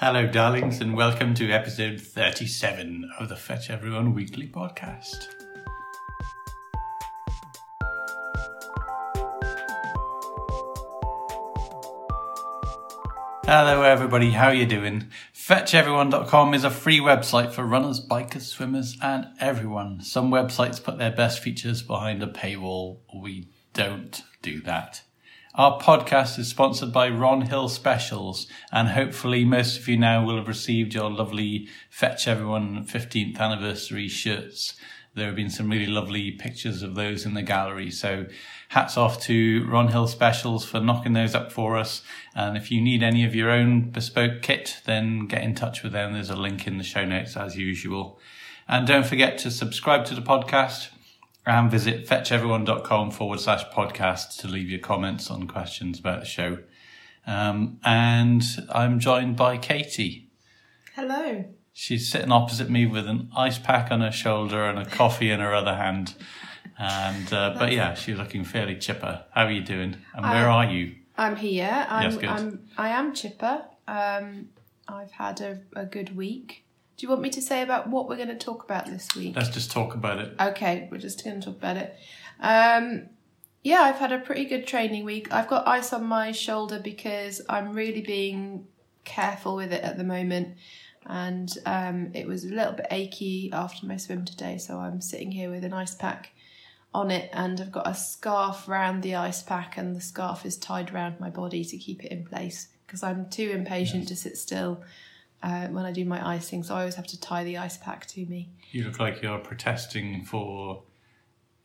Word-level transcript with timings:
Hello, 0.00 0.28
darlings, 0.28 0.80
and 0.80 0.94
welcome 0.94 1.34
to 1.34 1.50
episode 1.50 2.00
37 2.00 3.10
of 3.18 3.28
the 3.28 3.34
Fetch 3.34 3.68
Everyone 3.68 4.14
Weekly 4.14 4.46
Podcast. 4.46 5.26
Hello, 13.44 13.82
everybody. 13.82 14.30
How 14.30 14.46
are 14.46 14.54
you 14.54 14.66
doing? 14.66 15.08
FetchEveryone.com 15.34 16.54
is 16.54 16.62
a 16.62 16.70
free 16.70 17.00
website 17.00 17.50
for 17.50 17.64
runners, 17.64 17.98
bikers, 17.98 18.42
swimmers, 18.42 18.96
and 19.02 19.26
everyone. 19.40 20.00
Some 20.02 20.30
websites 20.30 20.80
put 20.80 20.98
their 20.98 21.10
best 21.10 21.40
features 21.40 21.82
behind 21.82 22.22
a 22.22 22.28
paywall. 22.28 22.98
We 23.12 23.48
don't 23.72 24.22
do 24.42 24.60
that. 24.60 25.02
Our 25.58 25.76
podcast 25.80 26.38
is 26.38 26.46
sponsored 26.46 26.92
by 26.92 27.08
Ron 27.08 27.40
Hill 27.40 27.68
Specials, 27.68 28.46
and 28.70 28.90
hopefully, 28.90 29.44
most 29.44 29.76
of 29.76 29.88
you 29.88 29.98
now 29.98 30.24
will 30.24 30.36
have 30.36 30.46
received 30.46 30.94
your 30.94 31.10
lovely 31.10 31.66
Fetch 31.90 32.28
Everyone 32.28 32.84
15th 32.84 33.40
anniversary 33.40 34.06
shirts. 34.06 34.76
There 35.16 35.26
have 35.26 35.34
been 35.34 35.50
some 35.50 35.68
really 35.68 35.88
lovely 35.88 36.30
pictures 36.30 36.84
of 36.84 36.94
those 36.94 37.26
in 37.26 37.34
the 37.34 37.42
gallery. 37.42 37.90
So, 37.90 38.26
hats 38.68 38.96
off 38.96 39.20
to 39.22 39.66
Ron 39.66 39.88
Hill 39.88 40.06
Specials 40.06 40.64
for 40.64 40.78
knocking 40.78 41.14
those 41.14 41.34
up 41.34 41.50
for 41.50 41.76
us. 41.76 42.02
And 42.36 42.56
if 42.56 42.70
you 42.70 42.80
need 42.80 43.02
any 43.02 43.24
of 43.24 43.34
your 43.34 43.50
own 43.50 43.90
bespoke 43.90 44.42
kit, 44.42 44.80
then 44.84 45.26
get 45.26 45.42
in 45.42 45.56
touch 45.56 45.82
with 45.82 45.90
them. 45.90 46.12
There's 46.12 46.30
a 46.30 46.36
link 46.36 46.68
in 46.68 46.78
the 46.78 46.84
show 46.84 47.04
notes 47.04 47.36
as 47.36 47.56
usual. 47.56 48.20
And 48.68 48.86
don't 48.86 49.06
forget 49.06 49.38
to 49.38 49.50
subscribe 49.50 50.04
to 50.04 50.14
the 50.14 50.22
podcast 50.22 50.90
and 51.46 51.70
visit 51.70 52.06
fetcheveryone.com 52.06 53.10
forward 53.10 53.40
slash 53.40 53.64
podcast 53.70 54.38
to 54.38 54.48
leave 54.48 54.68
your 54.68 54.80
comments 54.80 55.30
on 55.30 55.46
questions 55.46 55.98
about 55.98 56.20
the 56.20 56.26
show. 56.26 56.58
Um, 57.26 57.78
and 57.84 58.42
I'm 58.70 58.98
joined 59.00 59.36
by 59.36 59.58
Katie. 59.58 60.30
Hello. 60.94 61.44
She's 61.72 62.10
sitting 62.10 62.32
opposite 62.32 62.68
me 62.70 62.86
with 62.86 63.06
an 63.06 63.30
ice 63.36 63.58
pack 63.58 63.90
on 63.92 64.00
her 64.00 64.10
shoulder 64.10 64.64
and 64.64 64.78
a 64.78 64.84
coffee 64.84 65.30
in 65.30 65.40
her 65.40 65.54
other 65.54 65.76
hand. 65.76 66.14
And 66.78 67.32
uh, 67.32 67.56
but 67.58 67.72
yeah, 67.72 67.94
she's 67.94 68.16
looking 68.16 68.44
fairly 68.44 68.76
chipper. 68.76 69.24
How 69.32 69.44
are 69.44 69.50
you 69.50 69.62
doing? 69.62 69.96
And 70.14 70.24
where 70.24 70.48
are 70.48 70.64
you? 70.64 70.96
I'm 71.16 71.36
here. 71.36 71.86
I'm, 71.88 72.02
Yes, 72.02 72.16
good. 72.16 72.28
I'm 72.28 72.68
I 72.76 72.88
am 72.90 73.14
chipper. 73.14 73.64
Um, 73.86 74.48
I've 74.86 75.10
had 75.10 75.40
a, 75.40 75.60
a 75.74 75.84
good 75.84 76.16
week. 76.16 76.64
Do 76.98 77.06
you 77.06 77.10
want 77.10 77.22
me 77.22 77.30
to 77.30 77.40
say 77.40 77.62
about 77.62 77.88
what 77.88 78.08
we're 78.08 78.16
going 78.16 78.26
to 78.26 78.36
talk 78.36 78.64
about 78.64 78.86
this 78.86 79.14
week? 79.14 79.36
Let's 79.36 79.50
just 79.50 79.70
talk 79.70 79.94
about 79.94 80.18
it. 80.18 80.34
Okay, 80.40 80.88
we're 80.90 80.98
just 80.98 81.22
going 81.22 81.40
to 81.40 81.46
talk 81.46 81.56
about 81.56 81.76
it. 81.76 81.96
Um, 82.40 83.08
yeah, 83.62 83.82
I've 83.82 83.98
had 84.00 84.10
a 84.10 84.18
pretty 84.18 84.46
good 84.46 84.66
training 84.66 85.04
week. 85.04 85.32
I've 85.32 85.46
got 85.46 85.68
ice 85.68 85.92
on 85.92 86.04
my 86.06 86.32
shoulder 86.32 86.80
because 86.82 87.40
I'm 87.48 87.72
really 87.72 88.00
being 88.00 88.66
careful 89.04 89.54
with 89.54 89.72
it 89.72 89.84
at 89.84 89.96
the 89.96 90.02
moment. 90.02 90.56
And 91.06 91.48
um, 91.66 92.10
it 92.14 92.26
was 92.26 92.44
a 92.44 92.48
little 92.48 92.72
bit 92.72 92.88
achy 92.90 93.52
after 93.52 93.86
my 93.86 93.96
swim 93.96 94.24
today, 94.24 94.58
so 94.58 94.78
I'm 94.78 95.00
sitting 95.00 95.30
here 95.30 95.50
with 95.50 95.62
an 95.62 95.72
ice 95.72 95.94
pack 95.94 96.32
on 96.92 97.12
it, 97.12 97.30
and 97.32 97.60
I've 97.60 97.70
got 97.70 97.86
a 97.86 97.94
scarf 97.94 98.66
round 98.66 99.04
the 99.04 99.14
ice 99.14 99.40
pack, 99.40 99.76
and 99.76 99.94
the 99.94 100.00
scarf 100.00 100.44
is 100.44 100.56
tied 100.56 100.92
round 100.92 101.20
my 101.20 101.30
body 101.30 101.64
to 101.64 101.78
keep 101.78 102.04
it 102.04 102.10
in 102.10 102.24
place 102.24 102.68
because 102.86 103.04
I'm 103.04 103.30
too 103.30 103.50
impatient 103.50 104.08
to 104.08 104.16
sit 104.16 104.36
still 104.36 104.82
uh, 105.42 105.66
when 105.68 105.84
I 105.84 105.92
do 105.92 106.04
my 106.04 106.26
icing, 106.36 106.62
so 106.62 106.74
I 106.74 106.80
always 106.80 106.94
have 106.96 107.06
to 107.08 107.20
tie 107.20 107.44
the 107.44 107.58
ice 107.58 107.76
pack 107.76 108.06
to 108.06 108.26
me. 108.26 108.50
You 108.72 108.84
look 108.84 108.98
like 108.98 109.22
you're 109.22 109.38
protesting 109.38 110.24
for 110.24 110.82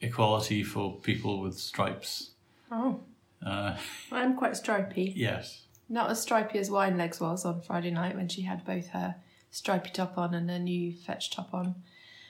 equality 0.01 0.63
for 0.63 0.97
people 0.99 1.39
with 1.41 1.57
stripes. 1.57 2.31
Oh, 2.71 3.01
Uh, 3.45 3.77
I'm 4.11 4.35
quite 4.37 4.55
stripy. 4.55 5.13
yes. 5.15 5.65
Not 5.89 6.09
as 6.09 6.21
stripy 6.21 6.59
as 6.59 6.71
Wine 6.71 6.97
Legs 6.97 7.19
was 7.19 7.43
on 7.45 7.61
Friday 7.61 7.91
night 7.91 8.15
when 8.15 8.29
she 8.29 8.43
had 8.43 8.63
both 8.65 8.87
her 8.89 9.15
stripy 9.51 9.89
top 9.91 10.17
on 10.17 10.33
and 10.33 10.49
her 10.49 10.57
new 10.59 10.93
fetch 10.93 11.29
top 11.29 11.53
on. 11.53 11.75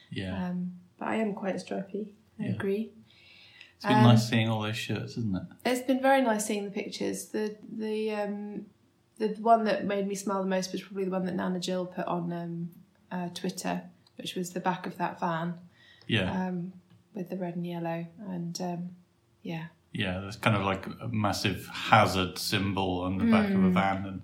Yeah. 0.09 0.49
Um, 0.49 0.73
but 0.97 1.08
I 1.09 1.16
am 1.16 1.33
quite 1.33 1.59
stripy. 1.59 2.08
I 2.39 2.44
Yeah. 2.45 2.52
agree. 2.53 2.91
It's 3.75 3.86
been 3.86 3.98
um, 3.98 4.03
nice 4.03 4.27
seeing 4.27 4.49
all 4.49 4.61
those 4.64 4.76
shirts, 4.77 5.17
isn't 5.17 5.36
it? 5.36 5.43
It's 5.65 5.86
been 5.86 6.02
very 6.02 6.21
nice 6.21 6.45
seeing 6.45 6.65
the 6.65 6.71
pictures. 6.71 7.26
The 7.26 7.55
the 7.71 8.11
um, 8.15 8.65
the 9.18 9.30
one 9.40 9.64
that 9.66 9.86
made 9.86 10.08
me 10.08 10.16
smile 10.16 10.42
the 10.42 10.50
most 10.50 10.72
was 10.72 10.82
probably 10.82 11.06
the 11.06 11.12
one 11.12 11.26
that 11.26 11.36
Nana 11.36 11.60
Jill 11.60 11.86
put 11.86 12.06
on 12.06 12.32
um, 12.34 12.70
uh, 13.12 13.30
Twitter, 13.34 13.84
which 14.18 14.36
was 14.36 14.52
the 14.52 14.60
back 14.60 14.86
of 14.88 14.98
that 14.98 15.20
van 15.20 15.56
Yeah. 16.08 16.48
um, 16.48 16.74
with 17.14 17.30
the 17.30 17.38
red 17.38 17.56
and 17.56 17.66
yellow. 17.66 18.08
And 18.28 18.60
um, 18.62 18.90
yeah, 19.44 19.66
Yeah, 19.92 20.20
there's 20.20 20.36
kind 20.38 20.56
of 20.56 20.64
like 20.64 20.86
a 21.02 21.08
massive 21.10 21.68
hazard 21.68 22.38
symbol 22.40 23.02
on 23.02 23.18
the 23.18 23.26
back 23.26 23.50
of 23.54 23.64
a 23.64 23.70
van, 23.70 24.06
and 24.06 24.22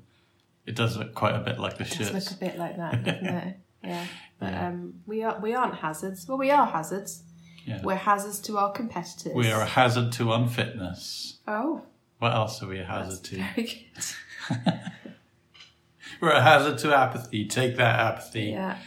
it 0.66 0.76
does 0.76 0.98
look 0.98 1.14
quite 1.14 1.36
a 1.36 1.40
bit 1.40 1.60
like 1.60 1.78
the 1.78 1.84
it 1.86 1.98
does 1.98 2.14
look 2.14 2.32
a 2.32 2.40
bit 2.40 2.58
like 2.58 2.78
that, 2.78 3.04
doesn't 3.04 3.26
it? 3.28 3.58
Yeah, 3.84 4.06
but 4.40 4.52
Yeah. 4.54 4.68
um, 4.68 4.96
we 5.06 5.24
are 5.24 5.40
we 5.40 5.54
aren't 5.54 5.76
hazards. 5.76 6.28
Well, 6.28 6.38
we 6.38 6.52
are 6.52 6.66
hazards. 6.66 7.24
Yeah. 7.66 7.82
We're 7.84 7.96
hazards 7.96 8.40
to 8.42 8.58
our 8.58 8.72
competitors. 8.72 9.34
We 9.36 9.52
are 9.52 9.62
a 9.62 9.66
hazard 9.66 10.12
to 10.14 10.34
unfitness. 10.34 11.38
Oh, 11.48 11.84
What 12.18 12.34
else 12.34 12.64
are 12.64 12.68
we 12.68 12.80
a 12.80 12.86
that's 12.86 12.90
hazard 12.90 13.24
to? 13.26 13.36
very 13.38 13.64
good. 13.68 14.06
We're 16.22 16.32
a 16.32 16.42
hazard 16.42 16.78
to 16.80 16.96
apathy. 16.96 17.46
Take 17.48 17.78
that 17.78 18.00
apathy, 18.00 18.46
Yeah, 18.48 18.78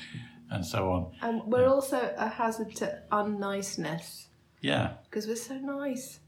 and 0.50 0.66
so 0.66 0.90
on. 0.90 1.12
and 1.22 1.42
we're 1.50 1.66
also 1.68 2.12
a 2.18 2.28
hazard 2.28 2.74
to 2.76 3.02
unniceness 3.10 4.26
Yeah, 4.60 4.94
because 5.08 5.26
we're 5.26 5.36
so 5.36 5.54
nice. 5.54 6.20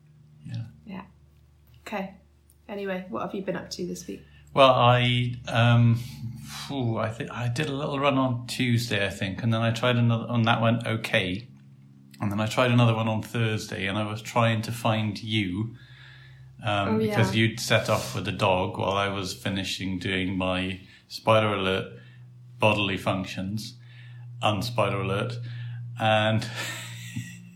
yeah. 0.47 0.63
Yeah. 0.87 1.03
Okay. 1.87 2.15
Anyway, 2.69 3.05
what 3.11 3.23
have 3.23 3.35
you 3.35 3.43
been 3.43 3.57
up 3.57 3.69
to 3.71 3.87
this 3.87 4.07
week? 4.07 4.23
Well, 4.55 4.71
I 4.71 5.35
um, 5.49 5.97
phew, 6.67 6.97
I 6.97 7.11
think 7.11 7.31
I 7.33 7.49
did 7.49 7.69
a 7.69 7.75
little 7.75 7.99
run 7.99 8.17
on 8.17 8.47
Tuesday, 8.47 9.05
I 9.05 9.11
think, 9.11 9.43
and 9.43 9.53
then 9.53 9.61
I 9.61 9.73
tried 9.73 9.97
another, 9.97 10.27
and 10.31 10.47
that 10.47 10.63
went 10.63 10.87
okay. 10.87 11.49
And 12.21 12.31
then 12.33 12.41
I 12.41 12.47
tried 12.47 12.71
another 12.71 12.95
one 12.95 13.09
on 13.09 13.21
Thursday, 13.21 13.87
and 13.87 13.99
I 13.99 14.11
was 14.11 14.23
trying 14.23 14.63
to 14.63 14.73
find 14.73 15.21
you 15.23 15.75
um, 16.65 16.89
Oh, 16.97 16.99
yeah. 16.99 17.17
because 17.17 17.35
you'd 17.37 17.61
set 17.61 17.89
off 17.91 18.15
with 18.15 18.25
the 18.25 18.33
dog 18.33 18.79
while 18.79 18.93
I 18.97 19.09
was 19.09 19.35
finishing 19.35 19.99
doing 19.99 20.37
my 20.37 20.81
spider 21.09 21.49
alert 21.55 21.93
bodily 22.59 22.97
functions, 22.97 23.77
unspider 24.43 25.01
alert, 25.05 25.35
and 26.01 26.47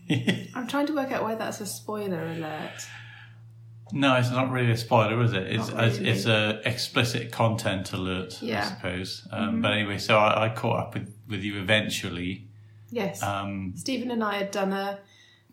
I'm 0.55 0.67
trying 0.67 0.87
to 0.87 0.93
work 0.93 1.11
out 1.11 1.23
why 1.23 1.35
that's 1.35 1.61
a 1.61 1.65
spoiler 1.65 2.23
alert. 2.25 2.87
No, 3.91 4.15
it's 4.17 4.29
not 4.29 4.51
really 4.51 4.71
a 4.71 4.77
spoiler, 4.77 5.21
is 5.23 5.33
it? 5.33 5.47
It's 5.47 5.71
really. 5.71 6.09
it's 6.09 6.25
a 6.27 6.61
explicit 6.63 7.31
content 7.31 7.91
alert, 7.93 8.37
I 8.41 8.45
Yeah. 8.45 8.61
Mm-hmm. 8.63 8.75
suppose. 8.75 9.27
Um, 9.31 9.61
But 9.61 9.71
anyway, 9.73 9.97
so 9.97 10.17
I, 10.17 10.45
I 10.45 10.49
caught 10.49 10.79
up 10.79 10.93
with, 10.93 11.11
with 11.27 11.43
you 11.43 11.59
eventually. 11.59 12.47
Yes. 12.91 13.21
Um, 13.23 13.73
Stephen 13.75 14.11
and 14.11 14.23
I 14.23 14.37
had 14.37 14.51
done 14.51 14.73
a, 14.73 14.99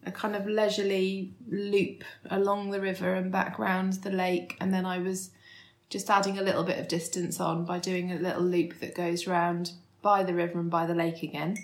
a 0.06 0.12
kind 0.12 0.36
of 0.36 0.46
leisurely 0.46 1.34
loop 1.50 2.04
along 2.30 2.70
the 2.70 2.80
river 2.80 3.14
and 3.14 3.32
back 3.32 3.58
round 3.58 3.94
the 3.94 4.10
lake, 4.10 4.56
and 4.60 4.72
then 4.72 4.86
I 4.86 4.98
was 4.98 5.30
just 5.90 6.08
adding 6.08 6.38
a 6.38 6.42
little 6.42 6.64
bit 6.64 6.78
of 6.78 6.88
distance 6.88 7.40
on 7.40 7.64
by 7.64 7.78
doing 7.78 8.12
a 8.12 8.16
little 8.16 8.42
loop 8.42 8.80
that 8.80 8.94
goes 8.94 9.26
round 9.26 9.72
by 10.02 10.22
the 10.22 10.34
river 10.34 10.58
and 10.58 10.70
by 10.70 10.86
the 10.86 10.94
lake 10.94 11.22
again, 11.22 11.56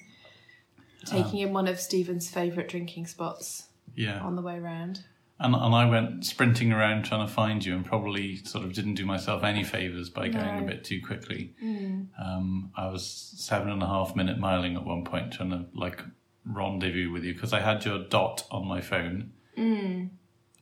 taking 1.07 1.41
in 1.41 1.53
one 1.53 1.69
of 1.69 1.81
Stephen's 1.81 2.29
favourite 2.29 2.69
drinking 2.69 3.07
spots 3.07 3.69
yeah, 3.95 4.21
on 4.21 4.37
the 4.37 4.43
way 4.43 4.59
round. 4.59 5.05
and 5.39 5.55
and 5.55 5.75
I 5.75 5.89
went 5.89 6.25
sprinting 6.25 6.73
around 6.73 7.05
trying 7.05 7.27
to 7.27 7.33
find 7.33 7.65
you, 7.65 7.75
and 7.75 7.85
probably 7.85 8.37
sort 8.45 8.65
of 8.65 8.73
didn't 8.73 8.95
do 8.95 9.05
myself 9.05 9.43
any 9.43 9.65
favors 9.65 10.09
by 10.09 10.29
going 10.29 10.59
a 10.61 10.63
bit 10.63 10.85
too 10.85 11.01
quickly. 11.01 11.55
Mm. 11.63 12.09
Um, 12.21 12.71
I 12.77 12.89
was 12.89 13.05
seven 13.37 13.71
and 13.71 13.83
a 13.83 13.87
half 13.87 14.15
minute 14.17 14.39
miling 14.41 14.77
at 14.77 14.85
one 14.85 15.05
point, 15.05 15.33
trying 15.33 15.51
to 15.51 15.67
like 15.75 16.03
rendezvous 16.45 17.11
with 17.11 17.25
you 17.25 17.35
because 17.35 17.53
I 17.53 17.61
had 17.61 17.85
your 17.85 17.99
dot 17.99 18.47
on 18.51 18.67
my 18.67 18.81
phone, 18.81 19.33
Mm. 19.57 20.11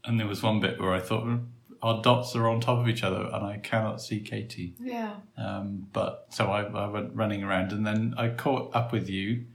and 0.04 0.18
there 0.20 0.26
was 0.26 0.42
one 0.42 0.60
bit 0.60 0.80
where 0.80 0.92
I 0.92 1.00
thought 1.00 1.22
"Hmm, 1.24 1.36
our 1.82 2.02
dots 2.02 2.34
are 2.36 2.48
on 2.48 2.60
top 2.60 2.78
of 2.78 2.88
each 2.88 3.02
other, 3.02 3.28
and 3.32 3.44
I 3.46 3.58
cannot 3.58 4.00
see 4.02 4.20
Katie. 4.20 4.74
Yeah. 4.80 5.14
Um, 5.36 5.86
but 5.92 6.26
so 6.30 6.46
I, 6.50 6.62
I 6.64 6.86
went 6.88 7.14
running 7.14 7.42
around 7.42 7.72
and 7.72 7.86
then 7.86 8.14
I 8.18 8.28
caught 8.28 8.74
up 8.74 8.92
with 8.92 9.08
you. 9.08 9.46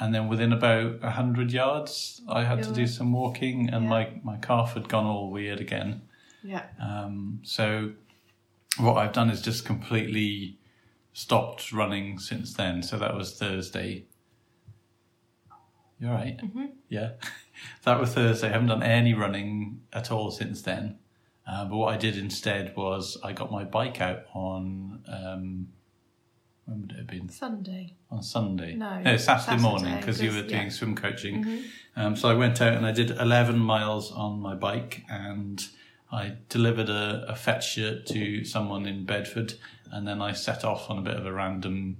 And 0.00 0.14
then 0.14 0.28
within 0.28 0.52
about 0.52 1.00
a 1.02 1.10
hundred 1.10 1.50
yards, 1.52 2.22
I 2.28 2.44
had 2.44 2.62
to 2.62 2.72
do 2.72 2.86
some 2.86 3.12
walking, 3.12 3.68
and 3.68 3.84
Yeah. 3.84 3.90
my, 3.90 4.10
my 4.22 4.36
calf 4.36 4.74
had 4.74 4.88
gone 4.88 5.04
all 5.06 5.28
weird 5.30 5.60
again. 5.60 6.02
Yeah. 6.44 6.66
Um, 6.80 7.40
so 7.42 7.92
what 8.78 8.96
I've 8.96 9.12
done 9.12 9.28
is 9.28 9.42
just 9.42 9.64
completely 9.66 10.56
stopped 11.12 11.72
running 11.72 12.20
since 12.20 12.54
then. 12.54 12.80
So 12.84 12.96
that 12.98 13.16
was 13.16 13.36
Thursday. 13.36 14.04
You're 16.00 16.12
right. 16.12 16.38
Mm-hmm. 16.38 16.66
Yeah, 16.88 17.12
that 17.84 18.00
was 18.00 18.14
Thursday. 18.14 18.48
I 18.48 18.52
haven't 18.52 18.68
done 18.68 18.82
any 18.82 19.14
running 19.14 19.82
at 19.92 20.10
all 20.10 20.30
since 20.30 20.62
then. 20.62 20.98
Uh, 21.46 21.64
but 21.64 21.76
what 21.76 21.94
I 21.94 21.96
did 21.96 22.16
instead 22.16 22.76
was 22.76 23.16
I 23.24 23.32
got 23.32 23.50
my 23.50 23.64
bike 23.64 24.00
out 24.00 24.24
on 24.34 25.02
um, 25.08 25.68
when 26.66 26.82
would 26.82 26.92
it 26.92 26.98
have 26.98 27.06
been 27.06 27.30
Sunday. 27.30 27.94
on 28.10 28.22
Sunday? 28.22 28.74
No, 28.74 28.90
Saturday, 28.90 29.18
Saturday, 29.18 29.62
morning 29.62 29.96
because 29.96 30.20
you 30.20 30.30
were 30.30 30.42
doing 30.42 30.64
yeah. 30.64 30.68
swim 30.68 30.94
coaching. 30.94 31.42
Mm-hmm. 31.44 32.00
Um, 32.00 32.16
so 32.16 32.28
I 32.28 32.34
went 32.34 32.60
out 32.60 32.74
and 32.74 32.84
I 32.84 32.92
did 32.92 33.10
11 33.10 33.58
miles 33.58 34.12
on 34.12 34.38
my 34.40 34.54
bike 34.54 35.04
and 35.08 35.66
I 36.12 36.36
delivered 36.50 36.90
a, 36.90 37.24
a 37.28 37.34
fetch 37.34 37.72
shirt 37.72 38.06
to 38.06 38.44
someone 38.44 38.86
in 38.86 39.04
Bedford, 39.04 39.54
and 39.90 40.06
then 40.06 40.22
I 40.22 40.32
set 40.32 40.64
off 40.64 40.88
on 40.88 40.98
a 40.98 41.02
bit 41.02 41.16
of 41.16 41.26
a 41.26 41.32
random 41.32 41.98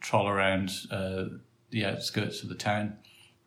troll 0.00 0.26
around 0.26 0.70
uh, 0.90 1.24
the 1.72 1.84
outskirts 1.84 2.42
of 2.42 2.48
the 2.48 2.54
town. 2.54 2.96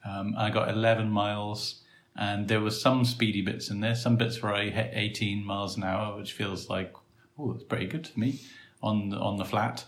Um, 0.03 0.35
I 0.37 0.49
got 0.49 0.69
11 0.69 1.09
miles, 1.09 1.81
and 2.15 2.47
there 2.47 2.61
were 2.61 2.71
some 2.71 3.05
speedy 3.05 3.41
bits 3.41 3.69
in 3.69 3.79
there. 3.79 3.95
Some 3.95 4.17
bits 4.17 4.43
where 4.43 4.53
I 4.53 4.69
hit 4.69 4.91
18 4.93 5.43
miles 5.45 5.77
an 5.77 5.83
hour, 5.83 6.17
which 6.17 6.33
feels 6.33 6.69
like 6.69 6.93
oh, 7.39 7.53
that's 7.53 7.63
pretty 7.63 7.87
good 7.87 8.03
to 8.05 8.19
me 8.19 8.39
on 8.81 9.09
the, 9.09 9.17
on 9.17 9.37
the 9.37 9.45
flat. 9.45 9.85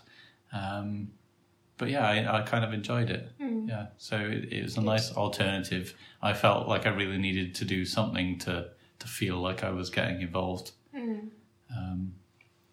Um, 0.52 1.12
but 1.76 1.88
yeah, 1.90 2.06
I, 2.08 2.38
I 2.38 2.42
kind 2.42 2.64
of 2.64 2.72
enjoyed 2.72 3.10
it. 3.10 3.30
Yeah, 3.68 3.86
so 3.98 4.16
it, 4.16 4.52
it 4.52 4.62
was 4.64 4.76
a 4.76 4.80
nice 4.80 5.12
alternative. 5.14 5.94
I 6.20 6.32
felt 6.32 6.66
like 6.68 6.86
I 6.86 6.90
really 6.90 7.18
needed 7.18 7.54
to 7.56 7.64
do 7.64 7.84
something 7.84 8.38
to 8.40 8.70
to 8.98 9.06
feel 9.06 9.36
like 9.38 9.62
I 9.62 9.70
was 9.70 9.90
getting 9.90 10.20
involved. 10.22 10.72
Um, 11.70 12.14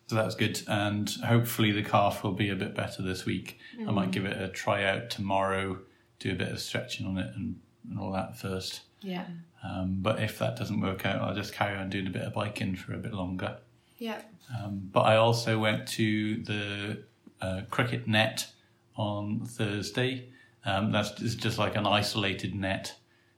so 0.08 0.16
that's 0.16 0.36
good, 0.36 0.62
and 0.68 1.10
hopefully 1.26 1.72
the 1.72 1.84
calf 1.84 2.24
will 2.24 2.34
be 2.34 2.50
a 2.50 2.56
bit 2.56 2.76
better 2.76 3.02
this 3.02 3.26
week. 3.26 3.58
I 3.88 3.92
might 3.92 4.12
give 4.12 4.26
it 4.26 4.40
a 4.40 4.50
try 4.50 4.84
out 4.84 5.10
tomorrow, 5.10 5.80
do 6.20 6.32
a 6.32 6.36
bit 6.36 6.50
of 6.50 6.60
stretching 6.60 7.08
on 7.08 7.18
it 7.18 7.34
and, 7.36 7.60
and 7.90 8.00
all 8.00 8.12
that 8.12 8.38
first. 8.38 8.82
Yeah. 9.02 9.26
Um, 9.64 9.98
but 10.02 10.22
if 10.22 10.38
that 10.40 10.58
doesn't 10.58 10.80
work 10.80 11.06
out, 11.06 11.22
I'll 11.22 11.36
just 11.36 11.54
carry 11.54 11.76
on 11.78 11.90
doing 11.90 12.08
a 12.08 12.12
bit 12.12 12.22
of 12.22 12.34
biking 12.34 12.76
for 12.76 12.94
a 12.94 12.98
bit 12.98 13.14
longer. 13.14 13.58
Yeah. 13.98 14.22
Um, 14.56 14.90
but 14.92 15.02
I 15.02 15.16
also 15.16 15.58
went 15.58 15.88
to 15.90 16.44
the 16.44 17.04
uh, 17.42 17.62
cricket 17.70 18.08
net 18.08 18.48
on 18.96 19.46
Thursday. 19.46 20.30
Um, 20.66 20.92
that's 20.92 21.12
just 21.36 21.58
like 21.58 21.76
an 21.76 21.88
isolated 21.88 22.56
net 22.56 22.96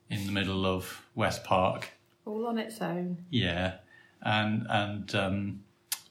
in 0.10 0.26
the 0.26 0.32
middle 0.32 0.66
of 0.66 1.06
West 1.16 1.44
Park. 1.44 1.90
All 2.26 2.46
on 2.48 2.58
its 2.58 2.82
own. 2.82 3.26
Yeah, 3.30 3.76
and 4.22 4.66
and 4.70 5.16
um, 5.16 5.64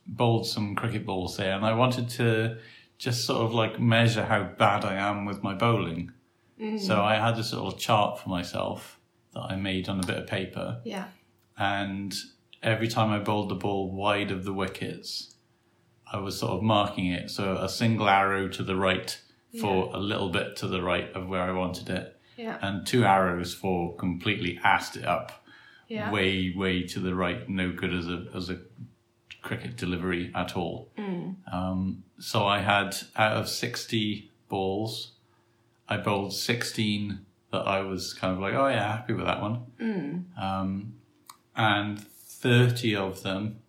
bowled 0.06 0.47
some 0.47 0.75
cricket 0.75 1.05
balls 1.06 1.37
there, 1.37 1.55
and 1.56 1.64
I 1.64 1.75
wanted 1.75 2.08
to 2.11 2.58
just 2.99 3.25
sort 3.26 3.43
of 3.44 3.53
like 3.53 3.79
measure 3.81 4.25
how 4.25 4.44
bad 4.44 4.85
I 4.85 4.94
am 4.94 5.25
with 5.26 5.43
my 5.43 5.55
bowling. 5.55 6.12
Mm. 6.61 6.81
So 6.81 7.03
I 7.03 7.17
had 7.17 7.37
this 7.37 7.53
little 7.53 7.73
chart 7.73 8.19
for 8.20 8.29
myself 8.31 8.99
that 9.35 9.41
I 9.43 9.56
made 9.56 9.88
on 9.88 10.00
a 10.00 10.06
bit 10.06 10.17
of 10.17 10.26
paper, 10.26 10.81
Yeah. 10.85 11.08
and 11.58 12.14
every 12.62 12.88
time 12.88 13.11
I 13.11 13.19
bowled 13.19 13.50
the 13.50 13.55
ball 13.55 13.91
wide 13.91 14.31
of 14.31 14.44
the 14.44 14.53
wickets, 14.53 15.35
I 16.11 16.19
was 16.19 16.38
sort 16.38 16.53
of 16.53 16.62
marking 16.62 17.06
it. 17.06 17.31
So 17.31 17.56
a 17.56 17.69
single 17.69 18.08
arrow 18.08 18.49
to 18.49 18.62
the 18.62 18.76
right 18.76 19.19
for 19.61 19.91
a 19.94 19.99
little 19.99 20.29
bit 20.31 20.56
to 20.56 20.67
the 20.69 20.82
right 20.82 21.11
of 21.14 21.29
where 21.29 21.43
I 21.43 21.53
wanted 21.53 21.88
it, 21.91 22.17
Yeah. 22.37 22.58
and 22.62 22.87
two 22.87 23.05
arrows 23.05 23.53
for 23.55 23.94
completely 23.97 24.58
assed 24.64 24.97
it 24.97 25.05
up 25.05 25.44
Yeah. 25.88 26.11
way, 26.11 26.53
way 26.56 26.82
to 26.85 27.00
the 27.00 27.14
right, 27.14 27.49
no 27.49 27.73
good 27.73 27.93
as 27.94 28.08
a 28.08 28.26
as 28.35 28.50
a 28.50 28.58
cricket 29.46 29.76
delivery 29.76 30.31
at 30.34 30.56
all. 30.56 30.90
Um, 31.52 32.04
so 32.19 32.44
I 32.46 32.58
had 32.60 32.96
out 33.14 33.37
of 33.37 33.48
sixty 33.48 34.31
balls, 34.48 35.12
I 35.88 35.96
bowled 35.96 36.32
sixteen 36.34 37.20
that 37.52 37.66
I 37.66 37.81
was 37.81 38.12
kind 38.12 38.32
of 38.34 38.40
like, 38.40 38.54
oh 38.54 38.69
yeah, 38.69 38.96
happy 38.96 39.14
with 39.14 39.26
that 39.26 39.40
one. 39.40 39.56
Um, 40.46 40.94
and 41.54 41.98
thirty 42.43 42.94
of 42.96 43.22
them, 43.22 43.60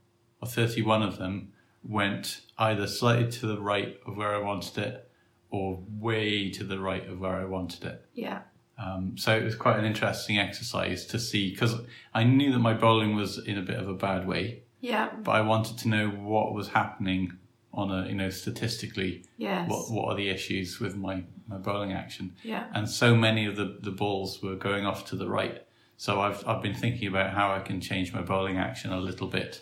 or 0.41 0.47
thirty-one 0.47 1.03
of 1.03 1.17
them, 1.17 1.53
went 1.83 2.41
either 2.57 2.87
slightly 2.87 3.31
to 3.31 3.47
the 3.47 3.61
right 3.61 3.99
of 4.05 4.17
where 4.17 4.35
I 4.35 4.39
wanted 4.39 4.77
it, 4.77 5.11
or 5.49 5.83
way 5.87 6.49
to 6.51 6.63
the 6.63 6.79
right 6.79 7.07
of 7.07 7.19
where 7.19 7.35
I 7.35 7.45
wanted 7.45 7.83
it. 7.85 8.05
Yeah. 8.13 8.39
Um, 8.79 9.17
so 9.17 9.35
it 9.35 9.43
was 9.43 9.55
quite 9.55 9.79
an 9.79 9.85
interesting 9.85 10.37
exercise 10.37 11.05
to 11.07 11.17
see 11.19 11.51
because 11.51 11.75
I 12.13 12.23
knew 12.23 12.51
that 12.51 12.59
my 12.59 12.73
bowling 12.73 13.15
was 13.15 13.39
in 13.39 13.57
a 13.57 13.61
bit 13.61 13.79
of 13.79 13.87
a 13.87 13.93
bad 13.93 14.27
way, 14.27 14.63
Yeah. 14.79 15.09
but 15.23 15.31
I 15.31 15.41
wanted 15.41 15.77
to 15.79 15.87
know 15.87 16.09
what 16.09 16.53
was 16.53 16.69
happening 16.69 17.37
on 17.73 17.91
a 17.91 18.07
you 18.07 18.15
know 18.15 18.29
statistically. 18.29 19.23
Yes. 19.37 19.69
What 19.69 19.91
what 19.91 20.05
are 20.09 20.15
the 20.15 20.29
issues 20.29 20.79
with 20.79 20.95
my, 20.95 21.23
my 21.47 21.57
bowling 21.57 21.93
action? 21.93 22.35
Yeah. 22.43 22.65
And 22.73 22.89
so 22.89 23.15
many 23.15 23.45
of 23.45 23.55
the, 23.55 23.77
the 23.81 23.91
balls 23.91 24.41
were 24.41 24.55
going 24.55 24.85
off 24.85 25.05
to 25.05 25.15
the 25.15 25.27
right. 25.27 25.63
So 25.97 26.21
I've 26.21 26.47
I've 26.47 26.61
been 26.61 26.75
thinking 26.75 27.07
about 27.07 27.33
how 27.33 27.51
I 27.53 27.59
can 27.59 27.81
change 27.81 28.13
my 28.13 28.21
bowling 28.21 28.57
action 28.57 28.91
a 28.91 28.99
little 28.99 29.27
bit 29.27 29.61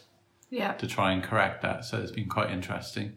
Yeah. 0.50 0.74
to 0.74 0.88
try 0.88 1.12
and 1.14 1.24
correct 1.24 1.62
that. 1.64 1.86
So 1.86 1.98
it's 2.02 2.12
been 2.12 2.30
quite 2.30 2.52
interesting. 2.52 3.16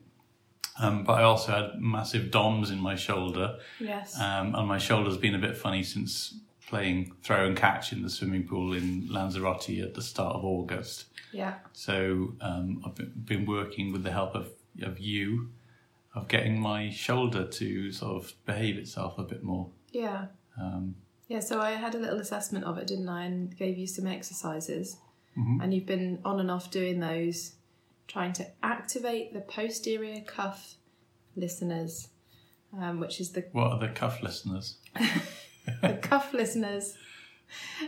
Um, 0.80 1.02
but 1.02 1.14
I 1.14 1.24
also 1.24 1.50
had 1.52 1.80
massive 1.80 2.30
DOMs 2.30 2.70
in 2.70 2.78
my 2.78 2.94
shoulder, 2.94 3.58
Yes. 3.80 4.16
um, 4.20 4.54
and 4.54 4.68
my 4.68 4.78
shoulder's 4.78 5.16
been 5.16 5.34
a 5.34 5.38
bit 5.38 5.56
funny 5.56 5.82
since 5.82 6.38
playing 6.68 7.12
throw 7.22 7.46
and 7.46 7.56
catch 7.56 7.92
in 7.92 8.02
the 8.02 8.10
swimming 8.10 8.46
pool 8.46 8.74
in 8.74 9.06
Lanzarote 9.10 9.70
at 9.82 9.94
the 9.94 10.02
start 10.02 10.36
of 10.36 10.44
August. 10.44 11.06
yeah. 11.32 11.54
So 11.72 12.34
um, 12.40 12.82
I've 12.84 12.94
been- 13.26 13.46
working 13.46 13.92
with 13.92 14.02
the 14.02 14.12
help 14.12 14.34
of, 14.34 14.50
of 14.82 14.98
you, 14.98 15.50
of 16.14 16.28
getting 16.28 16.60
my 16.60 16.90
shoulder 16.90 17.46
to 17.46 17.90
sort 17.92 18.22
of 18.22 18.32
behave 18.44 18.76
itself 18.76 19.18
a 19.18 19.22
bit 19.22 19.42
more. 19.42 19.70
Yeah. 19.92 20.26
Um, 20.60 20.96
Yeah, 21.28 21.40
so 21.40 21.60
I 21.60 21.70
had 21.72 21.94
a 21.94 21.98
little 21.98 22.18
assessment 22.20 22.64
of 22.64 22.76
it, 22.78 22.86
didn't 22.86 23.08
I, 23.08 23.24
and 23.24 23.56
gave 23.56 23.78
you 23.78 23.86
some 23.86 24.06
exercises. 24.06 24.96
Mhm. 25.36 25.62
And 25.62 25.72
you've 25.74 25.86
been 25.86 26.18
on 26.24 26.40
and 26.40 26.50
off 26.50 26.70
doing 26.70 27.00
those, 27.00 27.52
trying 28.08 28.32
to 28.34 28.46
activate 28.62 29.32
the 29.32 29.40
posterior 29.40 30.20
cuff 30.22 30.74
listeners, 31.36 32.08
um, 32.78 32.98
which 33.00 33.20
is 33.20 33.30
the, 33.32 33.44
what 33.52 33.72
are 33.72 33.78
the 33.78 33.88
cuff 33.88 34.22
listeners? 34.22 34.78
the 35.82 35.98
cuff 36.00 36.32
listeners. 36.32 36.94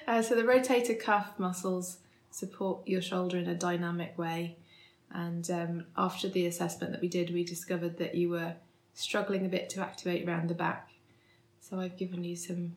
Uh, 0.06 0.22
so 0.22 0.34
the 0.34 0.42
rotator 0.42 0.98
cuff 0.98 1.38
muscles 1.38 1.98
support 2.30 2.86
your 2.86 3.02
shoulder 3.02 3.36
in 3.36 3.48
a 3.48 3.54
dynamic 3.54 4.16
way. 4.16 4.56
And 5.12 5.50
um, 5.50 5.84
after 5.96 6.28
the 6.28 6.46
assessment 6.46 6.92
that 6.92 7.00
we 7.00 7.08
did, 7.08 7.34
we 7.34 7.44
discovered 7.44 7.98
that 7.98 8.14
you 8.14 8.30
were 8.30 8.54
struggling 8.94 9.44
a 9.44 9.48
bit 9.48 9.68
to 9.70 9.80
activate 9.80 10.26
around 10.26 10.48
the 10.48 10.54
back. 10.54 10.90
So 11.60 11.78
I've 11.80 11.96
given 11.96 12.24
you 12.24 12.36
some 12.36 12.76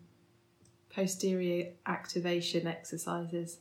posterior 0.90 1.72
activation 1.86 2.68
exercises. 2.68 3.58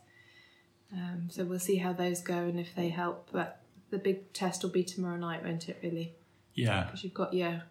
Um, 0.93 1.29
so 1.31 1.45
we'll 1.45 1.59
see 1.59 1.77
how 1.77 1.93
those 1.93 2.21
go 2.21 2.35
and 2.35 2.59
if 2.59 2.75
they 2.75 2.89
help. 2.89 3.29
But 3.33 3.63
the 3.91 3.99
big 3.99 4.33
test 4.33 4.63
will 4.63 4.71
be 4.71 4.85
tomorrow 4.85 5.17
night, 5.17 5.45
won't 5.45 5.69
it? 5.69 5.79
Really, 5.83 6.15
Yeah, 6.55 6.85
because 6.85 7.05
you've 7.05 7.15
got 7.15 7.33
your 7.35 7.63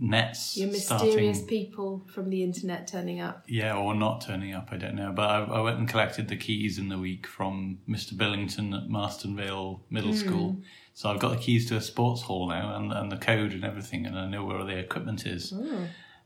nets 0.00 0.56
your 0.56 0.68
mysterious 0.68 1.38
starting. 1.38 1.46
people 1.46 2.04
from 2.12 2.28
the 2.28 2.42
internet 2.42 2.86
turning 2.88 3.20
up. 3.20 3.44
Yeah, 3.46 3.76
or 3.76 3.94
not 3.94 4.20
turning 4.20 4.52
up, 4.52 4.68
I 4.72 4.76
don't 4.76 4.96
know. 4.96 5.12
But 5.12 5.30
I, 5.30 5.44
I 5.44 5.60
went 5.60 5.78
and 5.78 5.88
collected 5.88 6.28
the 6.28 6.36
keys 6.36 6.78
in 6.78 6.88
the 6.88 6.98
week 6.98 7.26
from 7.26 7.78
Mr. 7.88 8.16
Billington 8.16 8.74
at 8.74 8.88
Marston 8.88 9.36
Vale 9.36 9.82
Middle 9.90 10.14
School. 10.14 10.56
So 10.94 11.10
I've 11.10 11.20
got 11.20 11.30
the 11.30 11.38
keys 11.38 11.68
to 11.68 11.76
a 11.76 11.80
sports 11.80 12.22
hall 12.22 12.48
now 12.48 12.76
and, 12.76 12.92
and 12.92 13.10
the 13.10 13.16
code 13.16 13.52
and 13.52 13.64
everything, 13.64 14.06
and 14.06 14.18
I 14.18 14.28
know 14.28 14.44
where 14.44 14.58
all 14.58 14.66
the 14.66 14.78
equipment 14.78 15.26
is. 15.26 15.52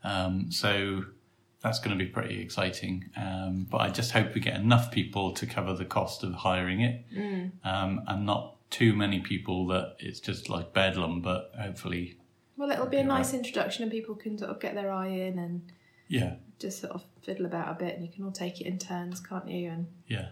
Um, 0.04 0.50
so 0.50 1.04
that's 1.62 1.78
going 1.80 1.96
to 1.98 2.02
be 2.04 2.10
pretty 2.10 2.40
exciting. 2.40 3.10
Um, 3.16 3.66
but 3.68 3.78
I 3.78 3.90
just 3.90 4.12
hope 4.12 4.34
we 4.34 4.40
get 4.40 4.56
enough 4.56 4.90
people 4.90 5.32
to 5.32 5.46
cover 5.46 5.75
the 5.75 5.84
cost 5.84 6.22
of 6.22 6.32
hiring 6.34 6.80
it 6.80 7.04
um, 7.64 8.02
and 8.06 8.25
not 8.26 8.56
too 8.70 8.94
many 8.94 9.20
people 9.20 9.66
that 9.68 9.96
it's 9.98 10.20
just 10.20 10.48
like 10.50 10.72
bedlam, 10.72 11.20
but 11.20 11.50
hopefully, 11.58 12.18
Well, 12.58 12.70
it'll 12.70 12.86
be 12.86 12.98
a 12.98 13.04
nice 13.04 13.32
introduction, 13.34 13.84
and 13.84 13.92
people 13.92 14.16
can 14.16 14.36
sort 14.36 14.50
of 14.50 14.60
get 14.60 14.74
their 14.74 14.90
eye 14.90 15.08
in 15.08 15.38
and 15.38 15.62
yeah, 16.08 16.34
just 16.58 16.80
sort 16.80 16.92
of 16.92 17.04
fiddle 17.22 17.46
about 17.46 17.70
a 17.70 17.74
bit, 17.74 17.94
and 17.94 18.04
you 18.04 18.12
can 18.12 18.24
all 18.24 18.32
take 18.32 18.60
it 18.60 18.66
in 18.66 18.78
turns, 18.78 19.20
can't 19.20 19.48
you? 19.48 19.70
And 19.70 19.86
yeah. 20.08 20.28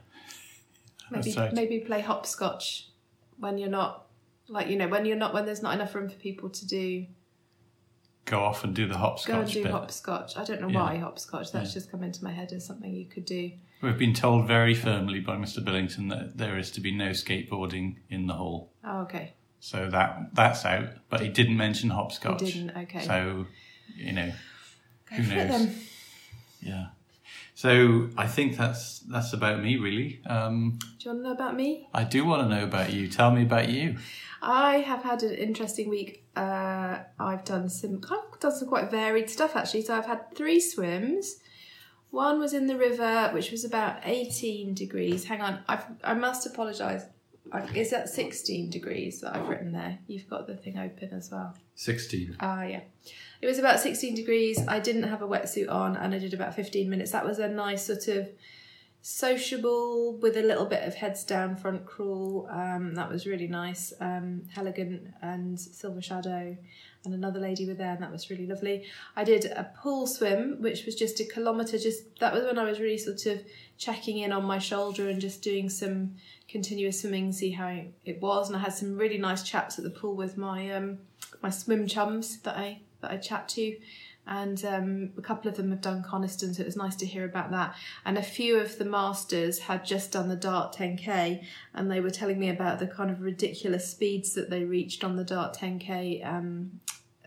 maybe 1.11 1.33
right. 1.37 1.53
maybe 1.53 1.79
play 1.79 2.01
hopscotch 2.01 2.89
when 3.39 3.59
you're 3.59 3.71
not 3.71 4.07
like 4.49 4.69
you 4.69 4.77
know 4.77 4.89
when 4.89 5.07
you're 5.07 5.17
not 5.17 5.33
when 5.33 5.47
there's 5.47 5.63
not 5.63 5.75
enough 5.75 5.95
room 5.95 6.09
for 6.09 6.17
people 6.17 6.51
to 6.51 6.67
do 6.67 7.07
Go 8.27 8.41
off 8.41 8.65
and 8.65 8.75
do 8.75 8.89
the 8.89 8.99
hopscotch 8.99 9.33
go 9.33 9.41
and 9.41 9.51
do 9.53 9.63
bit. 9.63 9.73
hopscotch. 9.73 10.37
I 10.37 10.43
don't 10.43 10.61
know 10.61 10.69
Yeah. 10.69 10.83
why 10.83 10.97
hopscotch. 10.97 11.53
That's 11.53 11.73
just 11.73 11.93
come 11.93 12.03
into 12.03 12.25
my 12.25 12.33
head 12.33 12.53
as 12.53 12.67
something 12.67 12.93
you 12.93 13.07
could 13.07 13.25
do. 13.25 13.53
We've 13.81 13.97
been 13.97 14.15
told 14.15 14.49
very 14.49 14.75
firmly 14.75 15.21
by 15.21 15.37
Mr. 15.37 15.65
Billington 15.65 16.09
that 16.09 16.37
there 16.37 16.59
is 16.59 16.73
to 16.73 16.81
be 16.81 16.91
no 16.91 17.11
skateboarding 17.11 17.99
in 18.11 18.27
the 18.27 18.35
hall. 18.35 18.73
Oh, 18.83 19.03
okay. 19.03 19.35
So 19.67 19.91
that 19.91 20.29
that's 20.33 20.65
out, 20.65 20.91
but 21.11 21.21
he 21.23 21.29
didn't 21.29 21.57
mention 21.57 21.91
hopscotch. 21.91 22.41
You 22.43 22.53
didn't. 22.53 22.77
Okay. 22.85 23.05
So, 23.05 23.47
you 23.97 24.13
know, 24.13 24.33
go 25.11 25.17
who 25.17 25.35
knows? 25.35 25.69
yeah. 26.63 26.87
So 27.57 28.09
I 28.17 28.29
think 28.29 28.57
that's 28.57 29.01
that's 29.01 29.33
about 29.33 29.61
me 29.61 29.77
really. 29.77 30.21
Um, 30.25 30.79
Do 31.01 31.09
you 31.09 31.11
want 31.11 31.19
to 31.19 31.23
know 31.25 31.33
about 31.33 31.57
me? 31.57 31.89
I 31.93 32.05
do 32.05 32.25
want 32.25 32.49
to 32.49 32.55
know 32.55 32.63
about 32.63 32.93
you. 32.93 33.09
Tell 33.09 33.33
me 33.33 33.43
about 33.43 33.69
you. 33.69 33.97
I 34.41 34.77
have 34.91 35.03
had 35.03 35.25
an 35.25 35.35
interesting 35.35 35.89
week. 35.89 36.25
Uh, 36.37 36.99
I've 37.19 37.45
done 37.45 37.69
some, 37.69 38.01
I've 38.09 38.39
done 38.39 38.53
some 38.53 38.69
quite 38.69 38.89
varied 38.89 39.29
stuff 39.29 39.57
actually. 39.57 39.83
So 39.83 39.97
I've 39.99 40.07
had 40.07 40.33
three 40.37 40.61
swims. 40.61 41.41
One 42.11 42.39
was 42.39 42.55
in 42.55 42.69
the 42.69 42.79
river, 42.79 43.31
which 43.35 43.51
was 43.51 43.65
about 43.65 43.97
eighteen 44.05 44.75
degrees. 44.75 45.25
Hang 45.25 45.41
on, 45.41 45.59
I've, 45.67 45.87
I 46.05 46.15
must 46.15 46.47
apologise. 46.47 47.03
Is 47.75 47.91
that 47.91 48.09
sixteen 48.09 48.71
degrees 48.71 49.21
that 49.21 49.37
I've 49.37 49.49
written 49.49 49.73
there? 49.73 49.99
You've 50.07 50.29
got 50.29 50.47
the 50.47 50.57
thing 50.57 50.79
open 50.79 51.11
as 51.13 51.31
well. 51.31 51.55
Sixteen. 51.75 52.37
Ah, 52.41 52.65
yeah. 52.65 52.81
It 53.41 53.47
was 53.47 53.59
about 53.59 53.81
16 53.81 54.15
degrees. 54.15 54.59
I 54.67 54.81
didn't 54.81 55.05
have 55.05 55.23
a 55.23 55.29
wetsuit 55.29 55.71
on 55.71 55.97
and 55.97 56.15
I 56.15 56.19
did 56.19 56.33
about 56.33 56.55
15 56.55 56.89
minutes. 56.89 57.11
That 57.13 57.25
was 57.25 57.39
a 57.39 57.49
nice 57.49 57.85
sort 57.85 58.09
of 58.09 58.31
sociable 59.03 60.17
with 60.17 60.37
a 60.37 60.43
little 60.43 60.65
bit 60.67 60.83
of 60.83 60.95
heads 60.95 61.23
down 61.23 61.55
front 61.55 61.87
crawl. 61.87 62.49
Um, 62.51 62.95
that 62.95 63.09
was 63.09 63.27
really 63.27 63.47
nice. 63.47 63.93
Um, 64.01 64.43
and 65.23 65.61
Silver 65.61 66.03
Shadow 66.03 66.57
and 67.07 67.15
another 67.15 67.41
lady 67.41 67.67
were 67.67 67.75
there, 67.75 67.93
and 67.93 68.03
that 68.03 68.13
was 68.13 68.29
really 68.29 68.47
lovely. 68.47 68.85
I 69.17 69.25
did 69.25 69.47
a 69.47 69.71
pool 69.81 70.07
swim, 70.07 70.61
which 70.61 70.85
was 70.85 70.95
just 70.95 71.19
a 71.21 71.25
kilometre. 71.25 71.79
Just 71.79 72.19
that 72.21 72.35
was 72.35 72.45
when 72.45 72.59
I 72.59 72.65
was 72.65 72.79
really 72.79 72.99
sort 72.99 73.25
of 73.27 73.43
checking 73.79 74.19
in 74.19 74.33
on 74.33 74.45
my 74.45 74.59
shoulder 74.59 75.09
and 75.09 75.21
just 75.21 75.41
doing 75.43 75.71
some 75.71 76.17
continuous 76.49 77.01
swimming, 77.01 77.33
see 77.33 77.53
how 77.53 77.85
it 78.05 78.21
was. 78.21 78.49
And 78.49 78.57
I 78.57 78.61
had 78.61 78.75
some 78.75 78.97
really 78.97 79.19
nice 79.19 79.43
chats 79.43 79.79
at 79.79 79.85
the 79.85 79.91
pool 79.91 80.15
with 80.15 80.37
my 80.37 80.71
um, 80.73 80.99
my 81.43 81.51
swim 81.51 81.87
chums 81.87 82.39
that 82.41 82.57
I 82.57 82.81
that 83.01 83.11
I 83.11 83.17
chat 83.17 83.49
to 83.51 83.77
and 84.27 84.65
um, 84.65 85.11
a 85.17 85.23
couple 85.23 85.49
of 85.49 85.57
them 85.57 85.71
have 85.71 85.81
done 85.81 86.03
Coniston, 86.03 86.53
so 86.53 86.63
it 86.63 86.67
was 86.67 86.77
nice 86.77 86.97
to 86.97 87.07
hear 87.07 87.25
about 87.25 87.53
that. 87.53 87.77
And 88.05 88.19
a 88.19 88.23
few 88.23 88.59
of 88.59 88.77
the 88.77 88.85
masters 88.85 89.61
had 89.61 89.85
just 89.85 90.13
done 90.13 90.29
the 90.29 90.37
Dart 90.37 90.75
10k, 90.75 91.45
and 91.75 91.91
they 91.91 92.01
were 92.01 92.11
telling 92.11 92.39
me 92.39 92.49
about 92.49 92.81
the 92.81 92.89
kind 92.89 93.11
of 93.11 93.21
ridiculous 93.21 93.89
speeds 93.89 94.35
that 94.35 94.51
they 94.51 94.65
reached 94.65 95.05
on 95.05 95.15
the 95.15 95.25
Dart 95.25 95.57
10k 95.57 96.27
um, 96.27 96.81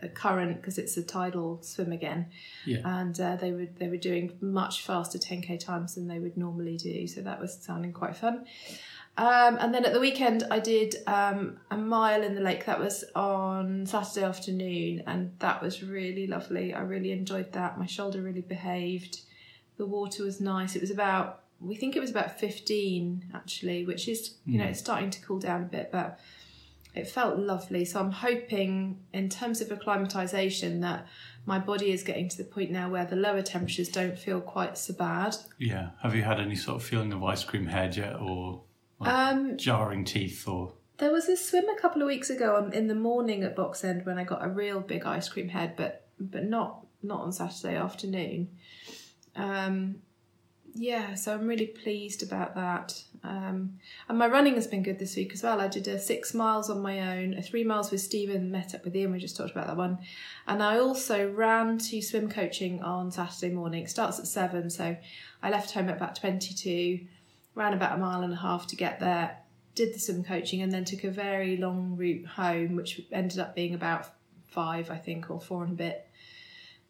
current 0.08 0.56
because 0.56 0.78
it's 0.78 0.96
a 0.96 1.02
tidal 1.02 1.62
swim 1.62 1.92
again, 1.92 2.26
Yeah. 2.66 2.80
and 3.00 3.18
uh, 3.20 3.36
they 3.36 3.52
were 3.52 3.66
they 3.78 3.88
were 3.88 3.96
doing 3.96 4.32
much 4.40 4.82
faster 4.82 5.18
10k 5.18 5.60
times 5.60 5.94
than 5.94 6.08
they 6.08 6.18
would 6.18 6.36
normally 6.36 6.76
do. 6.76 7.06
So 7.06 7.20
that 7.22 7.40
was 7.40 7.54
sounding 7.60 7.92
quite 7.92 8.16
fun. 8.16 8.46
Um, 9.18 9.58
and 9.60 9.74
then 9.74 9.84
at 9.84 9.92
the 9.92 10.00
weekend, 10.00 10.44
I 10.50 10.60
did 10.60 10.94
um, 11.06 11.58
a 11.70 11.76
mile 11.76 12.22
in 12.22 12.34
the 12.34 12.40
lake. 12.40 12.64
That 12.66 12.78
was 12.80 13.04
on 13.14 13.84
Saturday 13.84 14.24
afternoon, 14.24 15.02
and 15.06 15.32
that 15.40 15.60
was 15.62 15.82
really 15.82 16.26
lovely. 16.26 16.72
I 16.72 16.80
really 16.80 17.12
enjoyed 17.12 17.52
that. 17.52 17.78
My 17.78 17.86
shoulder 17.86 18.22
really 18.22 18.40
behaved. 18.40 19.20
The 19.76 19.84
water 19.86 20.22
was 20.24 20.40
nice. 20.40 20.74
It 20.76 20.80
was 20.80 20.90
about, 20.90 21.42
we 21.60 21.74
think 21.74 21.96
it 21.96 22.00
was 22.00 22.10
about 22.10 22.38
15 22.38 23.30
actually, 23.34 23.84
which 23.84 24.08
is, 24.08 24.34
you 24.46 24.58
know, 24.58 24.64
it's 24.66 24.78
starting 24.78 25.10
to 25.10 25.20
cool 25.22 25.38
down 25.38 25.62
a 25.62 25.66
bit, 25.66 25.90
but 25.90 26.18
it 26.94 27.08
felt 27.08 27.38
lovely. 27.38 27.84
So 27.84 28.00
I'm 28.00 28.10
hoping, 28.10 29.00
in 29.12 29.28
terms 29.28 29.60
of 29.60 29.70
acclimatization, 29.70 30.80
that 30.80 31.06
my 31.46 31.58
body 31.58 31.92
is 31.92 32.02
getting 32.02 32.28
to 32.28 32.36
the 32.36 32.44
point 32.44 32.70
now 32.70 32.90
where 32.90 33.04
the 33.06 33.16
lower 33.16 33.42
temperatures 33.42 33.88
don't 33.88 34.18
feel 34.18 34.40
quite 34.40 34.76
so 34.76 34.92
bad. 34.94 35.36
Yeah. 35.58 35.90
Have 36.02 36.14
you 36.14 36.22
had 36.22 36.40
any 36.40 36.56
sort 36.56 36.76
of 36.76 36.82
feeling 36.82 37.12
of 37.12 37.22
ice 37.24 37.44
cream 37.44 37.66
head 37.66 37.96
yet, 37.96 38.16
or 38.16 38.62
like 38.98 39.12
Um, 39.12 39.56
jarring 39.56 40.04
teeth, 40.04 40.46
or 40.46 40.74
There 40.98 41.12
was 41.12 41.28
a 41.28 41.36
swim 41.36 41.68
a 41.68 41.80
couple 41.80 42.02
of 42.02 42.08
weeks 42.08 42.28
ago 42.28 42.56
on, 42.56 42.72
in 42.72 42.88
the 42.88 42.94
morning 42.94 43.42
at 43.42 43.56
Box 43.56 43.84
End 43.84 44.04
when 44.04 44.18
I 44.18 44.24
got 44.24 44.44
a 44.44 44.48
real 44.48 44.80
big 44.80 45.06
ice 45.06 45.28
cream 45.28 45.48
head, 45.48 45.74
but 45.76 46.06
but 46.18 46.44
not 46.44 46.86
not 47.02 47.22
on 47.22 47.32
Saturday 47.32 47.76
afternoon. 47.76 48.48
Um, 49.34 50.02
yeah, 50.74 51.14
so 51.14 51.34
I'm 51.34 51.46
really 51.46 51.66
pleased 51.66 52.22
about 52.22 52.54
that. 52.54 53.02
Um, 53.22 53.78
and 54.08 54.18
my 54.18 54.26
running 54.26 54.54
has 54.54 54.66
been 54.66 54.82
good 54.82 54.98
this 54.98 55.16
week 55.16 55.32
as 55.32 55.42
well. 55.42 55.60
I 55.60 55.68
did 55.68 55.88
a 55.88 55.98
six 55.98 56.32
miles 56.32 56.70
on 56.70 56.80
my 56.80 57.18
own, 57.18 57.34
a 57.34 57.42
three 57.42 57.64
miles 57.64 57.90
with 57.90 58.00
Stephen, 58.00 58.50
met 58.50 58.74
up 58.74 58.84
with 58.84 58.96
Ian, 58.96 59.12
we 59.12 59.18
just 59.18 59.36
talked 59.36 59.50
about 59.50 59.66
that 59.66 59.76
one. 59.76 59.98
And 60.46 60.62
I 60.62 60.78
also 60.78 61.30
ran 61.30 61.78
to 61.78 62.02
swim 62.02 62.30
coaching 62.30 62.82
on 62.82 63.10
Saturday 63.10 63.54
morning. 63.54 63.84
It 63.84 63.90
starts 63.90 64.18
at 64.18 64.26
seven, 64.26 64.70
so 64.70 64.96
I 65.42 65.50
left 65.50 65.72
home 65.72 65.88
at 65.88 65.96
about 65.96 66.16
22, 66.16 67.00
ran 67.54 67.74
about 67.74 67.96
a 67.96 68.00
mile 68.00 68.22
and 68.22 68.32
a 68.32 68.36
half 68.36 68.66
to 68.68 68.76
get 68.76 69.00
there, 69.00 69.38
did 69.74 69.94
the 69.94 69.98
swim 69.98 70.24
coaching, 70.24 70.62
and 70.62 70.72
then 70.72 70.84
took 70.84 71.04
a 71.04 71.10
very 71.10 71.56
long 71.56 71.96
route 71.96 72.26
home, 72.26 72.76
which 72.76 73.02
ended 73.12 73.38
up 73.38 73.54
being 73.54 73.74
about 73.74 74.06
five, 74.48 74.90
I 74.90 74.96
think, 74.96 75.30
or 75.30 75.40
four 75.40 75.64
and 75.64 75.72
a 75.72 75.76
bit. 75.76 76.06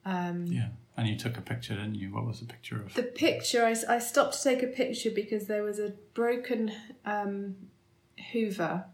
Um, 0.04 0.46
yeah. 0.46 0.68
And 0.97 1.09
you 1.09 1.16
took 1.16 1.38
a 1.38 1.40
picture, 1.40 1.75
didn't 1.75 1.94
you? 1.94 2.12
What 2.12 2.26
was 2.26 2.40
the 2.40 2.47
picture 2.47 2.76
of? 2.76 2.94
the 2.94 3.02
picture, 3.02 3.64
I, 3.64 3.75
I 3.88 3.99
stopped 3.99 4.35
to 4.35 4.42
take 4.42 4.62
a 4.62 4.66
picture 4.66 5.11
because 5.11 5.47
there 5.47 5.62
was 5.62 5.78
a 5.78 5.94
broken 6.14 6.73
um, 7.04 7.56
Hoover 8.32 8.85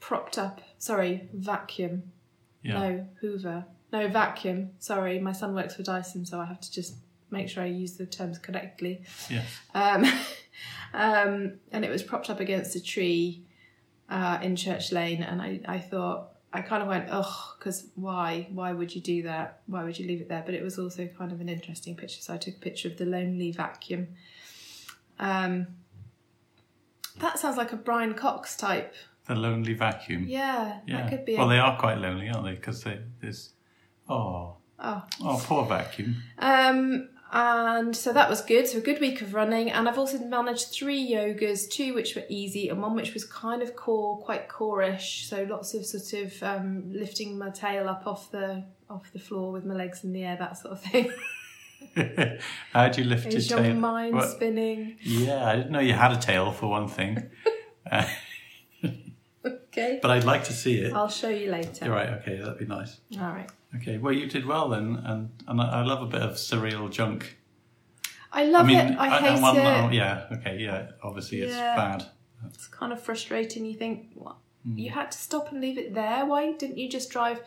propped 0.00 0.38
up. 0.38 0.60
Sorry, 0.78 1.28
vacuum. 1.34 2.04
Yeah. 2.62 2.78
No, 2.78 3.06
Hoover. 3.20 3.66
No, 3.92 4.08
vacuum. 4.08 4.70
Sorry, 4.78 5.18
my 5.18 5.32
son 5.32 5.54
works 5.54 5.76
for 5.76 5.82
Dyson, 5.82 6.24
so 6.24 6.40
I 6.40 6.46
have 6.46 6.60
to 6.60 6.72
just 6.72 6.96
make 7.30 7.48
sure 7.48 7.62
I 7.62 7.66
use 7.66 7.96
the 7.96 8.06
terms 8.06 8.38
correctly. 8.38 9.02
Yeah. 9.28 9.42
Um, 9.74 10.04
um, 10.94 11.52
and 11.72 11.84
it 11.84 11.90
was 11.90 12.02
propped 12.02 12.30
up 12.30 12.40
against 12.40 12.76
a 12.76 12.82
tree 12.82 13.44
uh, 14.08 14.38
in 14.42 14.56
Church 14.56 14.92
Lane, 14.92 15.22
and 15.22 15.40
I, 15.40 15.60
I 15.66 15.78
thought, 15.78 16.30
I 16.52 16.62
kind 16.62 16.82
of 16.82 16.88
went, 16.88 17.08
ugh, 17.10 17.56
because 17.58 17.88
why? 17.94 18.48
Why 18.50 18.72
would 18.72 18.94
you 18.94 19.00
do 19.02 19.22
that? 19.24 19.60
Why 19.66 19.84
would 19.84 19.98
you 19.98 20.06
leave 20.06 20.20
it 20.22 20.28
there? 20.28 20.42
But 20.44 20.54
it 20.54 20.62
was 20.62 20.78
also 20.78 21.06
kind 21.06 21.30
of 21.30 21.40
an 21.40 21.48
interesting 21.48 21.94
picture, 21.94 22.22
so 22.22 22.34
I 22.34 22.38
took 22.38 22.56
a 22.56 22.60
picture 22.60 22.88
of 22.88 22.96
the 22.96 23.04
lonely 23.04 23.52
vacuum. 23.52 24.08
Um, 25.18 25.66
that 27.18 27.38
sounds 27.38 27.56
like 27.56 27.72
a 27.72 27.76
Brian 27.76 28.14
Cox 28.14 28.56
type. 28.56 28.94
The 29.26 29.34
lonely 29.34 29.74
vacuum. 29.74 30.24
Yeah, 30.26 30.80
Yeah. 30.86 31.02
that 31.02 31.10
could 31.10 31.24
be. 31.26 31.36
well, 31.36 31.48
a, 31.48 31.50
they 31.50 31.58
are 31.58 31.78
quite 31.78 31.98
lonely, 31.98 32.28
aren't 32.30 32.44
they? 32.46 32.54
Because 32.54 32.82
they 32.82 33.00
there's 33.20 33.50
oh 34.08 34.56
oh. 34.78 35.02
oh 35.20 35.42
poor 35.44 35.66
vacuum. 35.66 36.16
Um, 36.38 37.10
and 37.32 37.94
so 37.94 38.12
that 38.12 38.28
was 38.30 38.40
good. 38.40 38.66
So 38.66 38.78
a 38.78 38.80
good 38.80 39.00
week 39.00 39.20
of 39.22 39.34
running, 39.34 39.70
and 39.70 39.88
I've 39.88 39.98
also 39.98 40.18
managed 40.18 40.68
three 40.72 41.10
yogas, 41.10 41.68
two 41.70 41.94
which 41.94 42.14
were 42.16 42.24
easy, 42.28 42.68
and 42.68 42.80
one 42.82 42.94
which 42.94 43.12
was 43.14 43.24
kind 43.24 43.62
of 43.62 43.76
core, 43.76 44.18
quite 44.18 44.48
core-ish. 44.48 45.26
So 45.28 45.44
lots 45.48 45.74
of 45.74 45.84
sort 45.86 46.24
of 46.24 46.42
um, 46.42 46.90
lifting 46.92 47.38
my 47.38 47.50
tail 47.50 47.88
up 47.88 48.06
off 48.06 48.30
the 48.30 48.64
off 48.90 49.12
the 49.12 49.18
floor 49.18 49.52
with 49.52 49.64
my 49.66 49.74
legs 49.74 50.04
in 50.04 50.12
the 50.12 50.24
air, 50.24 50.36
that 50.38 50.56
sort 50.58 50.72
of 50.72 50.80
thing. 50.82 51.12
How'd 52.72 52.98
you 52.98 53.04
lift 53.04 53.26
Is 53.26 53.48
your 53.50 53.58
your 53.60 53.68
tail? 53.68 53.76
mind 53.76 54.14
What- 54.14 54.30
spinning? 54.30 54.96
Yeah, 55.02 55.44
I 55.46 55.56
didn't 55.56 55.70
know 55.70 55.80
you 55.80 55.92
had 55.92 56.12
a 56.12 56.16
tail 56.18 56.50
for 56.52 56.66
one 56.68 56.88
thing. 56.88 57.30
uh, 57.90 58.06
Okay, 59.78 59.98
but 60.02 60.10
I'd 60.10 60.24
like 60.24 60.44
to 60.44 60.52
see 60.52 60.78
it. 60.80 60.92
I'll 60.92 61.08
show 61.08 61.28
you 61.28 61.50
later. 61.50 61.84
You're 61.86 61.94
right. 61.94 62.08
Okay, 62.20 62.36
that'd 62.38 62.58
be 62.58 62.66
nice. 62.66 62.98
All 63.20 63.28
right. 63.32 63.50
Okay, 63.76 63.98
well 63.98 64.12
you 64.12 64.26
did 64.26 64.44
well 64.46 64.68
then, 64.68 64.96
and 65.04 65.30
and 65.46 65.60
I 65.60 65.80
I 65.80 65.82
love 65.84 66.02
a 66.02 66.06
bit 66.06 66.22
of 66.22 66.32
surreal 66.32 66.90
junk. 66.90 67.38
I 68.32 68.44
love 68.44 68.64
I 68.66 68.68
mean, 68.68 68.78
it. 68.78 68.98
I, 68.98 69.08
hate 69.20 69.40
well, 69.42 69.88
it. 69.88 69.94
yeah, 69.94 70.26
okay, 70.32 70.58
yeah. 70.58 70.90
Obviously, 71.02 71.40
it's 71.40 71.54
Yeah. 71.54 71.76
bad. 71.76 72.04
It's 72.46 72.66
kind 72.66 72.92
of 72.92 73.00
frustrating. 73.02 73.64
You 73.64 73.74
think, 73.74 74.10
what? 74.14 74.36
Hmm. 74.64 74.76
You 74.78 74.90
had 74.90 75.10
to 75.12 75.18
stop 75.18 75.50
and 75.50 75.60
leave 75.62 75.78
it 75.78 75.94
there. 75.94 76.26
Why 76.26 76.52
didn't 76.52 76.76
you 76.78 76.88
just 76.90 77.08
drive 77.10 77.40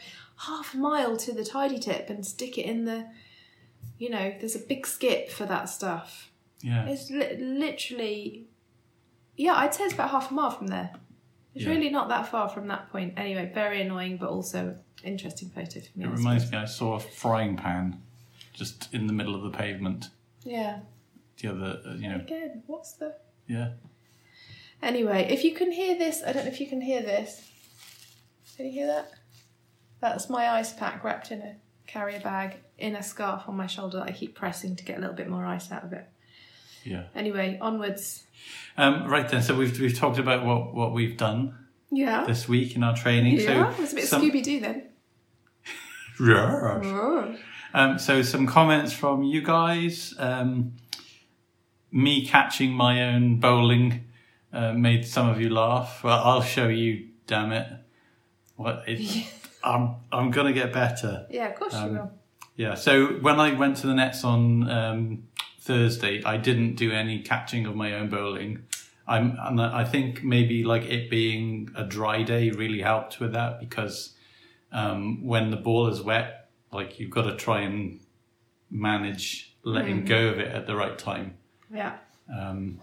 half 0.47 0.73
a 0.73 0.77
mile 0.77 1.17
to 1.17 1.33
the 1.33 1.45
tidy 1.45 1.77
tip 1.79 2.09
and 2.09 2.25
stick 2.25 2.57
it 2.57 2.65
in 2.65 2.85
the? 2.85 3.05
You 3.99 4.09
know, 4.09 4.33
there's 4.39 4.55
a 4.55 4.59
big 4.59 4.87
skip 4.87 5.29
for 5.29 5.45
that 5.45 5.69
stuff. 5.69 6.31
Yeah, 6.63 6.87
It's 6.87 7.09
li- 7.11 7.37
literally, 7.39 8.47
yeah, 9.35 9.53
I'd 9.55 9.73
say 9.75 9.83
it's 9.85 9.93
about 9.93 10.09
half 10.09 10.31
a 10.31 10.33
mile 10.33 10.49
from 10.51 10.67
there. 10.67 10.91
It's 11.53 11.65
Yeah. 11.65 11.71
really 11.71 11.89
not 11.89 12.07
that 12.09 12.27
far 12.27 12.47
from 12.49 12.67
that 12.67 12.89
point. 12.91 13.13
Anyway, 13.17 13.51
very 13.53 13.81
annoying, 13.81 14.17
but 14.17 14.29
also 14.29 14.77
interesting 15.03 15.49
photo 15.49 15.79
for 15.81 15.99
me. 15.99 16.05
it 16.05 16.07
I 16.07 16.11
reminds 16.11 16.45
suppose. 16.45 16.51
me. 16.59 16.63
I 16.63 16.65
saw 16.65 16.93
a 16.95 16.99
frying 16.99 17.57
pan 17.57 18.01
just 18.53 18.93
in 18.93 19.07
the 19.07 19.13
middle 19.13 19.35
of 19.35 19.41
the 19.43 19.49
pavement. 19.57 20.09
Yeah. 20.43 20.79
The 21.41 21.49
other, 21.49 21.81
uh, 21.85 21.93
you 21.95 22.07
know, 22.09 22.15
Again, 22.17 22.63
what's 22.67 22.93
the? 22.93 23.15
yeah. 23.47 23.71
Anyway, 24.81 25.27
if 25.29 25.43
you 25.43 25.53
can 25.53 25.71
hear 25.71 25.97
this, 25.97 26.23
I 26.25 26.31
don't 26.31 26.45
know 26.45 26.51
if 26.51 26.59
you 26.59 26.67
can 26.67 26.81
hear 26.81 27.01
this. 27.01 27.49
Can 28.57 28.65
you 28.67 28.71
hear 28.71 28.87
that? 28.87 29.11
That's 29.99 30.29
my 30.29 30.49
ice 30.49 30.73
pack 30.73 31.03
wrapped 31.03 31.31
in 31.31 31.41
a 31.41 31.55
carrier 31.85 32.19
bag 32.19 32.57
in 32.77 32.95
a 32.95 33.03
scarf 33.03 33.43
on 33.47 33.55
my 33.55 33.67
shoulder 33.67 33.97
that 33.99 34.07
I 34.07 34.11
keep 34.11 34.33
pressing 34.35 34.75
to 34.75 34.83
get 34.83 34.97
a 34.97 35.01
little 35.01 35.15
bit 35.15 35.29
more 35.29 35.45
ice 35.45 35.71
out 35.71 35.83
of 35.83 35.93
it. 35.93 36.07
Yeah. 36.83 37.03
Anyway, 37.15 37.57
onwards. 37.61 38.23
Um, 38.77 39.07
right 39.07 39.27
then, 39.29 39.41
so 39.43 39.55
we've 39.55 39.79
we've 39.79 39.97
talked 39.97 40.17
about 40.19 40.45
what 40.45 40.73
what 40.73 40.93
we've 40.93 41.15
done 41.17 41.55
Yeah. 41.91 42.23
this 42.25 42.47
week 42.47 42.75
in 42.75 42.83
our 42.83 42.95
training. 42.95 43.39
yeah, 43.39 43.45
so 43.45 43.69
it 43.69 43.79
was 43.79 43.91
a 43.93 43.95
bit 43.95 44.07
some- 44.07 44.21
Scooby 44.21 44.43
Doo 44.43 44.59
then. 44.59 44.83
Roar. 46.19 46.81
Oh. 46.83 47.35
Um, 47.73 47.99
so 47.99 48.21
some 48.21 48.47
comments 48.47 48.93
from 48.93 49.23
you 49.23 49.41
guys. 49.41 50.13
Um, 50.17 50.73
me 51.91 52.25
catching 52.25 52.71
my 52.71 53.03
own 53.13 53.39
bowling 53.39 54.05
uh, 54.53 54.73
made 54.73 55.05
some 55.05 55.29
of 55.29 55.39
you 55.41 55.49
laugh. 55.49 56.03
Well, 56.03 56.19
I'll 56.23 56.41
show 56.41 56.67
you. 56.67 57.07
Damn 57.27 57.51
it! 57.53 57.67
What? 58.55 58.83
It, 58.87 59.27
I'm 59.63 59.95
I'm 60.11 60.31
gonna 60.31 60.53
get 60.53 60.73
better. 60.73 61.27
Yeah, 61.29 61.47
of 61.49 61.55
course 61.55 61.73
Um, 61.75 61.85
you 61.87 61.93
will. 61.99 62.11
Yeah. 62.57 62.75
So 62.75 63.07
when 63.21 63.39
I 63.39 63.53
went 63.53 63.77
to 63.77 63.87
the 63.87 63.93
nets 63.93 64.23
on 64.25 64.69
um, 64.69 65.23
Thursday, 65.61 66.23
I 66.23 66.37
didn't 66.37 66.75
do 66.75 66.91
any 66.91 67.19
catching 67.19 67.67
of 67.67 67.75
my 67.75 67.93
own 67.93 68.09
bowling. 68.09 68.63
I'm, 69.07 69.37
and 69.39 69.61
I 69.61 69.83
think 69.83 70.23
maybe 70.23 70.63
like 70.63 70.83
it 70.83 71.09
being 71.09 71.69
a 71.75 71.83
dry 71.83 72.23
day 72.23 72.49
really 72.49 72.81
helped 72.81 73.19
with 73.19 73.33
that 73.33 73.59
because 73.59 74.15
um, 74.71 75.23
when 75.25 75.51
the 75.51 75.57
ball 75.57 75.87
is 75.87 76.01
wet, 76.01 76.49
like 76.71 76.99
you've 76.99 77.11
got 77.11 77.23
to 77.23 77.35
try 77.35 77.61
and 77.61 77.99
manage 78.71 79.55
letting 79.63 80.05
go 80.05 80.29
of 80.29 80.39
it 80.39 80.47
at 80.47 80.65
the 80.65 80.75
right 80.75 80.97
time, 80.97 81.37
Yeah. 81.71 81.97
um, 82.35 82.81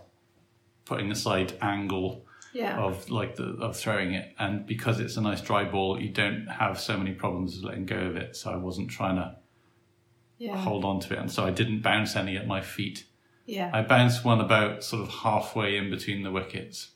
putting 0.84 1.10
aside 1.10 1.54
angle 1.60 2.24
Yeah. 2.52 2.78
of 2.78 3.10
like 3.10 3.34
the 3.36 3.56
of 3.60 3.76
throwing 3.76 4.12
it, 4.12 4.34
and 4.38 4.66
because 4.66 5.00
it's 5.00 5.16
a 5.16 5.20
nice 5.20 5.40
dry 5.40 5.64
ball, 5.64 6.00
you 6.00 6.10
don't 6.10 6.46
have 6.46 6.78
so 6.78 6.96
many 6.96 7.12
problems 7.12 7.64
letting 7.64 7.86
go 7.86 7.96
of 7.98 8.16
it. 8.16 8.36
So 8.36 8.52
I 8.52 8.56
wasn't 8.56 8.90
trying 8.90 9.16
to 9.16 9.36
yeah. 10.38 10.56
hold 10.56 10.84
on 10.84 11.00
to 11.00 11.14
it, 11.14 11.18
and 11.18 11.30
so 11.30 11.44
I 11.44 11.50
didn't 11.50 11.82
bounce 11.82 12.16
any 12.16 12.36
at 12.36 12.46
my 12.46 12.60
feet 12.60 13.04
Yeah. 13.46 13.70
I 13.72 13.82
bounced 13.82 14.24
one 14.24 14.40
about 14.40 14.84
sort 14.84 15.02
of 15.02 15.08
halfway 15.08 15.76
in 15.76 15.88
between 15.90 16.22
the 16.22 16.30
wickets, 16.30 16.90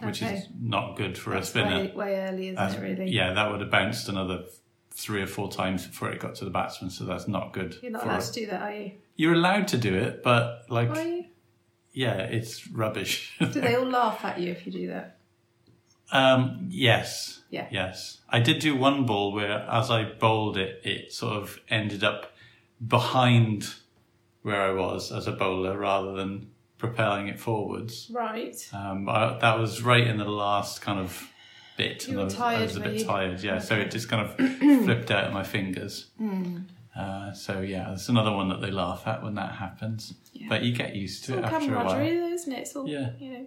which 0.00 0.22
Okay. 0.22 0.34
is 0.36 0.44
not 0.60 0.96
good 0.96 1.18
for 1.18 1.30
That's 1.30 1.48
a 1.48 1.50
spinner. 1.50 1.78
way, 1.80 1.92
way 1.94 2.14
early, 2.20 2.44
isn't 2.48 2.54
That's- 2.56 2.76
it? 2.76 2.80
Really. 2.82 3.10
Yeah, 3.10 3.32
that 3.32 3.50
would 3.50 3.60
have 3.60 3.70
bounced 3.70 4.08
another 4.08 4.44
three 4.90 5.20
or 5.22 5.26
four 5.26 5.50
times 5.50 5.86
before 5.86 6.10
it 6.10 6.18
got 6.20 6.34
to 6.36 6.44
the 6.44 6.50
batsman, 6.50 6.90
so 6.90 7.04
that's 7.04 7.26
not 7.28 7.52
good. 7.52 7.76
You're 7.82 7.92
not 7.92 8.04
allowed 8.04 8.20
to 8.20 8.32
do 8.32 8.46
that, 8.46 8.62
are 8.62 8.72
you? 8.74 8.92
You're 9.16 9.34
allowed 9.34 9.68
to 9.68 9.78
do 9.78 9.94
it, 9.94 10.22
but 10.22 10.64
like, 10.68 10.90
yeah, 11.92 12.18
it's 12.18 12.68
rubbish. 12.68 13.36
Do 13.40 13.46
they 13.60 13.74
all 13.74 13.86
laugh 13.86 14.24
at 14.24 14.38
you 14.40 14.50
if 14.52 14.64
you 14.66 14.70
do 14.72 14.86
that? 14.88 15.18
um, 16.12 16.66
yes. 16.70 17.42
Yeah. 17.50 17.66
Yes. 17.70 18.18
I 18.28 18.40
did 18.40 18.60
do 18.60 18.76
one 18.76 19.04
ball 19.06 19.32
where, 19.32 19.66
as 19.70 19.90
I 19.90 20.04
bowled 20.04 20.56
it, 20.56 20.80
it 20.84 21.12
sort 21.12 21.34
of 21.42 21.60
ended 21.68 22.02
up 22.04 22.32
behind 22.86 23.74
where 24.42 24.60
I 24.62 24.72
was 24.72 25.10
as 25.12 25.26
a 25.26 25.32
bowler 25.32 25.76
rather 25.76 26.12
than 26.14 26.50
propelling 26.78 27.28
it 27.28 27.38
forwards. 27.40 28.10
Right. 28.12 28.56
Um, 28.72 29.08
I, 29.08 29.38
that 29.40 29.58
was 29.58 29.82
right 29.82 30.06
in 30.06 30.16
the 30.18 30.24
last 30.24 30.80
kind 30.80 30.98
of 31.00 31.28
bit. 31.76 32.06
You 32.08 32.20
and 32.20 32.30
were 32.36 32.42
I 32.44 32.60
was, 32.60 32.60
I 32.60 32.62
was 32.62 32.76
a 32.76 32.80
bit 32.80 33.06
tired, 33.06 33.42
yeah. 33.42 33.58
So 33.58 33.74
it 33.76 33.90
just 33.90 34.08
kind 34.08 34.26
of 34.28 34.34
flipped 34.84 35.10
out 35.10 35.24
of 35.24 35.32
my 35.32 35.42
fingers. 35.42 36.10
Hmm. 36.18 36.58
Uh, 36.96 37.32
so 37.32 37.60
yeah, 37.60 37.92
it's 37.92 38.08
another 38.08 38.32
one 38.32 38.48
that 38.48 38.60
they 38.60 38.70
laugh 38.70 39.06
at 39.06 39.22
when 39.22 39.34
that 39.36 39.52
happens. 39.56 40.14
Yeah. 40.32 40.46
But 40.48 40.62
you 40.62 40.72
get 40.74 40.94
used 40.96 41.18
It's 41.18 41.26
to 41.28 41.32
all 41.34 41.38
it 41.38 41.44
after 41.44 41.72
a 41.72 41.76
while. 41.76 41.84
camaraderie, 41.90 42.16
though, 42.18 42.28
isn't 42.34 42.52
it? 42.52 42.58
It's 42.60 42.76
all, 42.76 42.88
Yeah. 42.88 43.10
you 43.20 43.30
know. 43.32 43.46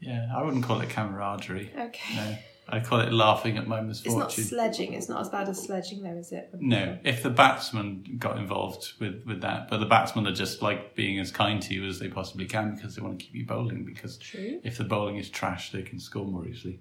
Yeah, 0.00 0.28
I 0.34 0.42
wouldn't 0.42 0.62
call 0.64 0.80
it 0.82 0.90
camaraderie. 0.90 1.72
Okay. 1.78 2.14
No, 2.16 2.36
I 2.68 2.80
call 2.80 3.00
it 3.00 3.12
laughing 3.12 3.58
at 3.58 3.68
my 3.68 3.80
It's 3.80 4.04
not 4.06 4.32
sledging. 4.32 4.94
It's 4.94 5.08
not 5.08 5.20
as 5.20 5.28
bad 5.28 5.48
as 5.48 5.62
sledging, 5.62 6.02
though, 6.02 6.16
is 6.16 6.32
it? 6.32 6.50
No, 6.58 6.98
if 7.04 7.22
the 7.22 7.30
batsman 7.30 8.16
got 8.18 8.38
involved 8.38 8.94
with, 8.98 9.22
with 9.24 9.40
that, 9.42 9.68
but 9.70 9.78
the 9.78 9.86
batsmen 9.86 10.26
are 10.26 10.34
just 10.34 10.62
like 10.62 10.96
being 10.96 11.20
as 11.20 11.30
kind 11.30 11.62
to 11.62 11.74
you 11.74 11.86
as 11.86 12.00
they 12.00 12.08
possibly 12.08 12.44
can 12.44 12.74
because 12.74 12.96
they 12.96 13.02
want 13.02 13.20
to 13.20 13.24
keep 13.24 13.34
you 13.34 13.46
bowling. 13.46 13.84
Because 13.84 14.18
True. 14.18 14.60
if 14.64 14.78
the 14.78 14.84
bowling 14.84 15.16
is 15.16 15.30
trash, 15.30 15.70
they 15.70 15.82
can 15.82 16.00
score 16.00 16.26
more 16.26 16.44
easily. 16.44 16.80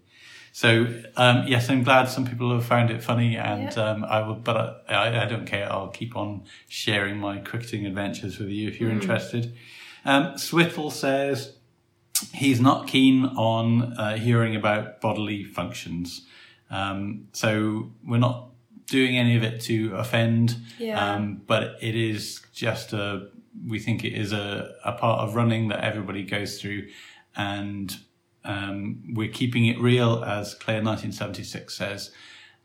So 0.53 0.87
um, 1.17 1.43
yes, 1.47 1.69
I'm 1.69 1.83
glad 1.83 2.05
some 2.05 2.25
people 2.25 2.51
have 2.53 2.65
found 2.65 2.89
it 2.89 3.03
funny, 3.03 3.35
and 3.35 3.71
Yeah. 3.75 3.83
um, 3.83 4.03
I 4.05 4.21
will. 4.21 4.35
But 4.35 4.85
I, 4.89 5.23
I 5.23 5.25
don't 5.25 5.45
care. 5.45 5.71
I'll 5.71 5.89
keep 5.89 6.15
on 6.15 6.45
sharing 6.67 7.17
my 7.17 7.37
cricketing 7.37 7.85
adventures 7.85 8.39
with 8.39 8.49
you 8.49 8.67
if 8.69 8.81
you're 8.81 8.89
interested. 8.89 9.55
Um, 10.03 10.37
Swittle 10.37 10.89
says 10.91 11.57
he's 12.33 12.59
not 12.59 12.87
keen 12.87 13.25
on 13.25 13.93
uh, 13.97 14.17
hearing 14.17 14.55
about 14.55 15.01
bodily 15.01 15.43
functions. 15.43 16.25
Um, 16.69 17.27
so 17.33 17.91
we're 18.05 18.17
not 18.17 18.49
doing 18.87 19.17
any 19.17 19.35
of 19.35 19.43
it 19.43 19.61
to 19.61 19.95
offend, 19.95 20.57
Yeah. 20.77 21.13
um, 21.15 21.41
but 21.47 21.75
it 21.81 21.95
is 21.95 22.41
just 22.53 22.93
a, 22.93 23.29
we 23.67 23.79
think 23.79 24.03
it 24.03 24.13
is 24.13 24.31
a, 24.31 24.73
a 24.83 24.91
part 24.93 25.21
of 25.21 25.35
running 25.35 25.67
that 25.69 25.83
everybody 25.83 26.23
goes 26.23 26.59
through. 26.61 26.87
And 27.35 27.95
um, 28.43 29.03
we're 29.13 29.31
keeping 29.31 29.65
it 29.65 29.79
real, 29.79 30.23
as 30.23 30.53
Claire 30.53 30.83
1976 30.83 31.75
says. 31.75 32.11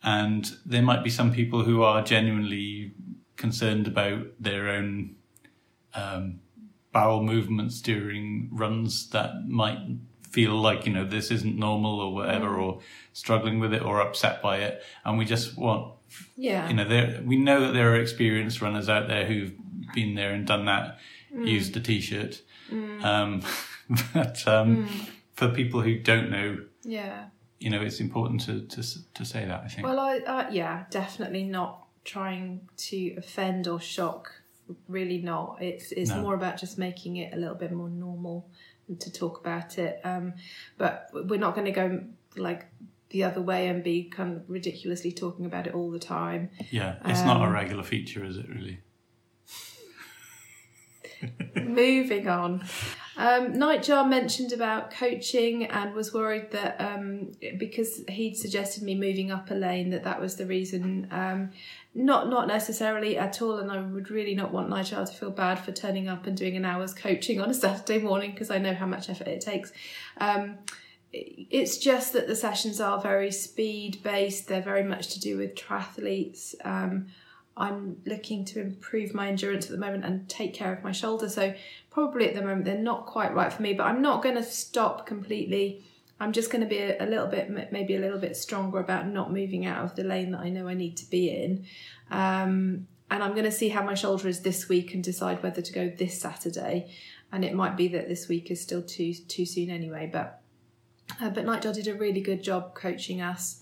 And 0.03 0.51
there 0.65 0.83
might 0.83 1.03
be 1.05 1.11
some 1.11 1.33
people 1.33 1.65
who 1.65 1.83
are 1.83 2.03
genuinely 2.03 2.93
concerned 3.37 3.87
about 3.87 4.27
their 4.39 4.69
own 4.69 5.17
bowel 6.93 7.23
movements 7.23 7.81
during 7.81 8.49
runs 8.53 9.09
that 9.11 9.49
might 9.49 9.79
feel 10.29 10.55
like 10.55 10.87
you 10.87 10.93
know 10.93 11.05
this 11.05 11.31
isn't 11.31 11.57
normal 11.57 12.01
or 12.01 12.15
whatever 12.15 12.55
or 12.57 12.81
struggling 13.13 13.59
with 13.59 13.73
it 13.75 13.83
or 13.83 14.01
upset 14.01 14.41
by 14.41 14.59
it 14.59 14.83
and 15.05 15.19
we 15.19 15.25
just 15.25 15.57
want 15.59 15.93
Yeah. 16.37 16.69
you 16.69 16.75
know 16.75 16.89
there 16.89 17.21
we 17.25 17.37
know 17.37 17.61
that 17.63 17.73
there 17.73 17.93
are 17.93 17.97
experienced 18.01 18.61
runners 18.63 18.89
out 18.89 19.09
there 19.09 19.25
who've 19.27 19.53
been 19.95 20.15
there 20.15 20.33
and 20.33 20.47
done 20.47 20.67
that 20.67 20.99
used 21.35 21.75
the 21.75 21.81
t-shirt 21.81 22.43
um, 23.03 23.43
but 24.15 24.47
um, 24.47 24.89
for 25.35 25.49
people 25.49 25.81
who 25.81 25.99
don't 25.99 26.31
know 26.31 26.59
yeah. 26.85 27.25
you 27.59 27.71
know 27.71 27.81
it's 27.83 27.99
important 28.01 28.41
to 28.43 28.63
to, 28.69 28.83
to 29.15 29.25
say 29.25 29.45
that 29.45 29.63
i 29.65 29.69
think 29.69 29.85
Well, 29.87 29.99
I 29.99 30.19
uh, 30.19 30.49
yeah, 30.51 30.85
definitely 30.91 31.43
not 31.45 31.87
trying 32.05 32.69
to 32.77 33.15
offend 33.19 33.67
or 33.69 33.79
shock. 33.81 34.40
Really 34.89 35.19
not. 35.19 35.59
It's 35.61 35.93
it's 35.93 36.11
No. 36.11 36.21
more 36.23 36.35
about 36.35 36.59
just 36.59 36.79
making 36.79 37.17
it 37.17 37.33
a 37.35 37.37
little 37.37 37.55
bit 37.55 37.73
more 37.73 37.89
normal 37.89 38.49
to 38.99 39.13
talk 39.13 39.39
about 39.41 39.79
it. 39.79 40.01
Um, 40.05 40.35
but 40.79 41.09
we're 41.13 41.39
not 41.39 41.55
going 41.55 41.67
to 41.67 41.73
go 41.73 42.03
like 42.37 42.67
the 43.11 43.25
other 43.25 43.41
way 43.43 43.67
and 43.69 43.83
be 43.83 44.05
kind 44.05 44.37
of 44.37 44.43
ridiculously 44.49 45.11
talking 45.13 45.45
about 45.45 45.67
it 45.67 45.75
all 45.75 45.91
the 45.91 45.99
time. 45.99 46.49
yeah 46.71 46.97
it's 47.05 47.23
not 47.23 47.41
a 47.41 47.45
um, 47.47 47.53
regular 47.53 47.83
feature 47.83 48.25
is 48.25 48.37
it 48.37 48.49
really 48.49 48.79
Moving 51.57 52.29
on. 52.29 52.65
Um, 53.21 53.53
Nightjar 53.53 54.09
mentioned 54.09 54.55
about 54.55 54.91
coaching 54.91 55.67
and 55.67 55.93
was 55.93 56.15
worried 56.15 56.53
that 56.53 56.81
um, 56.81 57.33
because 57.59 58.03
he'd 58.09 58.35
suggested 58.35 58.83
me 58.83 58.95
moving 58.95 59.31
up 59.31 59.51
a 59.51 59.55
lane, 59.55 59.91
that 59.91 60.05
that 60.05 60.19
was 60.19 60.37
the 60.37 60.47
reason. 60.47 61.07
Um, 61.11 61.51
not 61.95 62.31
not 62.31 62.49
necessarily 62.49 63.19
at 63.19 63.43
all, 63.43 63.59
and 63.59 63.71
I 63.71 63.79
would 63.83 64.11
really 64.11 64.35
not 64.35 64.53
want 64.53 64.71
Nightjar 64.71 65.07
to 65.07 65.13
feel 65.13 65.31
bad 65.31 65.59
for 65.59 65.71
turning 65.71 66.09
up 66.09 66.27
and 66.27 66.35
doing 66.35 66.57
an 66.57 66.65
hour's 66.65 66.95
coaching 66.95 67.43
on 67.43 67.51
a 67.51 67.55
Saturday 67.55 68.03
morning 68.03 68.31
because 68.31 68.51
I 68.51 68.57
know 68.57 68.73
how 68.73 68.87
much 68.87 69.11
effort 69.11 69.29
it 69.29 69.43
takes. 69.43 69.71
Um, 70.17 70.57
it's 71.13 71.77
just 71.77 72.15
that 72.15 72.27
the 72.27 72.37
sessions 72.37 72.81
are 72.81 73.03
very 73.03 73.33
speed 73.33 74.03
based. 74.03 74.49
They're 74.49 74.63
very 74.63 74.85
much 74.85 75.09
to 75.09 75.21
do 75.21 75.37
with 75.37 75.57
triathletes. 75.57 76.55
I'm 77.57 78.01
looking 78.07 78.45
to 78.47 78.61
improve 78.61 79.13
my 79.13 79.29
endurance 79.29 79.67
at 79.67 79.73
the 79.73 79.79
moment 79.79 80.05
and 80.05 80.29
take 80.29 80.55
care 80.55 80.73
of 80.73 80.83
my 80.83 80.93
shoulder. 80.93 81.29
So 81.29 81.55
probably 81.91 82.29
at 82.29 82.35
the 82.35 82.43
moment 82.43 82.65
they're 82.65 82.79
not 82.79 83.07
quite 83.07 83.35
right 83.35 83.53
for 83.53 83.63
me. 83.63 83.75
But 83.75 83.85
I'm 83.85 84.01
not 84.03 84.23
going 84.23 84.37
to 84.37 84.43
stop 84.43 85.07
completely. 85.07 85.85
I'm 86.19 86.33
just 86.33 86.51
going 86.51 86.63
to 86.63 86.69
be 86.69 86.79
a, 86.79 87.03
a 87.03 87.07
little 87.07 87.27
bit, 87.27 87.51
maybe 87.73 87.97
a 87.97 88.01
little 88.01 88.19
bit 88.19 88.37
stronger 88.37 88.79
about 88.79 89.07
not 89.07 89.33
moving 89.33 89.67
out 89.67 89.85
of 89.85 89.97
the 89.97 90.05
lane 90.05 90.31
that 90.33 90.41
I 90.41 90.49
know 90.49 90.69
I 90.69 90.75
need 90.75 90.97
to 90.99 91.11
be 91.11 91.31
in. 91.31 91.67
Um, 92.11 92.87
and 93.11 93.23
I'm 93.23 93.33
going 93.33 93.45
to 93.45 93.53
see 93.53 93.69
how 93.69 93.83
my 93.83 93.95
shoulder 93.95 94.29
is 94.29 94.41
this 94.41 94.69
week 94.69 94.95
and 94.95 95.03
decide 95.03 95.43
whether 95.43 95.61
to 95.61 95.73
go 95.73 95.89
this 95.91 96.21
Saturday. 96.21 96.93
And 97.33 97.45
it 97.45 97.55
might 97.55 97.77
be 97.77 97.89
that 97.89 98.09
this 98.09 98.29
week 98.29 98.51
is 98.51 98.61
still 98.61 98.83
too 98.83 99.15
too 99.15 99.47
soon 99.47 99.71
anyway. 99.71 100.09
But 100.13 100.41
uh, 101.21 101.31
but 101.31 101.45
Nightjar 101.45 101.75
did 101.75 101.89
a 101.89 101.95
really 101.95 102.21
good 102.21 102.43
job 102.43 102.75
coaching 102.75 103.21
us. 103.21 103.61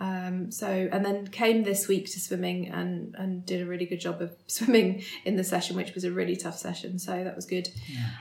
Um, 0.00 0.50
so 0.50 0.66
and 0.90 1.04
then 1.04 1.26
came 1.26 1.62
this 1.62 1.86
week 1.86 2.06
to 2.12 2.20
swimming 2.20 2.68
and 2.70 3.14
and 3.18 3.44
did 3.44 3.60
a 3.60 3.66
really 3.66 3.84
good 3.84 4.00
job 4.00 4.22
of 4.22 4.32
swimming 4.46 5.02
in 5.26 5.36
the 5.36 5.44
session, 5.44 5.76
which 5.76 5.94
was 5.94 6.04
a 6.04 6.10
really 6.10 6.36
tough 6.36 6.56
session. 6.56 6.98
So 6.98 7.22
that 7.22 7.36
was 7.36 7.44
good. 7.44 7.68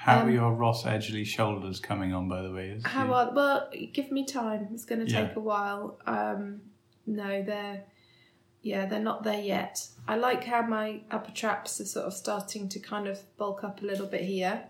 how 0.01 0.19
Um, 0.21 0.27
are 0.27 0.31
your 0.31 0.51
ross 0.53 0.83
edgley 0.83 1.25
shoulders 1.25 1.79
coming 1.79 2.13
on 2.13 2.27
by 2.27 2.41
the 2.41 2.51
way 2.51 2.69
is 2.71 2.85
How 2.85 3.13
are 3.13 3.31
well? 3.33 3.69
Give 3.93 4.11
me 4.11 4.25
time. 4.25 4.67
It's 4.73 4.83
going 4.85 5.05
to 5.05 5.11
Yeah. 5.11 5.27
take 5.27 5.37
a 5.37 5.39
while. 5.39 5.97
Um, 6.05 6.61
no, 7.07 7.41
they're 7.43 7.85
yeah, 8.61 8.85
they're 8.85 8.99
not 8.99 9.23
there 9.23 9.39
yet. 9.39 9.87
I 10.05 10.17
like 10.17 10.43
how 10.43 10.63
my 10.63 10.99
upper 11.09 11.31
traps 11.31 11.79
are 11.79 11.85
sort 11.85 12.05
of 12.07 12.13
starting 12.13 12.67
to 12.69 12.79
kind 12.79 13.07
of 13.07 13.21
bulk 13.37 13.63
up 13.63 13.81
a 13.81 13.85
little 13.85 14.05
bit 14.07 14.23
here. 14.23 14.63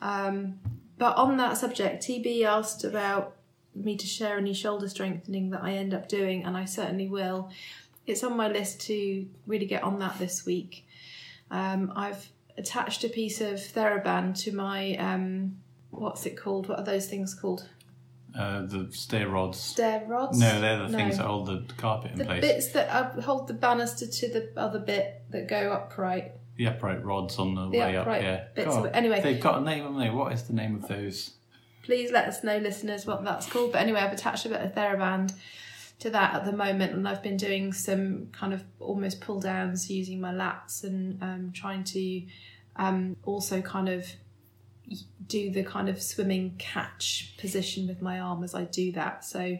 Um, 0.00 0.58
but 0.96 1.16
on 1.18 1.36
that 1.36 1.58
subject, 1.58 2.02
TB 2.02 2.44
asked 2.44 2.82
about 2.82 3.35
me 3.76 3.96
to 3.96 4.06
share 4.06 4.38
any 4.38 4.54
shoulder 4.54 4.88
strengthening 4.88 5.50
that 5.50 5.62
I 5.62 5.72
end 5.74 5.94
up 5.94 6.08
doing, 6.08 6.44
and 6.44 6.56
I 6.56 6.64
certainly 6.64 7.08
will. 7.08 7.50
It's 8.06 8.22
on 8.24 8.36
my 8.36 8.48
list 8.48 8.80
to 8.82 9.26
really 9.46 9.66
get 9.66 9.82
on 9.82 9.98
that 9.98 10.18
this 10.18 10.46
week. 10.46 10.86
Um, 11.50 11.92
I've 11.94 12.28
attached 12.56 13.04
a 13.04 13.08
piece 13.08 13.40
of 13.40 13.54
TheraBand 13.56 14.38
to 14.44 14.52
my 14.54 14.94
um, 14.96 15.56
what's 15.90 16.24
it 16.26 16.36
called? 16.36 16.68
What 16.68 16.78
are 16.78 16.84
those 16.84 17.06
things 17.06 17.34
called? 17.34 17.68
uh, 18.38 18.66
the 18.66 18.86
stair 18.92 19.28
rods 19.28 19.58
Stair 19.58 20.04
rods? 20.06 20.38
no 20.38 20.60
they're 20.60 20.76
the 20.78 20.88
No. 20.88 20.98
things 20.98 21.16
that 21.16 21.24
hold 21.26 21.46
the 21.46 21.64
carpet 21.78 22.12
in 22.12 22.18
The 22.18 22.24
place 22.26 22.40
bits 22.42 22.72
that 22.72 22.88
uh, 22.90 23.20
hold 23.22 23.48
the 23.48 23.54
banister 23.54 24.06
to 24.06 24.28
the 24.28 24.50
other 24.58 24.78
bit 24.78 25.22
that 25.30 25.48
go 25.48 25.72
upright. 25.72 26.32
the 26.56 26.66
upright 26.66 27.02
rods 27.02 27.38
on 27.38 27.54
the, 27.54 27.70
The 27.70 27.78
way 27.78 27.96
up 27.96 28.06
yeah 28.06 28.44
bits 28.54 28.68
God. 28.68 28.90
Anyway. 28.92 29.22
they've 29.22 29.40
got 29.40 29.62
a 29.62 29.64
name 29.64 29.84
haven't 29.84 29.98
they 30.00 30.10
what 30.10 30.32
is 30.34 30.42
the 30.42 30.52
name 30.52 30.74
of 30.74 30.86
those 30.86 31.30
Please 31.86 32.10
let 32.10 32.26
us 32.26 32.42
know, 32.42 32.58
listeners, 32.58 33.06
what 33.06 33.22
that's 33.22 33.48
called. 33.48 33.70
But 33.70 33.80
anyway, 33.80 34.00
I've 34.00 34.12
attached 34.12 34.44
a 34.44 34.48
bit 34.48 34.60
of 34.60 34.74
TheraBand 34.74 35.32
to 36.00 36.10
that 36.10 36.34
at 36.34 36.44
the 36.44 36.50
moment, 36.50 36.94
and 36.94 37.06
I've 37.06 37.22
been 37.22 37.36
doing 37.36 37.72
some 37.72 38.26
kind 38.32 38.52
of 38.52 38.64
almost 38.80 39.20
pull 39.20 39.38
downs 39.38 39.88
using 39.88 40.20
my 40.20 40.32
lats 40.32 40.82
and 40.82 41.22
um, 41.22 41.52
trying 41.54 41.84
to 41.84 42.22
um, 42.74 43.16
also 43.22 43.62
kind 43.62 43.88
of 43.88 44.04
do 45.28 45.52
the 45.52 45.62
kind 45.62 45.88
of 45.88 46.02
swimming 46.02 46.56
catch 46.58 47.36
position 47.38 47.86
with 47.86 48.02
my 48.02 48.18
arm 48.18 48.42
as 48.42 48.52
I 48.52 48.64
do 48.64 48.90
that. 48.92 49.24
So 49.24 49.56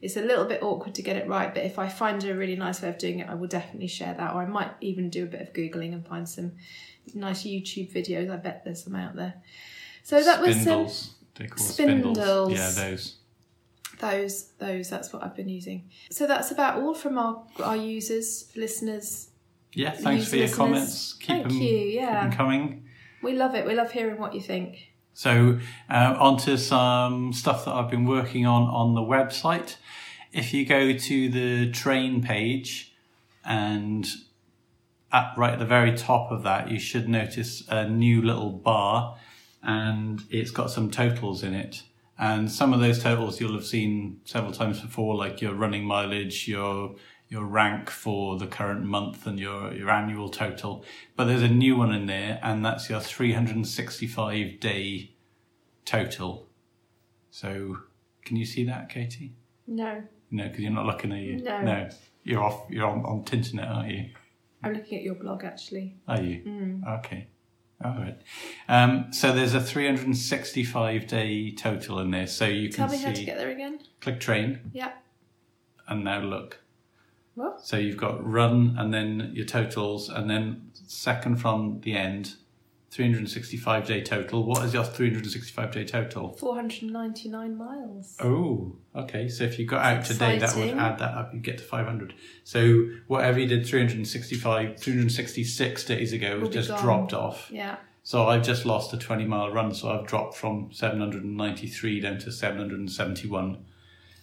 it's 0.00 0.16
a 0.16 0.22
little 0.22 0.46
bit 0.46 0.62
awkward 0.62 0.94
to 0.94 1.02
get 1.02 1.16
it 1.16 1.28
right, 1.28 1.52
but 1.52 1.62
if 1.62 1.78
I 1.78 1.90
find 1.90 2.24
a 2.24 2.34
really 2.34 2.56
nice 2.56 2.80
way 2.80 2.88
of 2.88 2.96
doing 2.96 3.18
it, 3.18 3.28
I 3.28 3.34
will 3.34 3.48
definitely 3.48 3.88
share 3.88 4.14
that. 4.14 4.32
Or 4.32 4.40
I 4.40 4.46
might 4.46 4.70
even 4.80 5.10
do 5.10 5.24
a 5.24 5.26
bit 5.26 5.42
of 5.42 5.52
Googling 5.52 5.92
and 5.92 6.06
find 6.06 6.26
some 6.26 6.52
nice 7.12 7.42
YouTube 7.42 7.92
videos. 7.92 8.30
I 8.30 8.36
bet 8.36 8.64
there's 8.64 8.82
some 8.82 8.96
out 8.96 9.14
there. 9.14 9.34
So 10.02 10.22
that 10.22 10.40
was 10.40 10.56
um, 10.56 10.62
spindles 10.62 11.15
they're 11.36 11.48
called 11.48 11.68
spindles 11.68 12.16
spindles. 12.18 12.52
yeah 12.52 12.70
those 12.70 13.16
those 13.98 14.50
those 14.58 14.90
that's 14.90 15.12
what 15.12 15.22
I've 15.22 15.34
been 15.36 15.48
using. 15.48 15.88
So 16.10 16.26
that's 16.26 16.50
about 16.50 16.80
all 16.82 16.94
from 16.94 17.16
our 17.18 17.44
our 17.62 17.76
users, 17.76 18.50
listeners. 18.56 19.30
yeah 19.72 19.92
thanks 19.92 20.22
Use 20.24 20.28
for 20.30 20.36
your 20.36 20.44
listeners. 20.46 20.56
comments 20.58 21.12
keep 21.14 21.26
Thank 21.28 21.42
them 21.48 21.52
you, 21.56 21.78
keep 22.00 22.00
them 22.00 22.32
coming 22.32 22.84
We 23.22 23.32
love 23.32 23.54
it. 23.54 23.66
We 23.66 23.74
love 23.74 23.92
hearing 23.92 24.18
what 24.20 24.34
you 24.34 24.40
think. 24.40 24.92
So, 25.14 25.58
uh, 25.88 26.14
on 26.18 26.36
to 26.40 26.58
some 26.58 27.32
stuff 27.32 27.64
that 27.64 27.72
I've 27.72 27.90
been 27.90 28.04
working 28.04 28.44
on 28.46 28.64
on 28.64 28.94
the 28.94 29.00
website. 29.00 29.76
If 30.32 30.52
you 30.52 30.66
go 30.66 30.92
to 30.92 31.28
the 31.30 31.70
train 31.72 32.22
page 32.22 32.92
and 33.42 34.06
at 35.10 35.32
right 35.38 35.54
at 35.54 35.58
the 35.58 35.64
very 35.64 35.96
top 35.96 36.30
of 36.30 36.42
that, 36.42 36.70
you 36.70 36.78
should 36.78 37.08
notice 37.08 37.62
a 37.68 37.88
new 37.88 38.20
little 38.20 38.50
bar 38.52 39.16
and 39.66 40.22
it's 40.30 40.50
got 40.52 40.70
some 40.70 40.90
totals 40.90 41.42
in 41.42 41.52
it. 41.52 41.82
And 42.18 42.50
some 42.50 42.72
of 42.72 42.80
those 42.80 43.02
totals 43.02 43.40
you'll 43.40 43.52
have 43.52 43.66
seen 43.66 44.20
several 44.24 44.52
times 44.52 44.80
before, 44.80 45.16
like 45.16 45.42
your 45.42 45.52
running 45.52 45.84
mileage, 45.84 46.48
your 46.48 46.94
your 47.28 47.44
rank 47.44 47.90
for 47.90 48.38
the 48.38 48.46
current 48.46 48.84
month 48.84 49.26
and 49.26 49.38
your, 49.40 49.74
your 49.74 49.90
annual 49.90 50.28
total. 50.28 50.84
But 51.16 51.24
there's 51.24 51.42
a 51.42 51.48
new 51.48 51.76
one 51.76 51.92
in 51.92 52.06
there, 52.06 52.38
and 52.40 52.64
that's 52.64 52.88
your 52.88 53.00
365 53.00 54.60
day 54.60 55.10
total. 55.84 56.48
So, 57.30 57.78
can 58.24 58.36
you 58.36 58.46
see 58.46 58.62
that, 58.64 58.88
Katie? 58.88 59.34
No, 59.66 60.04
No, 60.30 60.44
because 60.44 60.60
you're 60.60 60.70
not 60.70 60.86
looking 60.86 61.10
at 61.10 61.18
you. 61.18 61.38
No. 61.38 61.88
you're 62.22 62.42
off. 62.42 62.66
You're 62.70 62.86
on, 62.86 63.04
on 63.04 63.24
Tinternet, 63.24 63.68
aren't 63.68 63.90
you? 63.90 64.10
I'm 64.62 64.74
looking 64.74 64.98
at 64.98 65.04
your 65.04 65.16
blog 65.16 65.44
actually. 65.44 65.96
Are 66.08 66.20
you? 66.20 66.42
Mm. 66.46 66.98
Okay. 67.00 67.26
All 67.84 67.92
right. 67.94 68.18
Um, 68.68 69.12
so 69.12 69.32
there's 69.32 69.52
a 69.54 69.60
365 69.60 71.06
day 71.06 71.50
total 71.52 71.98
in 72.00 72.10
there. 72.10 72.26
So 72.26 72.46
you 72.46 72.70
Tell 72.70 72.88
can 72.88 72.96
me 72.96 73.02
how 73.02 73.10
to 73.10 73.16
see. 73.16 73.24
get 73.26 73.36
there 73.36 73.50
again. 73.50 73.80
Click 74.00 74.18
train, 74.20 74.70
Yeah. 74.72 74.92
and 75.86 76.02
now 76.04 76.20
look. 76.20 76.60
What? 77.34 77.60
So 77.66 77.76
you've 77.76 77.98
got 77.98 78.26
run 78.26 78.76
and 78.78 78.94
then 78.94 79.30
your 79.34 79.44
totals, 79.44 80.08
and 80.08 80.28
then 80.30 80.70
second 80.72 81.36
from 81.36 81.80
the 81.82 81.92
end, 81.94 82.36
365 82.96 83.86
day 83.86 84.00
total. 84.00 84.42
What 84.42 84.64
is 84.64 84.72
your 84.72 84.82
365 84.82 85.70
day 85.70 85.84
total? 85.84 86.32
499 86.32 87.54
miles. 87.54 88.16
Oh, 88.20 88.74
okay. 88.94 89.28
So 89.28 89.44
if 89.44 89.58
you 89.58 89.66
got 89.66 89.84
out 89.84 90.04
today, 90.06 90.38
that 90.38 90.56
would 90.56 90.70
add 90.70 90.98
that 91.00 91.14
up. 91.14 91.34
You 91.34 91.40
get 91.40 91.58
to 91.58 91.64
500. 91.64 92.14
So 92.42 92.86
whatever 93.06 93.38
you 93.38 93.46
did 93.46 93.66
365, 93.66 94.80
366 94.80 95.84
days 95.84 96.14
ago 96.14 96.38
was 96.38 96.48
just 96.48 96.70
gone. 96.70 96.82
dropped 96.82 97.12
off. 97.12 97.50
Yeah. 97.52 97.76
So 98.02 98.28
I've 98.28 98.42
just 98.42 98.64
lost 98.64 98.94
a 98.94 98.96
20 98.96 99.26
mile 99.26 99.50
run. 99.52 99.74
So 99.74 99.90
I've 99.90 100.06
dropped 100.06 100.34
from 100.34 100.70
793 100.72 102.00
down 102.00 102.18
to 102.20 102.32
771. 102.32 103.58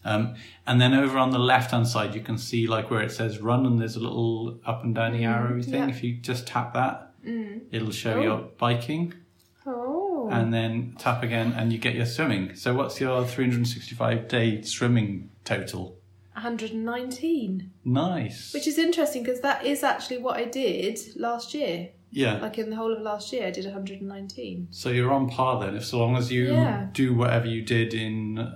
Um, 0.05 0.35
and 0.65 0.81
then 0.81 0.95
over 0.95 1.19
on 1.19 1.29
the 1.29 1.39
left 1.39 1.69
hand 1.71 1.87
side, 1.87 2.15
you 2.15 2.21
can 2.21 2.39
see 2.39 2.65
like 2.65 2.89
where 2.89 3.01
it 3.01 3.11
says 3.11 3.37
run 3.39 3.67
and 3.67 3.79
there's 3.79 3.95
a 3.95 3.99
little 4.01 4.59
up 4.65 4.83
and 4.83 4.95
down 4.95 5.15
arrow 5.15 5.61
thing. 5.61 5.73
yeah. 5.75 5.87
If 5.87 6.03
you 6.03 6.15
just 6.15 6.47
tap 6.47 6.73
that, 6.73 7.12
Mm. 7.27 7.61
it'll 7.71 7.91
show 7.91 8.15
Oh. 8.19 8.21
your 8.21 8.37
biking 8.57 9.13
Oh. 9.65 10.29
and 10.31 10.53
then 10.53 10.95
tap 10.99 11.23
again 11.23 11.53
and 11.57 11.71
you 11.71 11.79
get 11.79 11.95
your 11.95 12.05
swimming. 12.05 12.55
So 12.55 12.73
what's 12.75 12.99
your 12.99 13.25
365 13.25 14.27
day 14.27 14.61
swimming 14.61 15.29
total? 15.45 15.97
119. 16.35 17.71
Nice. 17.85 18.53
Which 18.53 18.67
is 18.67 18.77
interesting 18.77 19.23
because 19.23 19.41
that 19.41 19.65
is 19.65 19.83
actually 19.83 20.17
what 20.19 20.37
I 20.37 20.45
did 20.45 20.99
last 21.15 21.53
year. 21.53 21.89
yeah. 22.15 22.37
Like 22.39 22.57
in 22.59 22.69
the 22.69 22.75
whole 22.75 22.93
of 22.93 23.01
last 23.01 23.33
year, 23.33 23.47
I 23.47 23.51
did 23.51 23.65
119. 23.65 24.67
So 24.71 24.89
you're 24.89 25.11
on 25.11 25.27
par 25.29 25.59
then, 25.63 25.75
if 25.75 25.85
so 25.85 25.97
long 25.99 26.15
as 26.15 26.31
you 26.31 26.51
Yeah. 26.53 26.87
do 26.93 27.13
whatever 27.15 27.47
you 27.47 27.63
did 27.63 27.93
in 27.93 28.51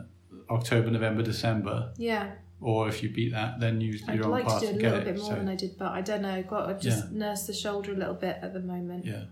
October, 0.49 0.91
November, 0.91 1.23
December, 1.23 1.91
Yeah. 1.97 2.33
Or 2.59 2.87
if 2.89 3.03
you 3.03 3.09
beat 3.09 3.31
that, 3.33 3.59
then 3.59 3.79
you, 3.81 3.99
I'd 4.07 4.19
like 4.21 4.47
to 4.47 4.59
do 4.59 4.67
a 4.67 4.71
little 4.73 4.93
it. 4.99 5.05
bit 5.05 5.17
more 5.17 5.29
so, 5.29 5.35
than 5.35 5.47
I 5.47 5.55
did, 5.55 5.77
but 5.77 5.91
I 5.91 6.01
don't 6.01 6.21
know. 6.21 6.41
Got 6.43 6.67
to 6.67 6.79
just 6.89 7.11
nurse 7.11 7.45
the 7.45 7.53
shoulder 7.53 7.91
a 7.93 7.95
little 7.95 8.13
bit 8.15 8.37
at 8.41 8.53
the 8.53 8.59
moment. 8.59 9.05
yeah. 9.05 9.25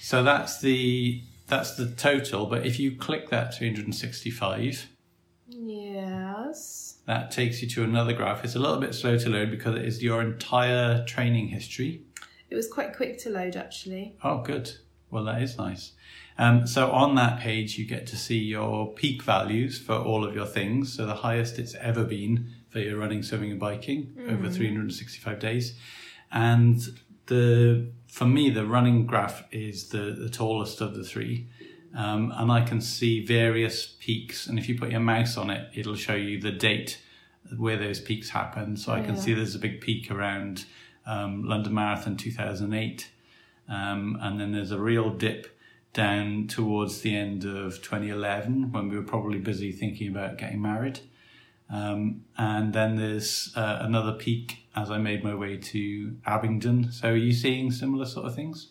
So 0.00 0.22
that's 0.22 0.60
the 0.60 1.22
that's 1.46 1.76
the 1.76 1.90
total. 1.90 2.46
But 2.46 2.64
if 2.66 2.78
you 2.78 2.96
click 2.96 3.30
that 3.30 3.54
365, 3.54 4.88
Yes. 5.48 6.98
that 7.06 7.30
takes 7.30 7.60
you 7.62 7.68
to 7.70 7.84
another 7.84 8.12
graph. 8.12 8.44
It's 8.44 8.54
a 8.54 8.58
little 8.58 8.78
bit 8.80 8.94
slow 8.94 9.18
to 9.18 9.28
load 9.28 9.50
because 9.50 9.76
it 9.76 9.84
is 9.84 10.02
your 10.02 10.22
entire 10.22 11.04
training 11.04 11.48
history. 11.48 12.02
It 12.48 12.54
was 12.54 12.68
quite 12.68 12.94
quick 12.96 13.18
to 13.20 13.30
load 13.30 13.56
actually. 13.56 14.16
Oh, 14.22 14.42
good. 14.42 14.70
Well, 15.10 15.24
that 15.24 15.42
is 15.42 15.58
nice. 15.58 15.92
Um, 16.38 16.66
so 16.66 16.90
on 16.90 17.14
that 17.16 17.40
page, 17.40 17.78
you 17.78 17.84
get 17.86 18.06
to 18.08 18.16
see 18.16 18.38
your 18.38 18.92
peak 18.92 19.22
values 19.22 19.78
for 19.78 19.94
all 19.94 20.24
of 20.24 20.34
your 20.34 20.46
things. 20.46 20.94
So 20.96 21.04
the 21.06 21.16
highest 21.16 21.58
it's 21.58 21.74
ever 21.74 22.04
been 22.04 22.48
for 22.70 22.78
your 22.78 22.98
running, 22.98 23.22
swimming, 23.22 23.50
and 23.50 23.60
biking 23.60 24.14
over 24.28 24.48
365 24.48 25.38
days. 25.38 25.74
And 26.32 26.80
the 27.26 27.90
for 28.06 28.24
me, 28.26 28.50
the 28.50 28.66
running 28.66 29.06
graph 29.06 29.44
is 29.52 29.88
the, 29.90 30.16
the 30.18 30.28
tallest 30.30 30.80
of 30.80 30.94
the 30.94 31.04
three. 31.04 31.46
Um, 31.96 32.32
and 32.36 32.50
I 32.50 32.62
can 32.62 32.80
see 32.80 33.24
various 33.24 33.86
peaks. 34.00 34.46
And 34.46 34.58
if 34.58 34.68
you 34.68 34.78
put 34.78 34.90
your 34.90 35.00
mouse 35.00 35.36
on 35.36 35.50
it, 35.50 35.68
it'll 35.74 35.96
show 35.96 36.14
you 36.14 36.40
the 36.40 36.52
date 36.52 37.00
where 37.56 37.76
those 37.76 38.00
peaks 38.00 38.30
happen. 38.30 38.76
So 38.76 38.92
I 38.92 39.00
can 39.00 39.14
Yeah. 39.16 39.20
see 39.20 39.34
there's 39.34 39.54
a 39.56 39.58
big 39.58 39.80
peak 39.80 40.10
around 40.10 40.64
um, 41.06 41.44
London 41.44 41.74
Marathon 41.74 42.16
2008. 42.16 43.10
Um, 43.68 44.18
and 44.20 44.40
then 44.40 44.52
there's 44.52 44.70
a 44.72 44.78
real 44.78 45.10
dip 45.10 45.56
down 45.92 46.46
towards 46.46 47.00
the 47.00 47.16
end 47.16 47.44
of 47.44 47.82
2011 47.82 48.72
when 48.72 48.88
we 48.88 48.96
were 48.96 49.02
probably 49.02 49.38
busy 49.38 49.72
thinking 49.72 50.08
about 50.08 50.38
getting 50.38 50.62
married. 50.62 51.00
Um, 51.68 52.24
and 52.36 52.72
then 52.72 52.96
there's 52.96 53.52
uh, 53.56 53.78
another 53.80 54.12
peak 54.12 54.66
as 54.74 54.90
I 54.90 54.98
made 54.98 55.24
my 55.24 55.34
way 55.34 55.56
to 55.56 56.16
Abingdon. 56.26 56.92
So 56.92 57.10
are 57.10 57.16
you 57.16 57.32
seeing 57.32 57.70
similar 57.70 58.06
sort 58.06 58.26
of 58.26 58.34
things? 58.34 58.68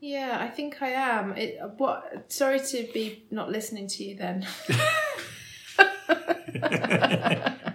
Yeah, 0.00 0.38
I 0.40 0.48
think 0.48 0.82
I 0.82 0.88
am. 0.88 1.36
It, 1.36 1.60
what? 1.78 2.32
Sorry 2.32 2.58
to 2.58 2.88
be 2.92 3.24
not 3.30 3.50
listening 3.50 3.86
to 3.88 4.04
you 4.04 4.16
then. 4.16 4.46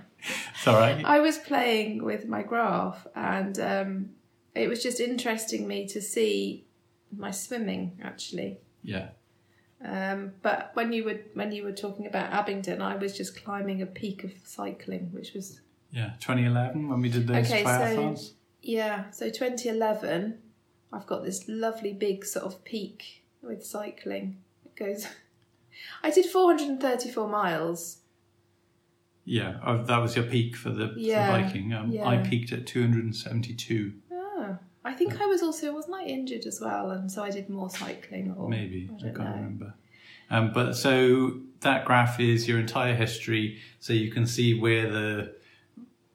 It's 0.68 0.68
all 0.68 0.82
right. 0.82 1.06
I 1.06 1.22
was 1.22 1.38
playing 1.38 2.04
with 2.04 2.28
my 2.28 2.44
graph, 2.44 3.08
and 3.16 3.58
um, 3.60 4.10
it 4.54 4.68
was 4.68 4.84
just 4.84 5.00
interesting 5.00 5.66
me 5.66 5.88
to 5.88 6.02
see 6.02 6.66
my 7.16 7.32
swimming 7.32 8.00
actually. 8.04 8.60
Yeah. 8.84 9.10
Um, 9.84 10.34
but 10.42 10.72
when 10.74 10.92
you 10.92 11.04
were 11.04 11.20
when 11.34 11.52
you 11.52 11.64
were 11.64 11.72
talking 11.72 12.08
about 12.08 12.32
Abingdon, 12.34 12.82
I 12.82 12.96
was 12.96 13.16
just 13.16 13.44
climbing 13.44 13.82
a 13.82 13.86
peak 13.86 14.24
of 14.24 14.32
cycling, 14.44 15.10
which 15.12 15.34
was 15.34 15.62
Yeah. 15.92 16.14
2011 16.20 16.90
when 16.90 17.02
we 17.02 17.10
did 17.10 17.28
those 17.28 17.50
Okay, 17.52 17.64
so- 17.64 18.16
yeah. 18.62 19.10
So 19.12 19.30
2011, 19.30 20.40
I've 20.92 21.06
got 21.06 21.24
this 21.24 21.48
lovely 21.48 21.94
big 21.94 22.26
sort 22.26 22.46
of 22.46 22.64
peak 22.64 23.24
with 23.42 23.64
cycling. 23.66 24.38
It 24.66 24.76
goes. 24.76 25.08
I 26.04 26.10
did 26.10 26.26
434 26.26 27.28
miles. 27.30 28.00
Yeah. 29.26 29.60
Oh, 29.64 29.84
that 29.84 29.98
was 29.98 30.16
your 30.16 30.26
peak 30.26 30.56
for 30.56 30.70
the 30.70 30.94
Yeah, 30.96 31.36
for 31.38 31.44
biking. 31.44 31.74
Um, 31.74 31.96
I 32.04 32.18
peaked 32.18 32.52
at 32.54 32.66
272. 32.66 33.94
I 34.88 34.94
think 34.94 35.20
I 35.22 35.26
was 35.26 35.44
also 35.44 35.74
wasn't 35.74 35.96
I 35.96 36.06
injured 36.06 36.46
as 36.46 36.60
well, 36.62 36.92
and 36.92 37.12
so 37.12 37.24
I 37.24 37.30
did 37.30 37.50
more 37.50 37.70
cycling. 37.70 38.34
Or 38.38 38.50
Maybe 38.50 38.90
I 38.92 38.96
I, 38.96 39.00
can't 39.12 39.18
know. 39.18 39.26
remember. 39.36 39.74
Um, 40.30 40.52
but 40.54 40.74
so 40.76 41.40
that 41.62 41.86
graph 41.86 42.20
is 42.20 42.48
your 42.48 42.60
entire 42.60 42.96
history, 42.96 43.60
so 43.80 43.94
you 43.94 44.12
can 44.12 44.26
see 44.26 44.60
where 44.60 44.90
the 44.90 45.36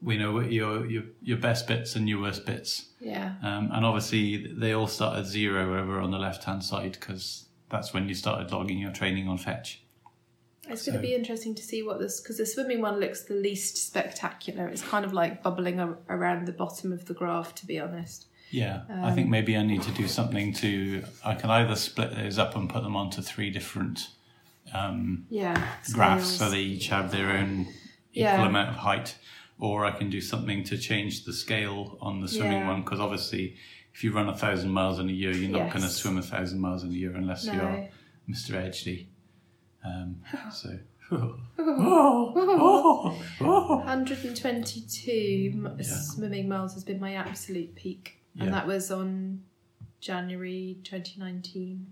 we 0.01 0.17
know 0.17 0.39
your 0.41 0.85
your 0.85 1.03
your 1.21 1.37
best 1.37 1.67
bits 1.67 1.95
and 1.95 2.09
your 2.09 2.19
worst 2.21 2.45
bits, 2.45 2.87
Yeah, 2.99 3.35
um, 3.41 3.69
and 3.71 3.85
obviously 3.85 4.47
they 4.47 4.73
all 4.73 4.87
start 4.87 5.17
at 5.19 5.25
zero 5.25 5.79
over 5.79 5.99
on 5.99 6.11
the 6.11 6.19
left 6.19 6.43
hand 6.43 6.63
side 6.63 6.93
because 6.93 7.45
that's 7.69 7.93
when 7.93 8.07
you 8.09 8.13
started 8.15 8.51
logging 8.51 8.79
your 8.79 8.91
training 8.91 9.27
on 9.27 9.37
Fetch. 9.37 9.81
it's 10.69 10.85
going 10.85 10.95
to 10.95 11.01
be 11.01 11.13
interesting 11.15 11.55
to 11.55 11.63
see 11.63 11.81
what 11.83 11.99
this 11.99 12.19
because 12.21 12.37
the 12.37 12.45
swimming 12.45 12.81
one 12.81 12.99
looks 12.99 13.23
the 13.23 13.33
least 13.33 13.77
spectacular. 13.77 14.67
It's 14.67 14.81
kind 14.81 15.05
of 15.05 15.13
like 15.13 15.41
bubbling 15.43 15.79
a, 15.79 15.95
around 16.09 16.45
the 16.47 16.51
bottom 16.53 16.91
of 16.91 17.05
the 17.05 17.13
graph, 17.13 17.55
to 17.55 17.65
be 17.65 17.79
honest. 17.79 18.27
Yeah, 18.53 18.83
I 19.03 19.11
think 19.11 19.29
maybe 19.29 19.57
I 19.57 19.63
need 19.63 19.81
to 19.81 19.91
do 19.91 20.07
something 20.07 20.53
to. 20.61 21.03
I 21.25 21.33
can 21.33 21.49
either 21.49 21.75
split 21.75 22.15
those 22.15 22.37
up 22.37 22.55
and 22.55 22.69
put 22.69 22.83
them 22.83 22.95
onto 22.95 23.21
three 23.23 23.49
different 23.49 24.09
um, 24.73 25.25
Yeah, 25.29 25.55
graphs 25.91 26.37
so 26.37 26.49
they 26.51 26.59
each 26.59 26.87
have 26.89 27.11
their 27.11 27.31
own 27.31 27.61
equal 28.13 28.37
Yeah. 28.37 28.45
amount 28.47 28.69
of 28.69 28.75
height, 28.75 29.17
or 29.57 29.85
I 29.85 29.91
can 29.91 30.09
do 30.11 30.21
something 30.21 30.63
to 30.65 30.77
change 30.77 31.25
the 31.25 31.33
scale 31.33 31.97
on 31.99 32.21
the 32.21 32.27
swimming 32.27 32.59
Yeah. 32.61 32.67
one 32.69 32.83
because 32.83 32.99
obviously, 32.99 33.55
if 33.93 34.03
you 34.03 34.11
run 34.13 34.29
a 34.29 34.37
thousand 34.37 34.69
miles 34.71 34.99
in 34.99 35.09
a 35.09 35.11
year, 35.11 35.31
you're 35.31 35.49
not 35.51 35.57
Yes. 35.65 35.73
going 35.73 35.83
to 35.85 35.89
swim 35.89 36.17
a 36.19 36.21
thousand 36.21 36.59
miles 36.59 36.83
in 36.83 36.89
a 36.91 36.93
year 36.93 37.15
unless 37.15 37.45
No. 37.45 37.53
you're 37.53 37.89
Mr. 38.29 38.51
Edgley. 38.53 39.07
Um, 39.83 40.21
so. 40.51 40.79
122 44.27 45.73
Yeah. 45.77 45.83
swimming 45.83 46.47
miles 46.47 46.73
has 46.75 46.83
been 46.83 46.99
my 46.99 47.13
absolute 47.15 47.75
peak, 47.75 48.19
and 48.39 48.45
Yeah. 48.49 48.51
that 48.51 48.67
was 48.67 48.91
on 48.91 49.43
January 49.99 50.77
2019. 50.83 51.85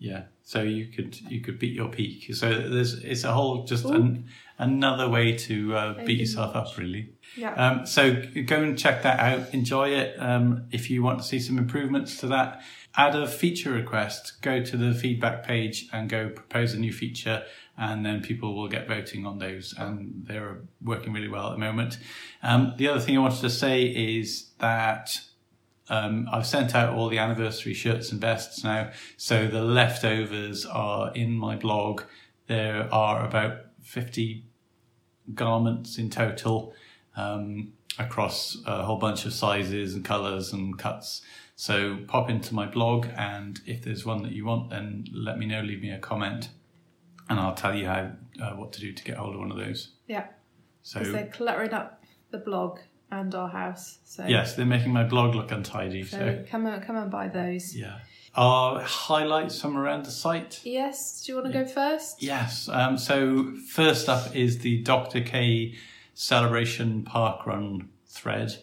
Yeah. 0.00 0.24
So 0.44 0.62
you 0.62 0.86
could 0.86 1.20
you 1.30 1.40
could 1.40 1.58
beat 1.58 1.74
your 1.74 1.88
peak. 1.88 2.32
So 2.34 2.48
there's 2.68 2.94
it's 3.02 3.24
a 3.24 3.32
whole 3.32 3.64
just 3.64 3.84
an, 3.84 4.26
another 4.58 5.08
way 5.08 5.32
to 5.36 5.74
uh, 5.76 6.04
beat 6.04 6.20
yourself 6.20 6.54
not. 6.54 6.68
up 6.68 6.78
really. 6.78 7.10
Yeah. 7.36 7.54
Um, 7.54 7.86
so 7.86 8.22
go 8.46 8.62
and 8.62 8.78
check 8.78 9.02
that 9.02 9.18
out. 9.18 9.52
Enjoy 9.52 9.88
it. 9.90 10.14
Um, 10.20 10.66
if 10.70 10.88
you 10.88 11.02
want 11.02 11.18
to 11.18 11.24
see 11.24 11.40
some 11.40 11.58
improvements 11.58 12.18
to 12.18 12.28
that, 12.28 12.62
add 12.96 13.16
a 13.16 13.26
feature 13.26 13.72
request. 13.72 14.40
Go 14.40 14.62
to 14.62 14.76
the 14.76 14.94
feedback 14.94 15.42
page 15.44 15.88
and 15.92 16.08
go 16.08 16.28
propose 16.28 16.74
a 16.74 16.78
new 16.78 16.92
feature, 16.92 17.42
and 17.76 18.06
then 18.06 18.22
people 18.22 18.54
will 18.54 18.68
get 18.68 18.86
voting 18.86 19.26
on 19.26 19.38
those. 19.38 19.74
And 19.76 20.24
they're 20.28 20.60
working 20.80 21.12
really 21.12 21.28
well 21.28 21.48
at 21.48 21.52
the 21.52 21.58
moment. 21.58 21.98
Um, 22.42 22.74
the 22.78 22.86
other 22.88 23.00
thing 23.00 23.16
I 23.18 23.20
wanted 23.20 23.40
to 23.40 23.50
say 23.50 23.82
is 23.82 24.50
that 24.60 25.20
um, 25.88 26.28
I've 26.30 26.46
sent 26.46 26.74
out 26.74 26.94
all 26.94 27.08
the 27.08 27.18
anniversary 27.18 27.74
shirts 27.74 28.12
and 28.12 28.20
vests 28.20 28.62
now, 28.62 28.90
so 29.16 29.46
the 29.46 29.62
leftovers 29.62 30.66
are 30.66 31.12
in 31.14 31.32
my 31.32 31.56
blog. 31.56 32.02
There 32.46 32.92
are 32.92 33.24
about 33.24 33.66
50 33.82 34.44
garments 35.34 35.98
in 35.98 36.10
total 36.10 36.74
um, 37.16 37.72
across 37.98 38.56
a 38.66 38.82
whole 38.84 38.98
bunch 38.98 39.24
of 39.24 39.32
sizes 39.32 39.94
and 39.94 40.04
colours 40.04 40.52
and 40.52 40.78
cuts. 40.78 41.22
So 41.56 41.98
pop 42.06 42.30
into 42.30 42.54
my 42.54 42.66
blog, 42.66 43.06
and 43.16 43.60
if 43.66 43.82
there's 43.82 44.06
one 44.06 44.22
that 44.22 44.32
you 44.32 44.44
want, 44.44 44.70
then 44.70 45.06
let 45.12 45.38
me 45.38 45.46
know. 45.46 45.60
Leave 45.60 45.82
me 45.82 45.90
a 45.90 45.98
comment, 45.98 46.50
and 47.28 47.40
I'll 47.40 47.54
tell 47.54 47.74
you 47.74 47.86
how 47.86 48.12
uh, 48.40 48.50
what 48.52 48.72
to 48.74 48.80
do 48.80 48.92
to 48.92 49.04
get 49.04 49.16
hold 49.16 49.34
of 49.34 49.40
one 49.40 49.50
of 49.50 49.56
those. 49.56 49.88
Yeah. 50.06 50.26
So 50.82 51.00
Because 51.00 51.14
they're 51.14 51.26
cluttering 51.26 51.72
up 51.72 52.04
the 52.30 52.38
blog 52.38 52.78
and 53.10 53.34
our 53.34 53.48
house. 53.48 53.98
So 54.04 54.24
yes, 54.26 54.54
they're 54.54 54.66
making 54.66 54.92
my 54.92 55.04
blog 55.04 55.34
look 55.34 55.50
untidy. 55.50 56.04
So 56.04 56.18
So 56.18 56.44
come 56.48 56.66
and 56.66 56.82
come 56.82 56.96
and 56.96 57.10
buy 57.10 57.28
those. 57.28 57.74
yeah, 57.74 57.98
I'll 58.34 58.80
highlight 58.80 59.52
some 59.52 59.76
around 59.76 60.04
the 60.04 60.10
site. 60.10 60.60
Yes. 60.64 61.22
Do 61.24 61.32
you 61.32 61.38
want 61.40 61.52
to 61.52 61.64
go 61.64 61.66
first? 61.66 62.22
Yes. 62.22 62.68
Um, 62.70 62.98
so 62.98 63.52
first 63.70 64.08
up 64.08 64.34
is 64.34 64.58
the 64.58 64.82
Dr. 64.82 65.20
K 65.20 65.74
Celebration 66.14 67.02
Park 67.04 67.46
Run 67.46 67.88
thread, 68.06 68.56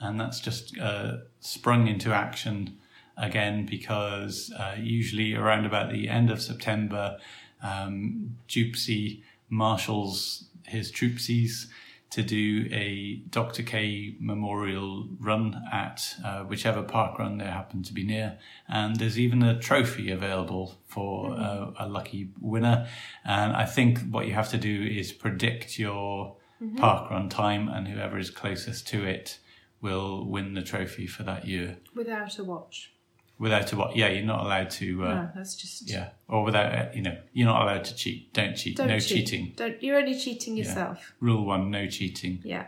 and 0.00 0.20
that's 0.20 0.40
just 0.40 0.78
uh, 0.78 1.18
sprung 1.40 1.86
into 1.88 2.12
action 2.12 2.76
again 3.16 3.64
because 3.64 4.52
uh, 4.58 4.74
usually 4.78 5.34
around 5.34 5.64
about 5.64 5.90
the 5.90 6.08
end 6.08 6.30
of 6.30 6.42
September, 6.42 7.16
um, 7.62 8.36
Dupsy 8.48 9.22
marshals 9.48 10.48
his 10.66 10.90
troopsies 10.90 11.66
to 12.10 12.22
do 12.22 12.68
a 12.70 13.22
Dr. 13.30 13.62
K 13.62 14.16
memorial 14.20 15.08
run 15.18 15.62
at 15.72 16.14
uh, 16.24 16.44
whichever 16.44 16.82
park 16.82 17.18
run 17.18 17.38
they 17.38 17.44
happen 17.44 17.82
to 17.82 17.92
be 17.92 18.04
near. 18.04 18.38
And 18.68 18.96
there's 18.96 19.18
even 19.18 19.42
a 19.42 19.58
trophy 19.58 20.10
available 20.10 20.78
for 20.86 21.32
uh, 21.32 21.72
a 21.78 21.88
lucky 21.88 22.30
winner. 22.40 22.88
And 23.24 23.52
I 23.52 23.64
think 23.66 24.00
what 24.10 24.26
you 24.26 24.34
have 24.34 24.50
to 24.50 24.58
do 24.58 24.82
is 24.82 25.12
predict 25.12 25.78
your 25.78 26.36
park 26.76 27.10
run 27.10 27.28
time, 27.28 27.68
and 27.68 27.86
whoever 27.86 28.18
is 28.18 28.30
closest 28.30 28.88
to 28.88 29.04
it 29.04 29.38
will 29.80 30.24
win 30.24 30.54
the 30.54 30.62
trophy 30.62 31.06
for 31.06 31.22
that 31.24 31.46
year. 31.46 31.78
Without 31.94 32.38
a 32.38 32.44
watch. 32.44 32.92
Without 33.38 33.70
a 33.72 33.76
what? 33.76 33.94
Yeah, 33.96 34.08
you're 34.08 34.24
not 34.24 34.44
allowed 34.44 34.70
to. 34.70 35.04
Uh, 35.04 35.14
no, 35.14 35.30
that's 35.34 35.54
just. 35.56 35.90
Yeah, 35.90 36.08
or 36.26 36.42
without 36.42 36.72
uh, 36.72 36.86
you 36.94 37.02
know, 37.02 37.18
you're 37.34 37.46
not 37.46 37.62
allowed 37.62 37.84
to 37.84 37.94
cheat. 37.94 38.32
Don't 38.32 38.54
cheat. 38.54 38.76
Don't 38.78 38.88
no 38.88 38.98
cheat. 38.98 39.26
cheating. 39.26 39.52
Don't. 39.56 39.82
You're 39.82 39.98
only 39.98 40.18
cheating 40.18 40.56
yourself. 40.56 41.12
Rule 41.20 41.44
one: 41.44 41.70
no 41.70 41.86
cheating. 41.86 42.40
Yeah. 42.44 42.66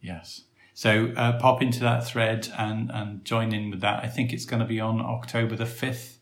Yes. 0.00 0.42
So 0.74 1.12
uh, 1.16 1.38
pop 1.40 1.60
into 1.60 1.80
that 1.80 2.06
thread 2.06 2.48
and 2.56 2.90
and 2.92 3.24
join 3.24 3.52
in 3.52 3.70
with 3.70 3.80
that. 3.80 4.04
I 4.04 4.06
think 4.06 4.32
it's 4.32 4.44
going 4.44 4.60
to 4.60 4.66
be 4.66 4.80
on 4.80 5.00
October 5.00 5.56
the 5.56 5.66
fifth 5.66 6.18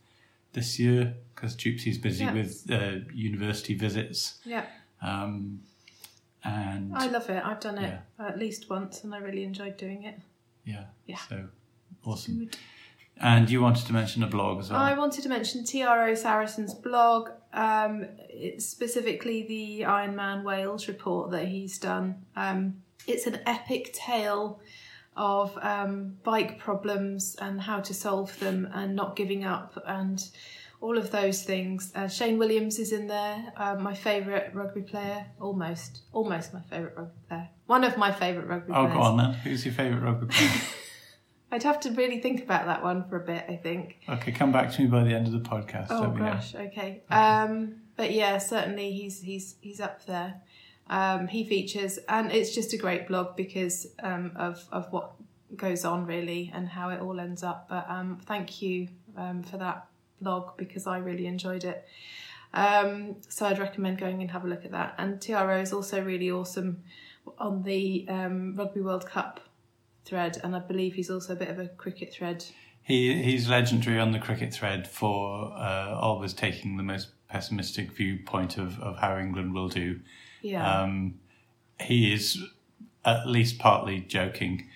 this 0.54 0.78
year 0.78 1.14
because 1.34 1.54
Gypsy's 1.54 1.98
busy 1.98 2.24
Yeah. 2.24 2.32
with 2.32 2.70
uh, 2.70 2.92
university 3.12 3.74
visits. 3.74 4.38
Yeah. 4.44 4.64
Um, 5.02 5.60
and 6.42 6.96
I 6.96 7.06
love 7.08 7.28
it. 7.28 7.42
I've 7.44 7.60
done 7.60 7.78
it 7.78 8.00
at 8.18 8.38
least 8.38 8.70
once, 8.70 9.04
and 9.04 9.14
I 9.14 9.18
really 9.18 9.44
enjoyed 9.44 9.76
doing 9.76 10.04
it. 10.04 10.18
yeah, 10.64 10.84
Yeah. 11.06 11.18
So 11.28 11.44
awesome. 12.04 12.38
Good. 12.40 12.56
And 13.20 13.50
you 13.50 13.60
wanted 13.60 13.86
to 13.86 13.92
mention 13.92 14.22
a 14.22 14.26
blog 14.26 14.60
as 14.60 14.70
well. 14.70 14.80
I 14.80 14.94
wanted 14.94 15.22
to 15.22 15.28
mention 15.28 15.64
TRO 15.64 16.14
Saracen's 16.14 16.74
blog, 16.74 17.30
um, 17.52 18.06
it's 18.28 18.66
specifically 18.66 19.42
the 19.42 19.80
Ironman 19.82 20.44
Wales 20.44 20.88
report 20.88 21.30
that 21.30 21.46
he's 21.46 21.78
done. 21.78 22.24
Um, 22.36 22.82
it's 23.06 23.26
an 23.26 23.40
epic 23.46 23.92
tale 23.92 24.60
of 25.16 25.58
um, 25.62 26.16
bike 26.22 26.58
problems 26.58 27.36
and 27.40 27.60
how 27.60 27.80
to 27.80 27.94
solve 27.94 28.38
them 28.38 28.68
and 28.72 28.94
not 28.94 29.16
giving 29.16 29.44
up 29.44 29.82
and 29.86 30.28
all 30.80 30.96
of 30.96 31.10
those 31.10 31.42
things. 31.42 31.90
Uh, 31.94 32.06
Shane 32.06 32.38
Williams 32.38 32.78
is 32.78 32.92
in 32.92 33.08
there, 33.08 33.52
uh, 33.56 33.74
my 33.74 33.94
favourite 33.94 34.54
rugby 34.54 34.82
player, 34.82 35.26
almost, 35.40 36.02
almost 36.12 36.54
my 36.54 36.60
favourite 36.60 36.96
rugby 36.96 37.18
player. 37.28 37.48
One 37.66 37.82
of 37.82 37.96
my 37.96 38.12
favourite 38.12 38.46
rugby 38.46 38.72
oh, 38.72 38.84
players. 38.84 38.92
Oh, 38.92 38.94
go 38.94 39.02
on 39.02 39.16
then. 39.16 39.32
Who's 39.32 39.64
your 39.64 39.74
favourite 39.74 40.04
rugby 40.04 40.26
player? 40.26 40.50
I'd 41.50 41.62
have 41.62 41.80
to 41.80 41.90
really 41.92 42.20
think 42.20 42.42
about 42.42 42.66
that 42.66 42.82
one 42.82 43.08
for 43.08 43.16
a 43.16 43.24
bit, 43.24 43.44
I 43.48 43.56
think. 43.56 44.00
okay, 44.08 44.32
come 44.32 44.52
back 44.52 44.70
to 44.72 44.82
me 44.82 44.86
by 44.86 45.02
the 45.02 45.14
end 45.14 45.26
of 45.26 45.32
the 45.32 45.40
podcast. 45.40 45.86
Oh 45.90 46.10
gosh, 46.10 46.54
okay. 46.54 47.02
Um, 47.10 47.76
but 47.96 48.12
yeah, 48.12 48.38
certainly 48.38 48.92
he's 48.92 49.22
he's 49.22 49.56
he's 49.60 49.80
up 49.80 50.04
there. 50.06 50.42
Um, 50.90 51.28
he 51.28 51.44
features, 51.44 51.98
and 52.08 52.32
it's 52.32 52.54
just 52.54 52.72
a 52.72 52.76
great 52.76 53.08
blog 53.08 53.36
because 53.36 53.86
um, 54.02 54.32
of 54.36 54.66
of 54.72 54.92
what 54.92 55.12
goes 55.56 55.84
on 55.84 56.06
really 56.06 56.50
and 56.54 56.68
how 56.68 56.90
it 56.90 57.00
all 57.00 57.18
ends 57.18 57.42
up. 57.42 57.68
But 57.68 57.86
um, 57.88 58.18
thank 58.26 58.60
you 58.60 58.88
um, 59.16 59.42
for 59.42 59.56
that 59.56 59.86
blog 60.20 60.56
because 60.56 60.86
I 60.86 60.98
really 60.98 61.26
enjoyed 61.26 61.64
it. 61.64 61.86
Um, 62.52 63.16
so 63.28 63.46
I'd 63.46 63.58
recommend 63.58 63.98
going 63.98 64.20
and 64.20 64.30
have 64.30 64.44
a 64.44 64.48
look 64.48 64.64
at 64.64 64.72
that. 64.72 64.94
And 64.98 65.20
TRO 65.20 65.60
is 65.60 65.72
also 65.72 66.02
really 66.02 66.30
awesome 66.30 66.82
on 67.38 67.62
the 67.62 68.06
um, 68.08 68.54
Rugby 68.54 68.80
World 68.80 69.06
Cup 69.06 69.40
thread, 70.08 70.38
and 70.42 70.56
I 70.56 70.60
believe 70.60 70.94
he's 70.94 71.10
also 71.10 71.32
a 71.34 71.36
bit 71.36 71.48
of 71.48 71.58
a 71.58 71.68
cricket 71.68 72.12
thread. 72.12 72.44
He 72.82 73.22
he's 73.22 73.48
legendary 73.48 73.98
on 74.00 74.12
the 74.12 74.18
cricket 74.18 74.52
thread 74.54 74.88
for 74.88 75.52
uh, 75.56 75.94
always 76.00 76.32
taking 76.32 76.76
the 76.78 76.82
most 76.82 77.08
pessimistic 77.28 77.92
viewpoint 77.92 78.56
of, 78.56 78.80
of 78.80 78.96
how 78.98 79.18
England 79.18 79.52
will 79.54 79.68
do. 79.68 80.00
Yeah. 80.40 80.64
Um, 80.82 81.20
he 81.80 82.12
is 82.12 82.42
at 83.04 83.26
least 83.26 83.58
partly 83.58 84.00
joking, 84.00 84.68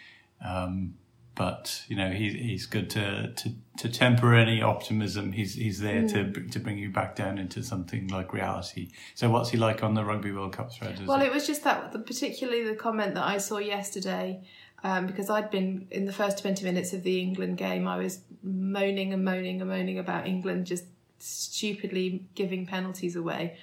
um, 0.45 0.95
but 1.35 1.85
you 1.89 1.97
know 1.97 2.11
he, 2.11 2.31
he's 2.31 2.67
good 2.67 2.91
to, 2.91 3.33
to, 3.33 3.51
to 3.79 3.89
temper 3.89 4.35
any 4.35 4.61
optimism. 4.61 5.33
He's 5.33 5.55
he's 5.55 5.81
there 5.81 6.07
to 6.09 6.25
Mm. 6.25 6.51
to 6.53 6.59
bring 6.61 6.79
you 6.79 6.91
back 6.91 7.17
down 7.17 7.39
into 7.39 7.63
something 7.63 8.09
like 8.09 8.33
reality. 8.35 8.91
So 9.15 9.31
what's 9.31 9.51
he 9.51 9.57
like 9.57 9.83
on 9.83 9.95
the 9.95 10.05
Rugby 10.05 10.33
World 10.33 10.53
Cup 10.53 10.71
thread? 10.73 11.01
Well, 11.07 11.21
it- 11.23 11.27
it 11.29 11.33
was 11.33 11.47
just 11.47 11.65
that, 11.65 11.93
particularly 12.07 12.65
the 12.65 12.75
comment 12.75 13.15
that 13.15 13.25
I 13.25 13.39
saw 13.39 13.57
yesterday, 13.59 14.43
um, 14.85 15.07
because 15.07 15.31
I'd 15.31 15.51
been 15.51 15.87
in 15.91 16.07
the 16.07 16.13
first 16.13 16.39
20 16.39 16.65
minutes 16.65 16.93
of 16.93 17.03
the 17.03 17.21
England 17.21 17.57
game, 17.57 17.87
I 17.87 17.99
was 17.99 18.21
moaning 18.43 19.13
and 19.13 19.25
moaning 19.25 19.61
and 19.61 19.71
moaning 19.71 19.99
about 19.99 20.27
England 20.27 20.67
just 20.67 20.85
stupidly 21.19 22.25
giving 22.35 22.67
penalties 22.67 23.15
away. 23.15 23.57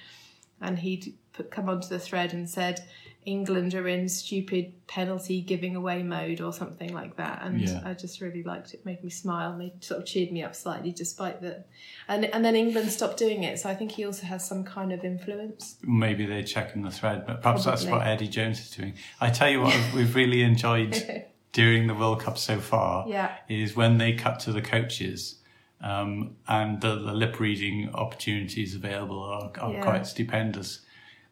And 0.60 0.78
he'd 0.78 1.14
put, 1.32 1.50
come 1.50 1.68
onto 1.68 1.88
the 1.88 1.98
thread 1.98 2.32
and 2.32 2.48
said, 2.48 2.80
England 3.26 3.74
are 3.74 3.86
in 3.86 4.08
stupid 4.08 4.72
penalty 4.86 5.42
giving 5.42 5.76
away 5.76 6.02
mode 6.02 6.40
or 6.40 6.52
something 6.52 6.92
like 6.94 7.16
that. 7.16 7.40
And 7.42 7.60
Yeah. 7.60 7.82
I 7.84 7.92
just 7.92 8.20
really 8.22 8.42
liked 8.42 8.72
it, 8.72 8.86
made 8.86 9.04
me 9.04 9.10
smile, 9.10 9.54
made 9.54 9.84
sort 9.84 10.00
of 10.00 10.06
cheered 10.06 10.32
me 10.32 10.42
up 10.42 10.54
slightly 10.54 10.90
despite 10.90 11.42
that. 11.42 11.66
And, 12.08 12.24
and 12.24 12.42
then 12.44 12.56
England 12.56 12.90
stopped 12.90 13.18
doing 13.18 13.42
it. 13.44 13.60
So 13.60 13.68
I 13.68 13.74
think 13.74 13.92
he 13.92 14.06
also 14.06 14.24
has 14.26 14.46
some 14.48 14.64
kind 14.64 14.90
of 14.90 15.04
influence. 15.04 15.76
maybe 15.82 16.24
they're 16.24 16.42
checking 16.42 16.82
the 16.82 16.90
thread, 16.90 17.26
but 17.26 17.42
perhaps 17.42 17.64
that's 17.66 17.84
what 17.84 18.06
Eddie 18.06 18.28
Jones 18.28 18.58
is 18.58 18.70
doing. 18.70 18.94
I 19.20 19.28
tell 19.30 19.50
you 19.50 19.60
what, 19.60 19.78
we've 19.94 20.14
really 20.14 20.42
enjoyed 20.42 21.26
during 21.52 21.88
the 21.88 21.94
World 21.94 22.20
Cup 22.20 22.38
so 22.38 22.58
far 22.58 23.06
Yeah. 23.06 23.36
is 23.48 23.76
when 23.76 23.98
they 23.98 24.14
cut 24.14 24.40
to 24.40 24.52
the 24.52 24.62
coaches. 24.62 25.36
Um, 25.82 26.36
and 26.46 26.80
the, 26.80 26.94
the 26.96 27.12
lip 27.14 27.40
reading 27.40 27.90
opportunities 27.94 28.74
available 28.74 29.18
are, 29.22 29.50
are 29.60 29.72
Yeah. 29.72 29.82
quite 29.82 30.06
stupendous. 30.06 30.80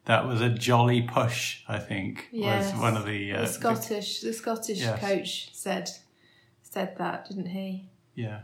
That 0.05 0.25
was 0.27 0.41
a 0.41 0.49
jolly 0.49 1.01
push, 1.03 1.61
I 1.67 1.77
think. 1.79 2.27
Yes. 2.31 2.71
Was 2.73 2.81
one 2.81 2.97
of 2.97 3.05
the, 3.05 3.33
uh, 3.33 3.41
the 3.41 3.47
Scottish 3.47 4.21
the 4.21 4.33
Scottish 4.33 4.79
Yes. 4.79 4.99
coach 4.99 5.49
said 5.53 5.89
said 6.63 6.97
that, 6.97 7.27
didn't 7.27 7.47
he? 7.47 7.89
yeah. 8.15 8.41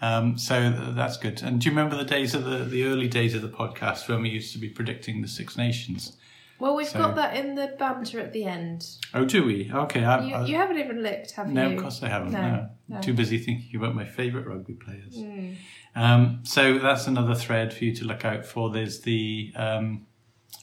Um, 0.00 0.36
so 0.36 0.58
th- 0.72 0.96
that's 0.96 1.16
good. 1.16 1.42
And 1.42 1.60
do 1.60 1.66
you 1.66 1.70
remember 1.70 1.96
the 1.96 2.04
days 2.04 2.34
of 2.34 2.44
the, 2.44 2.64
the 2.64 2.84
early 2.86 3.06
days 3.06 3.36
of 3.36 3.42
the 3.42 3.48
podcast 3.48 4.08
when 4.08 4.20
we 4.22 4.30
used 4.30 4.52
to 4.52 4.58
be 4.58 4.68
predicting 4.68 5.22
the 5.22 5.28
Six 5.28 5.56
Nations? 5.56 6.16
Well, 6.58 6.74
we've 6.74 6.88
So- 6.88 6.98
got 6.98 7.14
that 7.14 7.36
in 7.36 7.54
the 7.54 7.76
banter 7.78 8.18
at 8.18 8.32
the 8.32 8.44
end. 8.44 8.84
Oh, 9.14 9.24
do 9.24 9.44
we? 9.44 9.70
Okay. 9.72 10.04
I, 10.04 10.24
You, 10.26 10.34
I, 10.34 10.44
you 10.46 10.56
haven't 10.56 10.78
even 10.78 11.02
looked, 11.04 11.30
have 11.32 11.48
no, 11.48 11.62
you? 11.62 11.68
No, 11.68 11.74
of 11.76 11.82
course 11.82 12.02
I 12.02 12.08
haven't. 12.08 12.32
No, 12.32 12.40
No, 12.42 12.68
no. 12.88 13.00
Too 13.00 13.14
busy 13.14 13.38
thinking 13.38 13.76
about 13.80 13.94
my 13.94 14.04
favourite 14.04 14.44
rugby 14.48 14.74
players. 14.74 15.16
Mm. 15.16 15.54
Um, 15.94 16.40
so 16.42 16.78
that's 16.78 17.06
another 17.06 17.36
thread 17.36 17.72
for 17.72 17.84
you 17.84 17.94
to 17.94 18.04
look 18.04 18.24
out 18.24 18.44
for. 18.44 18.70
There's 18.70 19.02
the 19.02 19.52
um, 19.54 20.06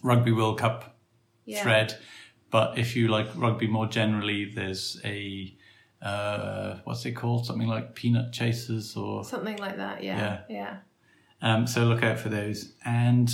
Rugby 0.04 0.32
World 0.32 0.60
Cup 0.60 0.96
Yeah. 1.46 1.64
thread, 1.64 1.98
but 2.52 2.78
if 2.78 2.96
you 2.96 3.08
like 3.08 3.28
rugby 3.36 3.68
more 3.68 3.88
generally, 3.88 4.46
there's 4.46 5.00
a 5.04 5.56
uh, 6.02 6.78
what's 6.86 7.06
it 7.06 7.12
called? 7.12 7.46
Something 7.46 7.68
like 7.68 7.94
Peanut 7.94 8.32
Chasers 8.32 8.96
or 8.96 9.24
Something 9.26 9.58
like 9.58 9.76
that. 9.78 10.02
Yeah. 10.04 10.40
Yeah. 10.50 10.78
Um, 11.42 11.68
so 11.68 11.84
look 11.86 12.04
out 12.04 12.18
for 12.20 12.30
those. 12.30 12.74
And 12.86 13.30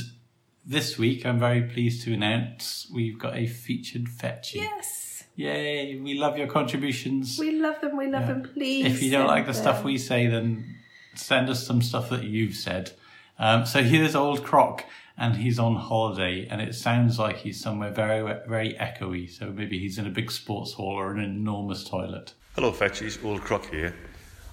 this 0.65 0.97
week, 0.97 1.25
I'm 1.27 1.37
very 1.39 1.61
pleased 1.63 2.03
to 2.05 2.13
announce 2.13 2.89
we've 2.91 3.19
got 3.19 3.35
a 3.35 3.45
featured 3.45 4.09
fetchy. 4.09 4.59
Yes. 4.59 5.23
Yay! 5.35 5.99
We 5.99 6.15
love 6.17 6.37
your 6.37 6.47
contributions. 6.47 7.37
We 7.37 7.51
love 7.59 7.81
them, 7.81 7.97
we 7.97 8.07
love 8.07 8.21
Yeah. 8.23 8.27
them, 8.33 8.49
please. 8.53 8.85
if 8.85 9.03
you 9.03 9.11
don't 9.11 9.27
like 9.27 9.45
the 9.45 9.53
stuff 9.53 9.83
we 9.83 9.97
say, 9.97 10.27
then 10.27 10.77
send 11.13 11.49
us 11.49 11.65
some 11.67 11.81
stuff 11.81 12.09
that 12.09 12.23
you've 12.23 12.55
said. 12.55 12.93
Um, 13.37 13.65
so 13.65 13.83
here's 13.83 14.15
old 14.15 14.43
Croc, 14.45 14.85
and 15.17 15.35
he's 15.35 15.59
on 15.59 15.75
holiday, 15.75 16.47
and 16.47 16.61
it 16.61 16.75
sounds 16.75 17.17
like 17.17 17.37
he's 17.37 17.59
somewhere 17.59 17.91
very, 17.91 18.21
very 18.47 18.73
echoey. 18.73 19.29
So 19.29 19.51
maybe 19.51 19.79
he's 19.79 19.97
in 19.97 20.07
a 20.07 20.09
big 20.09 20.29
sports 20.29 20.73
hall 20.73 20.93
or 20.93 21.11
an 21.11 21.23
enormous 21.23 21.83
toilet. 21.83 22.33
Hello, 22.55 22.71
Fetchies. 22.71 23.23
Old 23.23 23.41
Croc 23.41 23.69
here. 23.69 23.95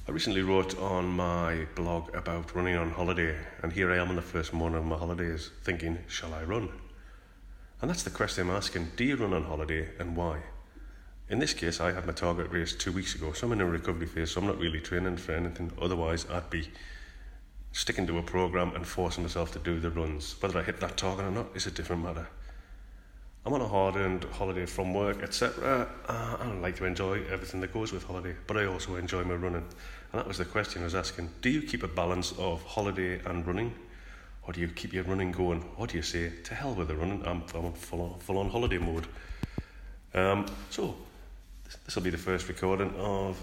I 0.06 0.10
recently 0.10 0.42
wrote 0.42 0.78
on 0.78 1.06
my 1.06 1.66
blog 1.74 2.14
about 2.14 2.54
running 2.54 2.76
on 2.76 2.90
holiday, 2.90 3.36
and 3.62 3.72
here 3.72 3.92
I 3.92 3.98
am 3.98 4.08
on 4.08 4.16
the 4.16 4.22
first 4.22 4.52
morning 4.52 4.78
of 4.78 4.84
my 4.84 4.96
holidays 4.96 5.50
thinking, 5.62 5.98
shall 6.08 6.34
I 6.34 6.42
run? 6.42 6.68
And 7.80 7.90
that's 7.90 8.02
the 8.04 8.10
question 8.10 8.48
I'm 8.48 8.56
asking 8.56 8.92
do 8.96 9.04
you 9.04 9.16
run 9.16 9.32
on 9.32 9.44
holiday 9.44 9.88
and 9.98 10.16
why? 10.16 10.40
In 11.28 11.38
this 11.38 11.54
case, 11.54 11.80
I 11.80 11.92
had 11.92 12.06
my 12.06 12.12
target 12.12 12.50
race 12.50 12.74
two 12.74 12.92
weeks 12.92 13.14
ago, 13.14 13.32
so 13.32 13.46
I'm 13.46 13.52
in 13.52 13.60
a 13.60 13.66
recovery 13.66 14.06
phase, 14.06 14.32
so 14.32 14.40
I'm 14.40 14.46
not 14.46 14.58
really 14.58 14.80
training 14.80 15.16
for 15.16 15.32
anything. 15.32 15.72
Otherwise, 15.80 16.26
I'd 16.30 16.50
be 16.50 16.68
sticking 17.72 18.06
to 18.06 18.18
a 18.18 18.22
program 18.22 18.74
and 18.74 18.86
forcing 18.86 19.24
myself 19.24 19.52
to 19.52 19.58
do 19.58 19.80
the 19.80 19.90
runs. 19.90 20.36
Whether 20.40 20.60
I 20.60 20.62
hit 20.62 20.80
that 20.80 20.96
target 20.96 21.24
or 21.24 21.30
not 21.30 21.46
is 21.54 21.66
a 21.66 21.70
different 21.70 22.04
matter. 22.04 22.28
I'm 23.44 23.52
on 23.54 23.60
a 23.60 23.66
hard-earned 23.66 24.24
holiday 24.24 24.66
from 24.66 24.94
work, 24.94 25.22
etc. 25.22 25.88
Uh, 26.06 26.36
I 26.38 26.46
like 26.60 26.76
to 26.76 26.84
enjoy 26.84 27.24
everything 27.24 27.60
that 27.62 27.72
goes 27.72 27.92
with 27.92 28.04
holiday, 28.04 28.36
but 28.46 28.56
I 28.56 28.66
also 28.66 28.94
enjoy 28.94 29.24
my 29.24 29.34
running. 29.34 29.64
And 30.12 30.20
that 30.20 30.28
was 30.28 30.38
the 30.38 30.44
question 30.44 30.82
I 30.82 30.84
was 30.84 30.94
asking. 30.94 31.28
Do 31.40 31.50
you 31.50 31.62
keep 31.62 31.82
a 31.82 31.88
balance 31.88 32.32
of 32.38 32.62
holiday 32.62 33.20
and 33.24 33.44
running? 33.44 33.74
Or 34.46 34.52
do 34.52 34.60
you 34.60 34.68
keep 34.68 34.92
your 34.92 35.04
running 35.04 35.32
going? 35.32 35.64
Or 35.76 35.86
do 35.86 35.96
you 35.96 36.02
say, 36.02 36.30
to 36.44 36.54
hell 36.54 36.74
with 36.74 36.88
the 36.88 36.94
running, 36.94 37.26
I'm, 37.26 37.42
I'm 37.54 37.72
full, 37.72 38.02
on, 38.02 38.18
full 38.20 38.38
on 38.38 38.48
holiday 38.48 38.78
mode? 38.78 39.06
Um, 40.14 40.46
so, 40.70 40.94
this 41.84 41.96
will 41.96 42.02
be 42.02 42.10
the 42.10 42.18
first 42.18 42.46
recording 42.48 42.94
of 42.96 43.40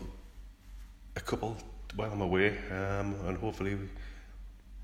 a 1.16 1.20
couple 1.20 1.58
while 1.96 2.12
I'm 2.12 2.22
away, 2.22 2.58
um, 2.72 3.16
and 3.26 3.38
hopefully 3.38 3.78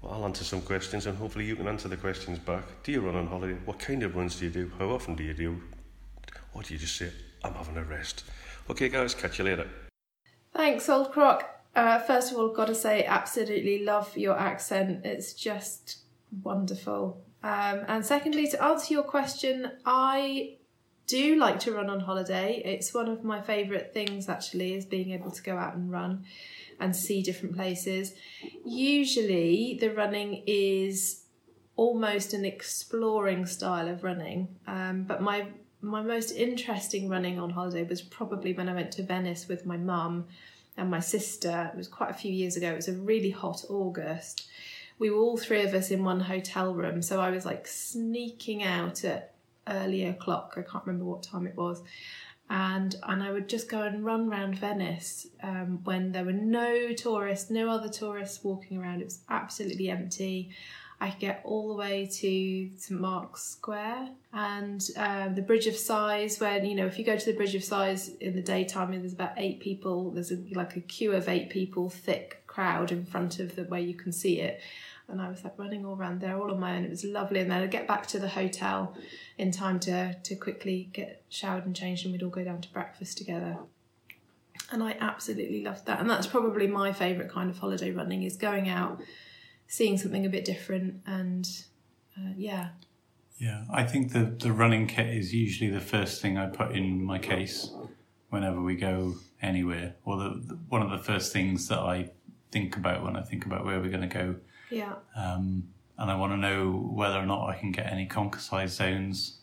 well, 0.06 0.13
I'll 0.13 0.26
answer 0.26 0.44
some 0.44 0.62
questions 0.62 1.08
and 1.08 1.18
hopefully 1.18 1.46
you 1.46 1.56
can 1.56 1.68
answer 1.68 1.88
the 1.88 1.98
questions 1.98 2.38
back. 2.39 2.63
Do 2.84 2.91
you 2.91 3.02
run 3.02 3.15
on 3.15 3.28
holiday? 3.28 3.58
What 3.65 3.80
kind 3.80 4.04
of 4.04 4.15
runs 4.15 4.36
do 4.36 4.46
you 4.46 4.52
do? 4.52 4.72
How 4.78 4.89
often 4.89 5.15
do 5.15 5.24
you 5.24 5.34
do? 5.34 5.62
Or 6.54 6.62
do 6.62 6.74
you 6.74 6.80
just 6.80 6.96
say, 6.96 7.12
I'm 7.44 7.54
having 7.54 7.78
a 7.78 7.84
rest? 7.84 8.24
Okay, 8.70 8.89
guys, 8.89 9.15
catch 9.15 9.39
you 9.39 9.46
later. 9.46 9.68
Thanks, 10.54 10.88
Old 10.89 11.12
Croc. 11.12 11.50
Uh, 11.76 12.00
first 12.00 12.32
of 12.32 12.38
all, 12.38 12.50
got 12.50 12.68
to 12.68 12.76
say, 12.76 13.04
absolutely 13.04 13.84
love 13.84 14.15
your 14.15 14.38
accent. 14.38 15.06
It's 15.06 15.34
just 15.34 15.98
wonderful. 16.44 17.22
Um, 17.44 17.82
and 17.88 18.06
secondly, 18.06 18.48
to 18.50 18.63
answer 18.63 18.94
your 18.94 19.04
question, 19.04 19.72
I 19.86 20.58
do 21.08 21.36
like 21.36 21.60
to 21.62 21.72
run 21.72 21.89
on 21.89 22.00
holiday. 22.00 22.62
It's 22.63 22.94
one 22.94 23.10
of 23.10 23.24
my 23.24 23.41
favourite 23.41 23.94
things, 23.94 24.30
actually, 24.30 24.76
is 24.76 24.86
being 24.86 25.12
able 25.12 25.32
to 25.32 25.44
go 25.44 25.58
out 25.58 25.76
and 25.76 25.91
run 25.91 26.26
and 26.80 26.96
see 26.96 27.22
different 27.22 27.56
places. 27.56 28.14
Usually, 28.66 29.78
the 29.80 29.90
running 29.90 30.44
is 30.46 31.24
almost 31.76 32.34
an 32.34 32.46
exploring 32.46 33.46
style 33.46 33.88
of 33.88 34.04
running, 34.04 34.48
um, 34.68 35.04
but 35.04 35.22
my 35.22 35.48
my 35.82 36.02
most 36.02 36.32
interesting 36.32 37.10
running 37.10 37.40
on 37.40 37.52
holiday 37.52 37.84
was 37.84 38.02
probably 38.02 38.54
when 38.54 38.68
I 38.68 38.74
went 38.74 38.92
to 38.94 39.04
Venice 39.04 39.48
with 39.48 39.68
my 39.68 39.78
mum 39.78 40.26
and 40.78 40.90
my 40.90 41.00
sister. 41.00 41.70
It 41.72 41.78
was 41.78 41.88
quite 41.88 42.10
a 42.10 42.16
few 42.16 42.34
years 42.34 42.58
ago. 42.58 42.72
It 42.72 42.76
was 42.76 42.88
a 42.88 42.94
really 42.94 43.30
hot 43.30 43.64
August. 43.70 44.48
We 44.98 45.12
were 45.12 45.20
all 45.20 45.38
three 45.38 45.62
of 45.62 45.74
us 45.74 45.92
in 45.92 46.04
one 46.04 46.22
hotel 46.22 46.74
room, 46.74 47.02
so 47.02 47.22
I 47.22 47.30
was 47.30 47.46
like 47.46 47.68
sneaking 47.68 48.64
out 48.64 49.04
at 49.04 49.36
early 49.68 50.06
o'clock. 50.06 50.56
I 50.58 50.62
can't 50.62 50.86
remember 50.86 51.06
what 51.06 51.24
time 51.24 51.48
it 51.48 51.56
was. 51.56 51.84
And 52.50 52.96
and 53.04 53.24
I 53.24 53.32
would 53.32 53.50
just 53.50 53.70
go 53.70 53.82
and 53.82 54.06
run 54.06 54.30
around 54.30 54.60
Venice 54.60 55.28
um, 55.42 55.80
when 55.84 56.12
there 56.12 56.24
were 56.24 56.32
no 56.32 56.94
tourists, 56.94 57.50
no 57.50 57.70
other 57.70 57.90
tourists 57.90 58.44
walking 58.44 58.78
around. 58.78 59.02
It 59.02 59.06
was 59.06 59.20
absolutely 59.30 59.90
empty. 59.90 60.52
I 61.02 61.10
could 61.10 61.20
get 61.20 61.42
all 61.44 61.68
the 61.68 61.74
way 61.74 62.06
to 62.06 62.70
St 62.78 63.00
Mark's 63.00 63.44
Square 63.44 64.10
and 64.32 64.88
um, 64.96 65.36
the 65.36 65.42
Bridge 65.42 65.68
of 65.68 65.76
Sighs. 65.76 66.40
When 66.40 66.66
you 66.66 66.76
know, 66.76 66.86
if 66.86 66.98
you 66.98 67.04
go 67.04 67.18
to 67.18 67.26
the 67.26 67.36
Bridge 67.36 67.56
of 67.56 67.64
Sighs 67.64 68.10
in 68.22 68.36
the 68.36 68.42
daytime, 68.42 68.92
there's 68.92 69.14
about 69.14 69.34
eight 69.38 69.60
people. 69.60 70.12
There's 70.12 70.32
a, 70.32 70.38
like 70.54 70.76
a 70.78 70.82
queue 70.82 71.12
of 71.12 71.28
eight 71.28 71.50
people, 71.50 71.90
thick 71.90 72.44
crowd 72.48 72.92
in 72.92 73.06
front 73.06 73.40
of 73.40 73.56
the 73.56 73.64
where 73.64 73.82
you 73.82 73.94
can 73.94 74.12
see 74.12 74.40
it. 74.40 74.62
And 75.08 75.22
I 75.22 75.30
was 75.30 75.44
like 75.44 75.58
running 75.58 75.86
all 75.86 75.96
around 75.96 76.20
there 76.22 76.38
all 76.38 76.52
on 76.52 76.60
my 76.60 76.76
own. 76.76 76.84
It 76.84 76.89
was 76.89 77.04
lovely. 77.04 77.39
And 77.39 77.52
then 77.52 77.62
I'd 77.62 77.72
get 77.72 77.88
back 77.88 78.08
to 78.08 78.20
the 78.20 78.28
hotel 78.28 78.96
in 79.38 79.52
time 79.52 79.80
to 79.82 80.15
to 80.15 80.36
quickly 80.36 80.89
get 80.94 81.24
showered 81.30 81.65
and 81.65 81.76
changed, 81.76 82.06
and 82.06 82.12
we'd 82.12 82.24
all 82.24 82.30
go 82.30 82.44
down 82.44 82.62
to 82.62 82.70
breakfast 82.70 83.18
together. 83.18 83.58
And 84.72 84.82
I 84.82 84.98
absolutely 85.00 85.63
loved 85.63 85.86
that. 85.86 86.00
And 86.00 86.10
that's 86.10 86.26
probably 86.28 86.65
my 86.65 86.91
favourite 86.91 87.30
kind 87.30 87.50
of 87.52 87.60
holiday 87.60 87.91
running 87.91 88.24
is 88.24 88.36
going 88.36 88.68
out, 88.68 89.00
seeing 89.68 89.98
something 89.98 90.26
a 90.26 90.30
bit 90.30 90.44
different, 90.44 91.02
and 91.06 91.48
uh, 92.18 92.32
yeah, 92.36 92.70
Yeah, 93.38 93.65
I 93.72 93.84
think 93.84 94.13
the, 94.13 94.24
the 94.24 94.54
running 94.54 94.88
kit 94.88 95.08
is 95.08 95.34
usually 95.34 95.70
the 95.70 95.82
first 95.82 96.22
thing 96.22 96.38
I 96.38 96.48
put 96.48 96.72
in 96.72 97.04
my 97.04 97.20
case 97.20 97.70
whenever 98.30 98.62
we 98.62 98.76
go 98.76 99.15
anywhere, 99.41 99.96
or 100.06 100.18
the, 100.18 100.30
the 100.46 100.56
one 100.70 100.82
of 100.82 100.89
the 100.89 100.98
first 100.98 101.34
things 101.34 101.68
that 101.68 101.80
I 101.80 102.12
think 102.52 102.78
about 102.78 103.04
when 103.04 103.15
I 103.18 103.22
think 103.22 103.46
about 103.46 103.65
where 103.65 103.80
we're 103.80 103.89
going 103.89 104.08
to 104.10 104.15
go. 104.24 104.36
Yeah, 104.69 104.93
Um, 105.15 105.69
and 105.97 106.12
I 106.12 106.15
want 106.15 106.34
to 106.34 106.38
know 106.38 106.71
whether 106.93 107.17
or 107.17 107.25
not 107.25 107.47
I 107.49 107.58
can 107.58 107.71
get 107.71 107.91
any 107.91 108.06
conquer 108.06 108.39
size 108.39 108.73
zones. 108.73 109.39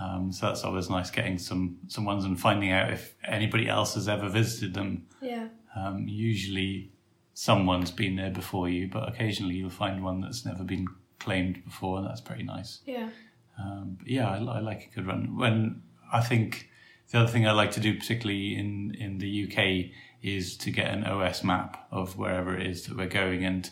Um, 0.00 0.32
so 0.32 0.46
that's 0.46 0.64
always 0.64 0.88
nice 0.88 1.10
getting 1.10 1.38
some, 1.38 1.78
some 1.88 2.04
ones 2.04 2.24
and 2.24 2.40
finding 2.40 2.70
out 2.72 2.92
if 2.92 3.14
anybody 3.24 3.68
else 3.68 3.94
has 3.94 4.08
ever 4.08 4.28
visited 4.28 4.72
them. 4.74 5.06
yeah, 5.20 5.48
Um, 5.76 6.06
usually 6.08 6.92
someone's 7.34 7.90
been 7.90 8.16
there 8.16 8.30
before 8.30 8.68
you, 8.68 8.88
but 8.88 9.08
occasionally 9.08 9.56
you'll 9.56 9.70
find 9.70 10.02
one 10.02 10.20
that's 10.20 10.44
never 10.46 10.64
been 10.64 10.86
claimed 11.18 11.62
before, 11.64 11.98
and 11.98 12.06
that's 12.06 12.20
pretty 12.20 12.44
nice. 12.44 12.80
yeah, 12.86 13.10
Um, 13.58 13.96
but 13.98 14.08
yeah, 14.08 14.28
I, 14.28 14.36
I 14.38 14.60
like 14.60 14.88
a 14.90 14.94
good 14.94 15.06
run. 15.06 15.36
When 15.36 15.82
I 16.12 16.20
think 16.22 16.68
the 17.10 17.18
other 17.18 17.28
thing 17.30 17.46
I 17.46 17.52
like 17.52 17.72
to 17.72 17.80
do, 17.80 17.94
particularly 17.98 18.56
in, 18.56 18.94
in 18.98 19.18
the 19.18 19.44
UK, 19.44 19.90
is 20.22 20.56
to 20.58 20.70
get 20.70 20.86
an 20.94 21.04
OS 21.04 21.42
map 21.44 21.86
of 21.90 22.16
wherever 22.16 22.56
it 22.56 22.66
is 22.66 22.86
that 22.86 22.96
we're 22.96 23.06
going. 23.08 23.44
And 23.44 23.68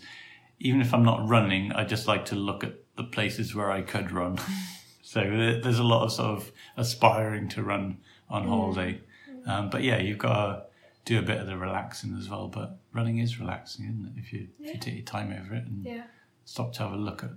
even 0.60 0.80
if 0.80 0.92
I'm 0.92 1.04
not 1.04 1.28
running, 1.28 1.72
I 1.72 1.84
just 1.84 2.06
like 2.06 2.24
to 2.26 2.34
look 2.34 2.64
at 2.64 2.74
the 2.96 3.04
places 3.04 3.54
where 3.54 3.70
I 3.70 3.82
could 3.82 4.10
run. 4.12 4.38
so 5.02 5.20
there's 5.62 5.78
a 5.78 5.84
lot 5.84 6.04
of 6.04 6.12
sort 6.12 6.36
of 6.36 6.52
aspiring 6.76 7.48
to 7.50 7.62
run 7.62 7.98
on 8.28 8.46
holiday. 8.46 9.00
Um, 9.46 9.70
but 9.70 9.82
yeah, 9.82 9.98
you've 9.98 10.18
got 10.18 10.34
to 10.34 10.62
do 11.04 11.18
a 11.18 11.22
bit 11.22 11.38
of 11.38 11.46
the 11.46 11.56
relaxing 11.56 12.16
as 12.18 12.28
well. 12.28 12.48
But 12.48 12.78
running 12.92 13.18
is 13.18 13.40
relaxing, 13.40 13.86
isn't 13.86 14.12
it? 14.16 14.20
If 14.20 14.32
you, 14.32 14.48
if 14.60 14.74
you 14.74 14.80
take 14.80 14.94
your 14.94 15.04
time 15.04 15.32
over 15.32 15.54
it 15.54 15.64
and 15.64 15.86
yeah, 15.86 16.04
stop 16.44 16.72
to 16.74 16.80
have 16.80 16.92
a 16.92 16.96
look 16.96 17.24
at 17.24 17.30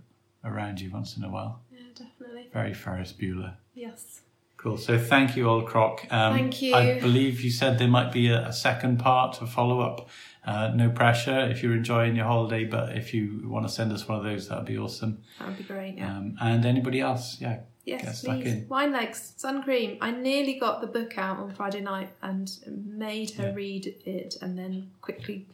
around 0.43 0.81
you 0.81 0.91
once 0.91 1.15
in 1.15 1.23
a 1.23 1.29
while. 1.29 1.61
yeah, 1.71 1.79
definitely. 1.95 2.49
Very 2.51 2.73
Ferris 2.73 3.13
Bueller. 3.13 3.55
Yes. 3.73 4.21
Cool. 4.61 4.77
So 4.77 4.99
thank 4.99 5.35
you, 5.35 5.49
Old 5.49 5.65
Croc. 5.65 6.05
Um, 6.11 6.33
Thank 6.35 6.61
you. 6.61 6.75
I 6.75 6.99
believe 6.99 7.41
you 7.41 7.49
said 7.49 7.79
there 7.79 7.87
might 7.87 8.11
be 8.11 8.27
a, 8.29 8.47
a 8.49 8.53
second 8.53 8.99
part 8.99 9.33
to 9.39 9.47
follow 9.47 9.81
up. 9.81 10.07
Uh, 10.45 10.71
no 10.75 10.89
pressure 10.91 11.39
if 11.49 11.63
you're 11.63 11.73
enjoying 11.73 12.15
your 12.15 12.25
holiday, 12.25 12.63
but 12.65 12.95
if 12.95 13.11
you 13.11 13.41
want 13.45 13.65
to 13.67 13.73
send 13.73 13.91
us 13.91 14.07
one 14.07 14.19
of 14.19 14.23
those, 14.23 14.49
that'd 14.49 14.65
be 14.65 14.77
awesome. 14.77 15.23
That 15.39 15.47
would 15.47 15.57
be 15.57 15.63
great. 15.63 15.95
Yeah. 15.97 16.15
Um, 16.15 16.35
and 16.39 16.63
anybody 16.63 16.99
else, 16.99 17.41
yeah, 17.41 17.61
Yes, 17.85 18.23
please. 18.23 18.67
Wine 18.69 18.91
legs, 18.91 19.33
sun 19.37 19.63
cream. 19.63 19.97
I 19.99 20.11
nearly 20.11 20.59
got 20.59 20.81
the 20.81 20.87
book 20.87 21.17
out 21.17 21.37
on 21.39 21.51
Friday 21.55 21.81
night 21.81 22.09
and 22.21 22.47
made 22.67 23.31
her 23.31 23.47
Yeah. 23.47 23.53
read 23.55 23.95
it, 24.05 24.35
and 24.43 24.57
then 24.59 24.91
quickly 25.01 25.47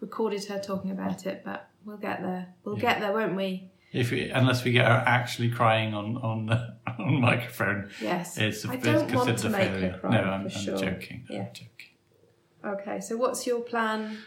recorded 0.00 0.44
her 0.46 0.58
talking 0.58 0.90
about 0.90 1.24
it. 1.26 1.42
But 1.44 1.68
we'll 1.84 1.98
get 1.98 2.20
there. 2.22 2.48
We'll 2.64 2.74
Yeah. 2.76 2.80
get 2.94 3.00
there, 3.00 3.12
won't 3.12 3.36
we? 3.36 3.70
If 3.92 4.10
we, 4.10 4.28
unless 4.30 4.64
we 4.64 4.72
get 4.72 4.86
her 4.86 5.02
actually 5.06 5.50
crying 5.50 5.94
on 5.94 6.16
on 6.16 6.46
the 6.46 6.69
on 7.06 7.20
microphone, 7.20 7.90
Yes. 8.00 8.38
it's, 8.38 8.64
I 8.66 8.74
it's 8.74 8.84
don't 8.84 9.12
want 9.12 9.38
to 9.38 9.46
a 9.46 9.50
make 9.50 9.68
her 9.68 9.98
cry, 10.00 10.10
no, 10.10 10.20
I'm, 10.22 10.48
for 10.48 10.56
I'm 10.58 10.64
sure. 10.64 10.78
joking. 10.78 11.24
Yeah. 11.28 11.38
I'm 11.40 11.46
joking. 11.52 11.70
Okay. 12.64 13.00
So 13.00 13.16
what's 13.16 13.46
your 13.46 13.60
plan 13.60 14.18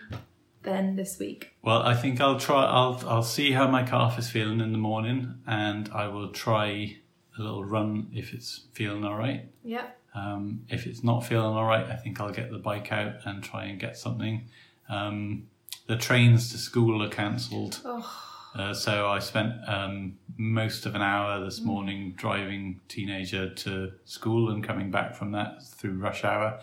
then 0.64 0.96
this 0.96 1.20
week? 1.20 1.52
Well, 1.62 1.82
I 1.84 1.94
think 1.96 2.20
I'll 2.22 2.40
try. 2.40 2.64
I'll 2.66 3.02
I'll 3.08 3.24
see 3.24 3.52
how 3.52 3.68
my 3.68 3.84
calf 3.84 4.18
is 4.18 4.30
feeling 4.30 4.60
in 4.60 4.72
the 4.72 4.78
morning, 4.78 5.36
and 5.46 5.90
I 5.94 6.08
will 6.08 6.30
try 6.30 6.98
a 7.38 7.42
little 7.42 7.64
run 7.64 8.10
if 8.14 8.34
it's 8.34 8.66
feeling 8.74 9.04
all 9.04 9.16
right. 9.18 9.50
Yeah. 9.64 9.88
Um, 10.16 10.62
if 10.70 10.86
it's 10.86 11.04
not 11.04 11.26
feeling 11.26 11.56
all 11.58 11.66
right, 11.66 11.86
I 11.88 11.96
think 11.96 12.20
I'll 12.22 12.32
get 12.32 12.52
the 12.52 12.60
bike 12.60 12.92
out 12.92 13.14
and 13.26 13.44
try 13.44 13.66
and 13.66 13.80
get 13.80 13.98
something. 13.98 14.48
Um, 14.88 15.48
the 15.88 15.96
trains 15.98 16.52
to 16.52 16.58
school 16.60 17.02
are 17.04 17.10
cancelled, 17.10 17.82
Oh, 17.84 18.08
uh, 18.56 18.74
so 18.74 19.08
I 19.08 19.20
spent 19.20 19.54
um, 19.68 20.18
most 20.38 20.86
of 20.86 20.96
an 20.96 21.02
hour 21.02 21.44
this 21.44 21.62
morning 21.62 22.14
driving 22.16 22.80
teenager 22.88 23.54
to 23.54 23.92
school 24.06 24.50
and 24.50 24.64
coming 24.64 24.92
back 24.92 25.16
from 25.16 25.32
that 25.32 25.64
through 25.64 25.94
rush 25.98 26.24
hour. 26.24 26.60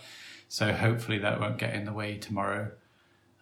So 0.48 0.72
hopefully 0.72 1.18
that 1.18 1.40
won't 1.40 1.58
get 1.58 1.74
in 1.74 1.84
the 1.84 1.92
way 1.92 2.16
tomorrow. 2.18 2.72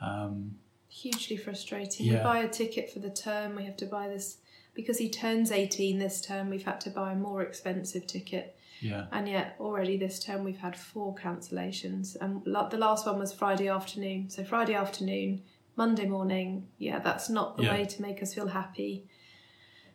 Um, 0.01 0.57
hugely 0.89 1.37
frustrating. 1.37 2.09
We 2.09 2.17
buy 2.17 2.39
a 2.39 2.49
ticket 2.49 2.91
for 2.93 2.99
the 2.99 3.11
term. 3.11 3.55
We 3.57 3.65
have 3.65 3.77
to 3.79 3.87
buy 3.87 4.09
this 4.09 4.39
because 4.75 4.99
he 4.99 5.09
turns 5.11 5.51
eighteen 5.51 5.99
this 5.99 6.21
term. 6.21 6.51
We've 6.51 6.65
had 6.65 6.81
to 6.83 6.91
buy 6.91 7.13
a 7.13 7.17
more 7.17 7.43
expensive 7.43 8.07
ticket, 8.07 8.57
Yeah. 8.81 9.07
and 9.11 9.29
yet 9.29 9.57
already 9.59 9.97
this 9.97 10.23
term 10.23 10.45
we've 10.45 10.59
had 10.59 10.77
four 10.77 11.15
cancellations. 11.15 12.17
And 12.21 12.45
the 12.45 12.79
last 12.79 13.07
one 13.07 13.19
was 13.19 13.33
Friday 13.33 13.69
afternoon. 13.69 14.31
So 14.31 14.45
Friday 14.45 14.75
afternoon, 14.75 15.43
Monday 15.79 16.07
morning. 16.07 16.67
Yeah, 16.79 16.99
that's 16.99 17.31
not 17.31 17.57
the 17.57 17.63
Yeah. 17.63 17.75
way 17.75 17.85
to 17.87 18.03
make 18.03 18.21
us 18.23 18.35
feel 18.35 18.49
happy. 18.49 19.07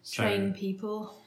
So- 0.01 0.23
Train 0.23 0.53
people. 0.53 1.19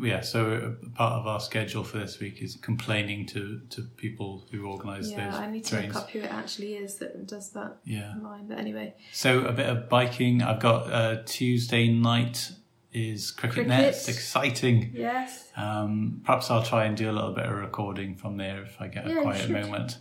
Yeah, 0.00 0.22
so 0.22 0.76
part 0.94 1.14
of 1.20 1.26
our 1.26 1.40
schedule 1.40 1.84
for 1.84 1.98
this 1.98 2.18
week 2.20 2.40
is 2.40 2.56
complaining 2.56 3.26
to, 3.26 3.60
to 3.70 3.82
people 3.82 4.46
who 4.50 4.64
organise 4.66 5.10
Yeah, 5.10 5.30
those 5.30 5.40
I 5.40 5.50
need 5.50 5.64
to 5.64 5.70
trains. 5.76 5.94
look 5.94 6.04
up 6.04 6.10
who 6.10 6.20
it 6.20 6.32
actually 6.32 6.74
is 6.76 6.96
that 7.00 7.26
does 7.26 7.50
that 7.50 7.76
Yeah. 7.84 8.12
online. 8.12 8.46
But 8.48 8.58
anyway, 8.58 8.94
So 9.12 9.44
a 9.44 9.52
bit 9.52 9.66
of 9.68 9.88
biking. 9.90 10.42
I've 10.42 10.60
got 10.60 10.90
uh, 10.90 11.22
Tuesday 11.26 11.88
night 11.92 12.52
is 12.92 13.30
cricket, 13.30 13.54
Cricket. 13.66 13.68
nets. 13.68 14.08
Exciting. 14.08 14.92
yes, 14.94 15.50
Um, 15.56 16.22
perhaps 16.24 16.50
I'll 16.50 16.62
try 16.64 16.84
and 16.86 16.96
do 16.96 17.10
a 17.10 17.12
little 17.12 17.32
bit 17.34 17.44
of 17.44 17.54
recording 17.54 18.14
from 18.14 18.36
there 18.38 18.62
if 18.62 18.80
I 18.80 18.86
get 18.88 19.06
Yeah, 19.06 19.18
a 19.18 19.22
quiet 19.22 19.50
moment. 19.50 19.98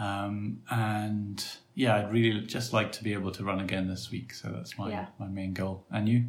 Um, 0.00 0.62
and 0.70 1.44
yeah, 1.74 1.96
I'd 1.96 2.10
really 2.12 2.40
just 2.46 2.72
like 2.72 2.90
to 2.92 3.04
be 3.04 3.12
able 3.12 3.32
to 3.32 3.44
run 3.44 3.60
again 3.60 3.86
this 3.86 4.10
week. 4.10 4.32
So 4.32 4.48
that's 4.48 4.78
my, 4.78 4.88
Yeah. 4.90 5.06
my 5.18 5.26
main 5.26 5.52
goal. 5.52 5.84
And 5.90 6.08
you? 6.08 6.24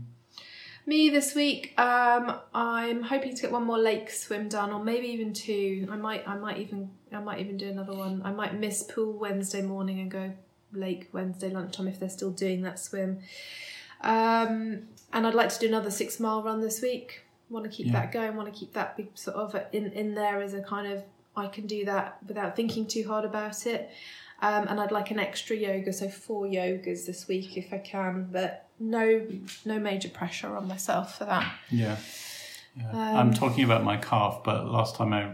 Me 0.85 1.09
this 1.09 1.35
week, 1.35 1.79
um, 1.79 2.39
I'm 2.53 3.03
hoping 3.03 3.35
to 3.35 3.41
get 3.43 3.51
one 3.51 3.63
more 3.65 3.77
lake 3.77 4.09
swim 4.09 4.49
done, 4.49 4.71
or 4.71 4.83
maybe 4.83 5.07
even 5.07 5.31
two. 5.31 5.87
I 5.91 5.95
might, 5.95 6.27
I 6.27 6.35
might 6.35 6.57
even, 6.57 6.89
I 7.13 7.19
might 7.19 7.39
even 7.39 7.55
do 7.55 7.69
another 7.69 7.93
one. 7.93 8.21
I 8.25 8.31
might 8.31 8.59
miss 8.59 8.83
pool 8.83 9.13
Wednesday 9.13 9.61
morning 9.61 9.99
and 9.99 10.09
go 10.11 10.33
lake 10.73 11.09
Wednesday 11.13 11.49
lunchtime 11.49 11.87
if 11.87 11.99
they're 11.99 12.09
still 12.09 12.31
doing 12.31 12.63
that 12.63 12.79
swim. 12.79 13.19
Um, 14.01 14.87
and 15.13 15.27
I'd 15.27 15.35
like 15.35 15.49
to 15.49 15.59
do 15.59 15.67
another 15.67 15.91
six 15.91 16.19
mile 16.19 16.41
run 16.43 16.61
this 16.61 16.81
week. 16.81 17.21
Want 17.49 17.65
to 17.65 17.69
keep 17.71 17.87
Yeah. 17.87 17.93
that 17.93 18.11
going. 18.11 18.35
Want 18.35 18.51
to 18.51 18.59
keep 18.59 18.73
that 18.73 18.97
big 18.97 19.09
sort 19.15 19.37
of 19.37 19.55
in 19.71 19.91
in 19.91 20.15
there 20.15 20.41
as 20.41 20.53
a 20.53 20.61
kind 20.61 20.91
of 20.91 21.03
I 21.35 21.47
can 21.47 21.65
do 21.67 21.85
that 21.85 22.17
without 22.27 22.55
thinking 22.55 22.85
too 22.87 23.07
hard 23.07 23.25
about 23.25 23.65
it. 23.65 23.89
Um, 24.41 24.67
and 24.67 24.79
I'd 24.79 24.91
like 24.91 25.11
an 25.11 25.19
extra 25.19 25.55
yoga, 25.55 25.93
so 25.93 26.09
four 26.09 26.45
yogas 26.45 27.05
this 27.05 27.27
week 27.27 27.57
if 27.57 27.71
I 27.71 27.77
can, 27.77 28.27
but 28.31 28.67
no 28.79 29.27
no 29.65 29.79
major 29.79 30.09
pressure 30.09 30.55
on 30.57 30.67
myself 30.67 31.17
for 31.19 31.25
that. 31.25 31.53
Yeah. 31.69 31.97
yeah. 32.75 32.89
Um, 32.89 33.17
I'm 33.17 33.33
talking 33.33 33.63
about 33.63 33.83
my 33.83 33.97
calf, 33.97 34.41
but 34.43 34.67
last 34.67 34.95
time 34.95 35.13
I, 35.13 35.33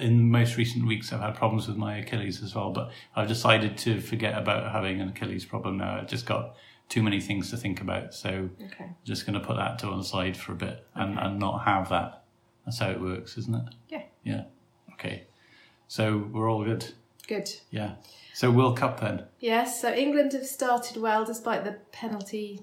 in 0.00 0.30
most 0.30 0.56
recent 0.56 0.86
weeks, 0.86 1.12
I've 1.12 1.20
had 1.20 1.34
problems 1.34 1.68
with 1.68 1.76
my 1.76 1.98
Achilles 1.98 2.42
as 2.42 2.54
well. 2.54 2.70
But 2.70 2.90
I've 3.14 3.28
decided 3.28 3.76
to 3.78 4.00
forget 4.00 4.38
about 4.38 4.72
having 4.72 5.00
an 5.02 5.10
Achilles 5.10 5.44
problem 5.44 5.76
now. 5.76 5.98
I've 5.98 6.08
just 6.08 6.24
got 6.24 6.56
too 6.88 7.02
many 7.02 7.20
things 7.20 7.50
to 7.50 7.56
think 7.58 7.80
about. 7.82 8.14
So 8.14 8.48
Okay. 8.64 8.84
I'm 8.84 8.96
just 9.04 9.26
going 9.26 9.38
to 9.38 9.44
put 9.46 9.56
that 9.56 9.78
to 9.80 9.88
one 9.88 10.02
side 10.02 10.36
for 10.38 10.52
a 10.52 10.56
bit 10.56 10.86
and, 10.94 11.18
Okay. 11.18 11.26
and 11.26 11.38
not 11.38 11.64
have 11.64 11.90
that. 11.90 12.24
That's 12.64 12.78
how 12.78 12.90
it 12.90 13.00
works, 13.00 13.36
isn't 13.36 13.54
it? 13.54 13.74
Yeah. 13.90 14.02
Yeah. 14.24 14.44
Okay. 15.02 15.24
So 15.88 16.28
we're 16.32 16.48
all 16.48 16.64
good. 16.64 16.86
Good. 17.26 17.50
Yeah. 17.70 17.94
So 18.34 18.50
World 18.50 18.78
Cup 18.78 19.00
then. 19.00 19.24
Yes, 19.40 19.80
so 19.80 19.92
England 19.92 20.32
have 20.32 20.46
started 20.46 20.96
well 20.96 21.24
despite 21.24 21.64
the 21.64 21.76
penalty 21.90 22.60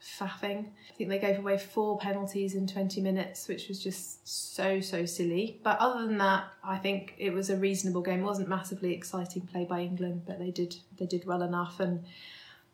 faffing. 0.00 0.66
I 0.68 0.94
think 0.94 1.10
they 1.10 1.18
gave 1.18 1.38
away 1.38 1.58
four 1.58 1.98
penalties 1.98 2.54
in 2.54 2.66
20 2.66 3.00
minutes, 3.00 3.48
which 3.48 3.68
was 3.68 3.82
just 3.82 4.26
so, 4.54 4.80
so 4.80 5.04
silly. 5.06 5.60
But 5.64 5.78
other 5.80 6.06
than 6.06 6.18
that, 6.18 6.44
I 6.62 6.78
think 6.78 7.14
it 7.18 7.32
was 7.32 7.50
a 7.50 7.56
reasonable 7.56 8.02
game. 8.02 8.20
It 8.20 8.24
wasn't 8.24 8.48
massively 8.48 8.94
exciting 8.94 9.42
play 9.42 9.64
by 9.64 9.80
England, 9.80 10.22
but 10.26 10.38
they 10.38 10.50
did 10.50 10.76
they 10.98 11.06
did 11.06 11.26
well 11.26 11.42
enough 11.42 11.80
and 11.80 12.04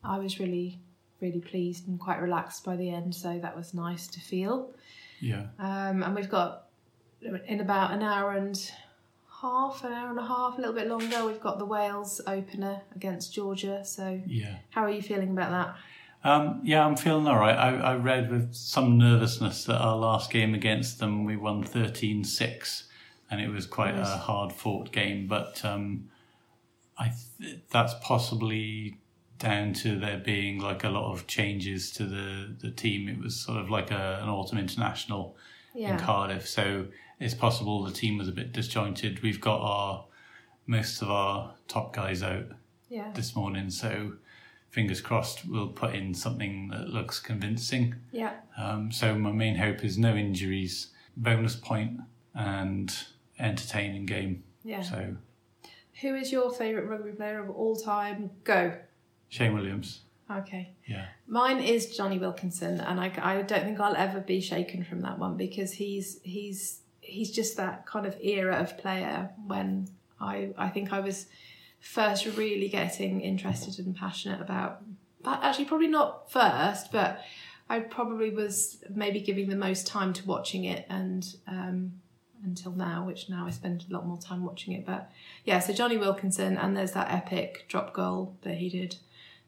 I 0.03 0.19
was 0.19 0.39
really, 0.39 0.79
really 1.19 1.41
pleased 1.41 1.87
and 1.87 1.99
quite 1.99 2.21
relaxed 2.21 2.63
by 2.63 2.75
the 2.75 2.89
end, 2.89 3.15
so 3.15 3.39
that 3.39 3.55
was 3.55 3.73
nice 3.73 4.07
to 4.07 4.19
feel. 4.19 4.71
Yeah. 5.19 5.47
Um, 5.57 6.03
and 6.03 6.15
we've 6.15 6.29
got 6.29 6.67
in 7.21 7.59
about 7.59 7.91
an 7.91 8.01
hour 8.01 8.31
and 8.31 8.71
half, 9.41 9.83
an 9.83 9.93
hour 9.93 10.09
and 10.09 10.19
a 10.19 10.25
half, 10.25 10.57
a 10.57 10.61
little 10.61 10.73
bit 10.75 10.87
longer, 10.87 11.25
we've 11.25 11.39
got 11.39 11.59
the 11.59 11.65
Wales 11.65 12.19
opener 12.27 12.81
against 12.95 13.33
Georgia. 13.33 13.83
So, 13.85 14.21
Yeah. 14.27 14.57
how 14.71 14.83
are 14.83 14.89
you 14.89 15.01
feeling 15.01 15.29
about 15.31 15.51
that? 15.51 16.29
Um, 16.29 16.61
yeah, 16.65 16.85
I'm 16.85 16.97
feeling 16.97 17.27
all 17.27 17.39
right. 17.39 17.55
I, 17.55 17.75
I 17.77 17.95
read 17.95 18.29
with 18.29 18.53
some 18.53 18.97
nervousness 18.97 19.63
that 19.65 19.77
our 19.79 19.95
last 19.95 20.29
game 20.31 20.53
against 20.53 20.99
them, 20.99 21.23
we 21.23 21.37
won 21.37 21.63
13 21.63 22.23
6, 22.25 22.83
and 23.31 23.39
it 23.39 23.47
was 23.49 23.65
quite 23.65 23.95
Nice. 23.95 24.07
a 24.09 24.17
hard 24.17 24.51
fought 24.51 24.91
game. 24.91 25.27
But 25.27 25.63
um, 25.63 26.09
I 26.97 27.13
th- 27.39 27.59
that's 27.71 27.93
possibly 28.01 28.97
down 29.37 29.71
to 29.71 29.97
there 29.97 30.17
being 30.17 30.59
like 30.59 30.83
a 30.83 30.89
lot 30.89 31.13
of 31.13 31.25
changes 31.25 31.91
to 31.93 32.03
the, 32.05 32.53
the 32.59 32.71
team. 32.71 33.07
It 33.07 33.17
was 33.19 33.37
sort 33.39 33.57
of 33.57 33.69
like 33.69 33.89
a, 33.89 34.19
an 34.21 34.27
autumn 34.27 34.57
international 34.57 35.37
in 35.73 35.97
Cardiff. 35.97 36.45
So 36.45 36.87
it's 37.19 37.33
possible 37.33 37.83
the 37.83 37.91
team 37.91 38.17
was 38.17 38.27
a 38.27 38.31
bit 38.31 38.51
disjointed. 38.53 39.21
We've 39.21 39.41
got 39.41 39.59
our 39.61 40.05
most 40.67 41.01
of 41.01 41.09
our 41.09 41.53
top 41.67 41.93
guys 41.93 42.21
out 42.23 42.45
yeah, 42.89 43.11
this 43.15 43.35
morning, 43.35 43.69
so 43.69 44.13
fingers 44.69 45.01
crossed 45.01 45.45
we'll 45.47 45.67
put 45.69 45.95
in 45.95 46.13
something 46.13 46.69
that 46.69 46.89
looks 46.89 47.19
convincing. 47.19 47.95
yeah. 48.11 48.33
Um, 48.57 48.91
so 48.91 49.15
my 49.15 49.31
main 49.31 49.55
hope 49.55 49.83
is 49.83 49.97
no 49.97 50.15
injuries, 50.15 50.89
bonus 51.17 51.55
point, 51.55 51.99
and 52.35 52.95
entertaining 53.39 54.05
game. 54.05 54.43
yeah. 54.63 54.81
So 54.81 55.15
Who 56.01 56.15
is 56.15 56.31
your 56.31 56.51
favourite 56.51 56.87
rugby 56.87 57.11
player 57.11 57.43
of 57.43 57.49
all 57.49 57.75
time? 57.75 58.29
Go. 58.43 58.73
Shane 59.29 59.53
Williams, 59.53 60.01
Okay. 60.29 60.71
yeah, 60.87 61.07
Mine 61.27 61.59
is 61.59 61.95
Jonny 61.97 62.17
Wilkinson, 62.19 62.79
and 62.79 62.99
I, 62.99 63.11
I 63.21 63.41
don't 63.41 63.63
think 63.63 63.79
I'll 63.79 63.95
ever 63.95 64.19
be 64.19 64.39
shaken 64.41 64.83
from 64.83 65.01
that 65.01 65.17
one 65.19 65.37
because 65.37 65.73
he's 65.73 66.19
he's 66.23 66.81
he's 67.09 67.31
just 67.31 67.57
that 67.57 67.85
kind 67.85 68.05
of 68.05 68.15
era 68.21 68.55
of 68.57 68.77
player 68.77 69.29
when 69.45 69.87
I 70.19 70.49
I 70.57 70.69
think 70.69 70.93
I 70.93 70.99
was 70.99 71.25
first 71.79 72.25
really 72.25 72.67
getting 72.69 73.21
interested 73.21 73.79
and 73.85 73.95
passionate 73.95 74.41
about. 74.41 74.81
But 75.23 75.43
actually, 75.43 75.65
probably 75.65 75.87
not 75.87 76.31
first, 76.31 76.91
but 76.91 77.21
I 77.69 77.79
probably 77.79 78.29
was 78.31 78.83
maybe 78.89 79.19
giving 79.21 79.49
the 79.49 79.55
most 79.55 79.85
time 79.87 80.13
to 80.13 80.25
watching 80.25 80.63
it, 80.65 80.85
and 80.89 81.25
um, 81.47 81.93
until 82.43 82.71
now, 82.71 83.05
which 83.05 83.29
now 83.29 83.45
I 83.45 83.49
spend 83.49 83.85
a 83.89 83.93
lot 83.93 84.05
more 84.07 84.17
time 84.17 84.45
watching 84.45 84.73
it. 84.73 84.85
But 84.85 85.11
yeah, 85.45 85.59
so 85.59 85.73
Jonny 85.73 85.97
Wilkinson, 85.97 86.57
and 86.57 86.75
there's 86.75 86.93
that 86.93 87.11
epic 87.11 87.65
drop 87.67 87.93
goal 87.93 88.37
that 88.43 88.55
he 88.55 88.69
did 88.69 88.95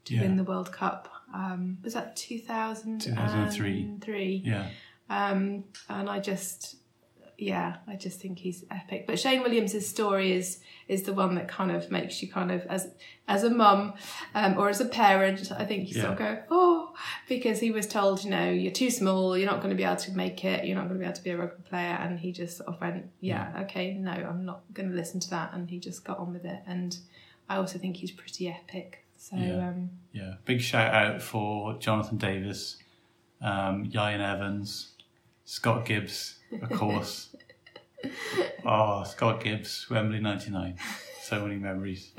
to 0.04 0.14
Yeah. 0.14 0.22
win 0.22 0.36
the 0.36 0.44
World 0.44 0.70
Cup. 0.72 1.08
Um, 1.34 1.78
was 1.82 1.94
that 1.94 2.14
2003? 2.16 3.14
2003. 3.14 4.42
yeah, 4.44 4.68
Um, 5.08 5.64
and 5.88 6.10
I 6.10 6.20
just, 6.20 6.76
yeah, 7.38 7.76
I 7.86 7.96
just 7.96 8.20
think 8.20 8.38
he's 8.38 8.64
epic. 8.70 9.06
But 9.06 9.18
Shane 9.18 9.42
Williams' 9.42 9.86
story 9.86 10.32
is 10.32 10.60
is 10.88 11.02
the 11.02 11.12
one 11.12 11.34
that 11.36 11.48
kind 11.48 11.70
of 11.70 11.90
makes 11.90 12.22
you 12.22 12.28
kind 12.30 12.50
of 12.50 12.62
as 12.66 12.88
as 13.28 13.44
a 13.44 13.50
mum 13.50 13.94
um, 14.34 14.58
or 14.58 14.68
as 14.68 14.80
a 14.80 14.84
parent, 14.84 15.50
I 15.52 15.64
think 15.64 15.88
you 15.88 15.94
sort 15.94 16.12
of 16.12 16.18
go, 16.18 16.42
oh, 16.50 16.92
because 17.28 17.60
he 17.60 17.70
was 17.70 17.86
told, 17.86 18.24
you 18.24 18.30
know, 18.30 18.50
you're 18.50 18.72
too 18.72 18.90
small, 18.90 19.36
you're 19.38 19.50
not 19.50 19.58
going 19.60 19.70
to 19.70 19.76
be 19.76 19.84
able 19.84 19.96
to 19.96 20.12
make 20.12 20.44
it, 20.44 20.66
you're 20.66 20.76
not 20.76 20.88
going 20.88 20.94
to 20.94 20.98
be 20.98 21.04
able 21.04 21.16
to 21.16 21.22
be 21.22 21.30
a 21.30 21.36
rugby 21.36 21.62
player, 21.68 21.96
and 22.00 22.18
he 22.18 22.32
just 22.32 22.58
sort 22.58 22.68
of 22.68 22.80
went, 22.80 23.06
yeah, 23.20 23.52
okay, 23.62 23.94
no, 23.94 24.10
I'm 24.10 24.44
not 24.44 24.62
going 24.74 24.90
to 24.90 24.96
listen 24.96 25.20
to 25.20 25.30
that, 25.30 25.54
and 25.54 25.70
he 25.70 25.78
just 25.78 26.04
got 26.04 26.18
on 26.18 26.32
with 26.32 26.44
it. 26.44 26.60
And 26.66 26.96
I 27.48 27.56
also 27.56 27.78
think 27.78 27.96
he's 27.96 28.10
pretty 28.10 28.48
epic. 28.48 29.04
So 29.16 29.36
Yeah. 29.36 29.68
um, 29.68 29.90
yeah. 30.12 30.34
Big 30.44 30.60
shout 30.60 30.92
out 30.92 31.22
for 31.22 31.74
Jonathan 31.78 32.18
Davies, 32.18 32.76
um, 33.40 33.90
Ian 33.94 34.20
Evans, 34.20 34.91
Scott 35.44 35.84
Gibbs, 35.84 36.36
of 36.62 36.70
course. 36.70 37.34
oh, 38.64 39.04
Scott 39.06 39.42
Gibbs, 39.42 39.86
Wembley 39.90 40.20
'99. 40.20 40.76
So 41.22 41.40
many 41.44 41.56
memories. 41.56 42.12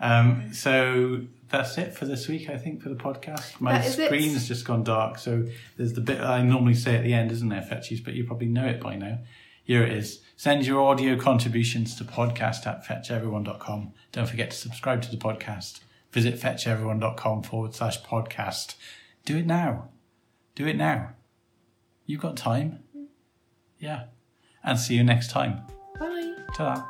Um, 0.00 0.52
so 0.52 1.22
that's 1.48 1.78
it 1.78 1.94
for 1.94 2.06
this 2.06 2.26
week, 2.28 2.50
I 2.50 2.58
think, 2.58 2.82
for 2.82 2.88
the 2.88 2.96
podcast. 2.96 3.60
My 3.60 3.72
That 3.78 3.86
is 3.86 3.98
it. 3.98 4.06
screen's 4.06 4.48
just 4.48 4.64
gone 4.66 4.82
dark, 4.84 5.18
so 5.18 5.46
there's 5.76 5.92
the 5.92 6.00
bit 6.00 6.20
I 6.20 6.42
normally 6.42 6.74
say 6.74 6.96
at 6.96 7.04
the 7.04 7.14
end, 7.14 7.30
isn't 7.32 7.48
there, 7.48 7.62
Fetchies? 7.62 8.04
But 8.04 8.14
you 8.14 8.24
probably 8.24 8.48
know 8.48 8.66
it 8.66 8.80
by 8.80 8.96
now. 8.96 9.18
Here 9.64 9.84
it 9.84 9.92
is. 9.92 10.20
Send 10.36 10.66
your 10.66 10.82
audio 10.82 11.16
contributions 11.16 11.94
to 11.96 12.04
podcast 12.04 12.66
at 12.66 12.84
fetcheveryone.com. 12.84 13.92
Don't 14.10 14.28
forget 14.28 14.50
to 14.50 14.56
subscribe 14.56 15.02
to 15.02 15.10
the 15.10 15.16
podcast. 15.16 15.80
Visit 16.10 16.34
fetcheveryone.com 16.40 17.44
forward 17.44 17.72
slash 17.74 18.02
podcast. 18.02 18.74
Do 19.24 19.36
it 19.38 19.46
now. 19.46 19.90
Do 20.56 20.66
it 20.66 20.76
now. 20.76 21.10
You've 22.12 22.20
got 22.20 22.36
time. 22.36 22.80
Yeah. 23.78 24.04
And 24.62 24.78
see 24.78 24.96
you 24.96 25.02
next 25.02 25.30
time. 25.30 25.62
bye. 25.98 26.34
Ta-da. 26.54 26.84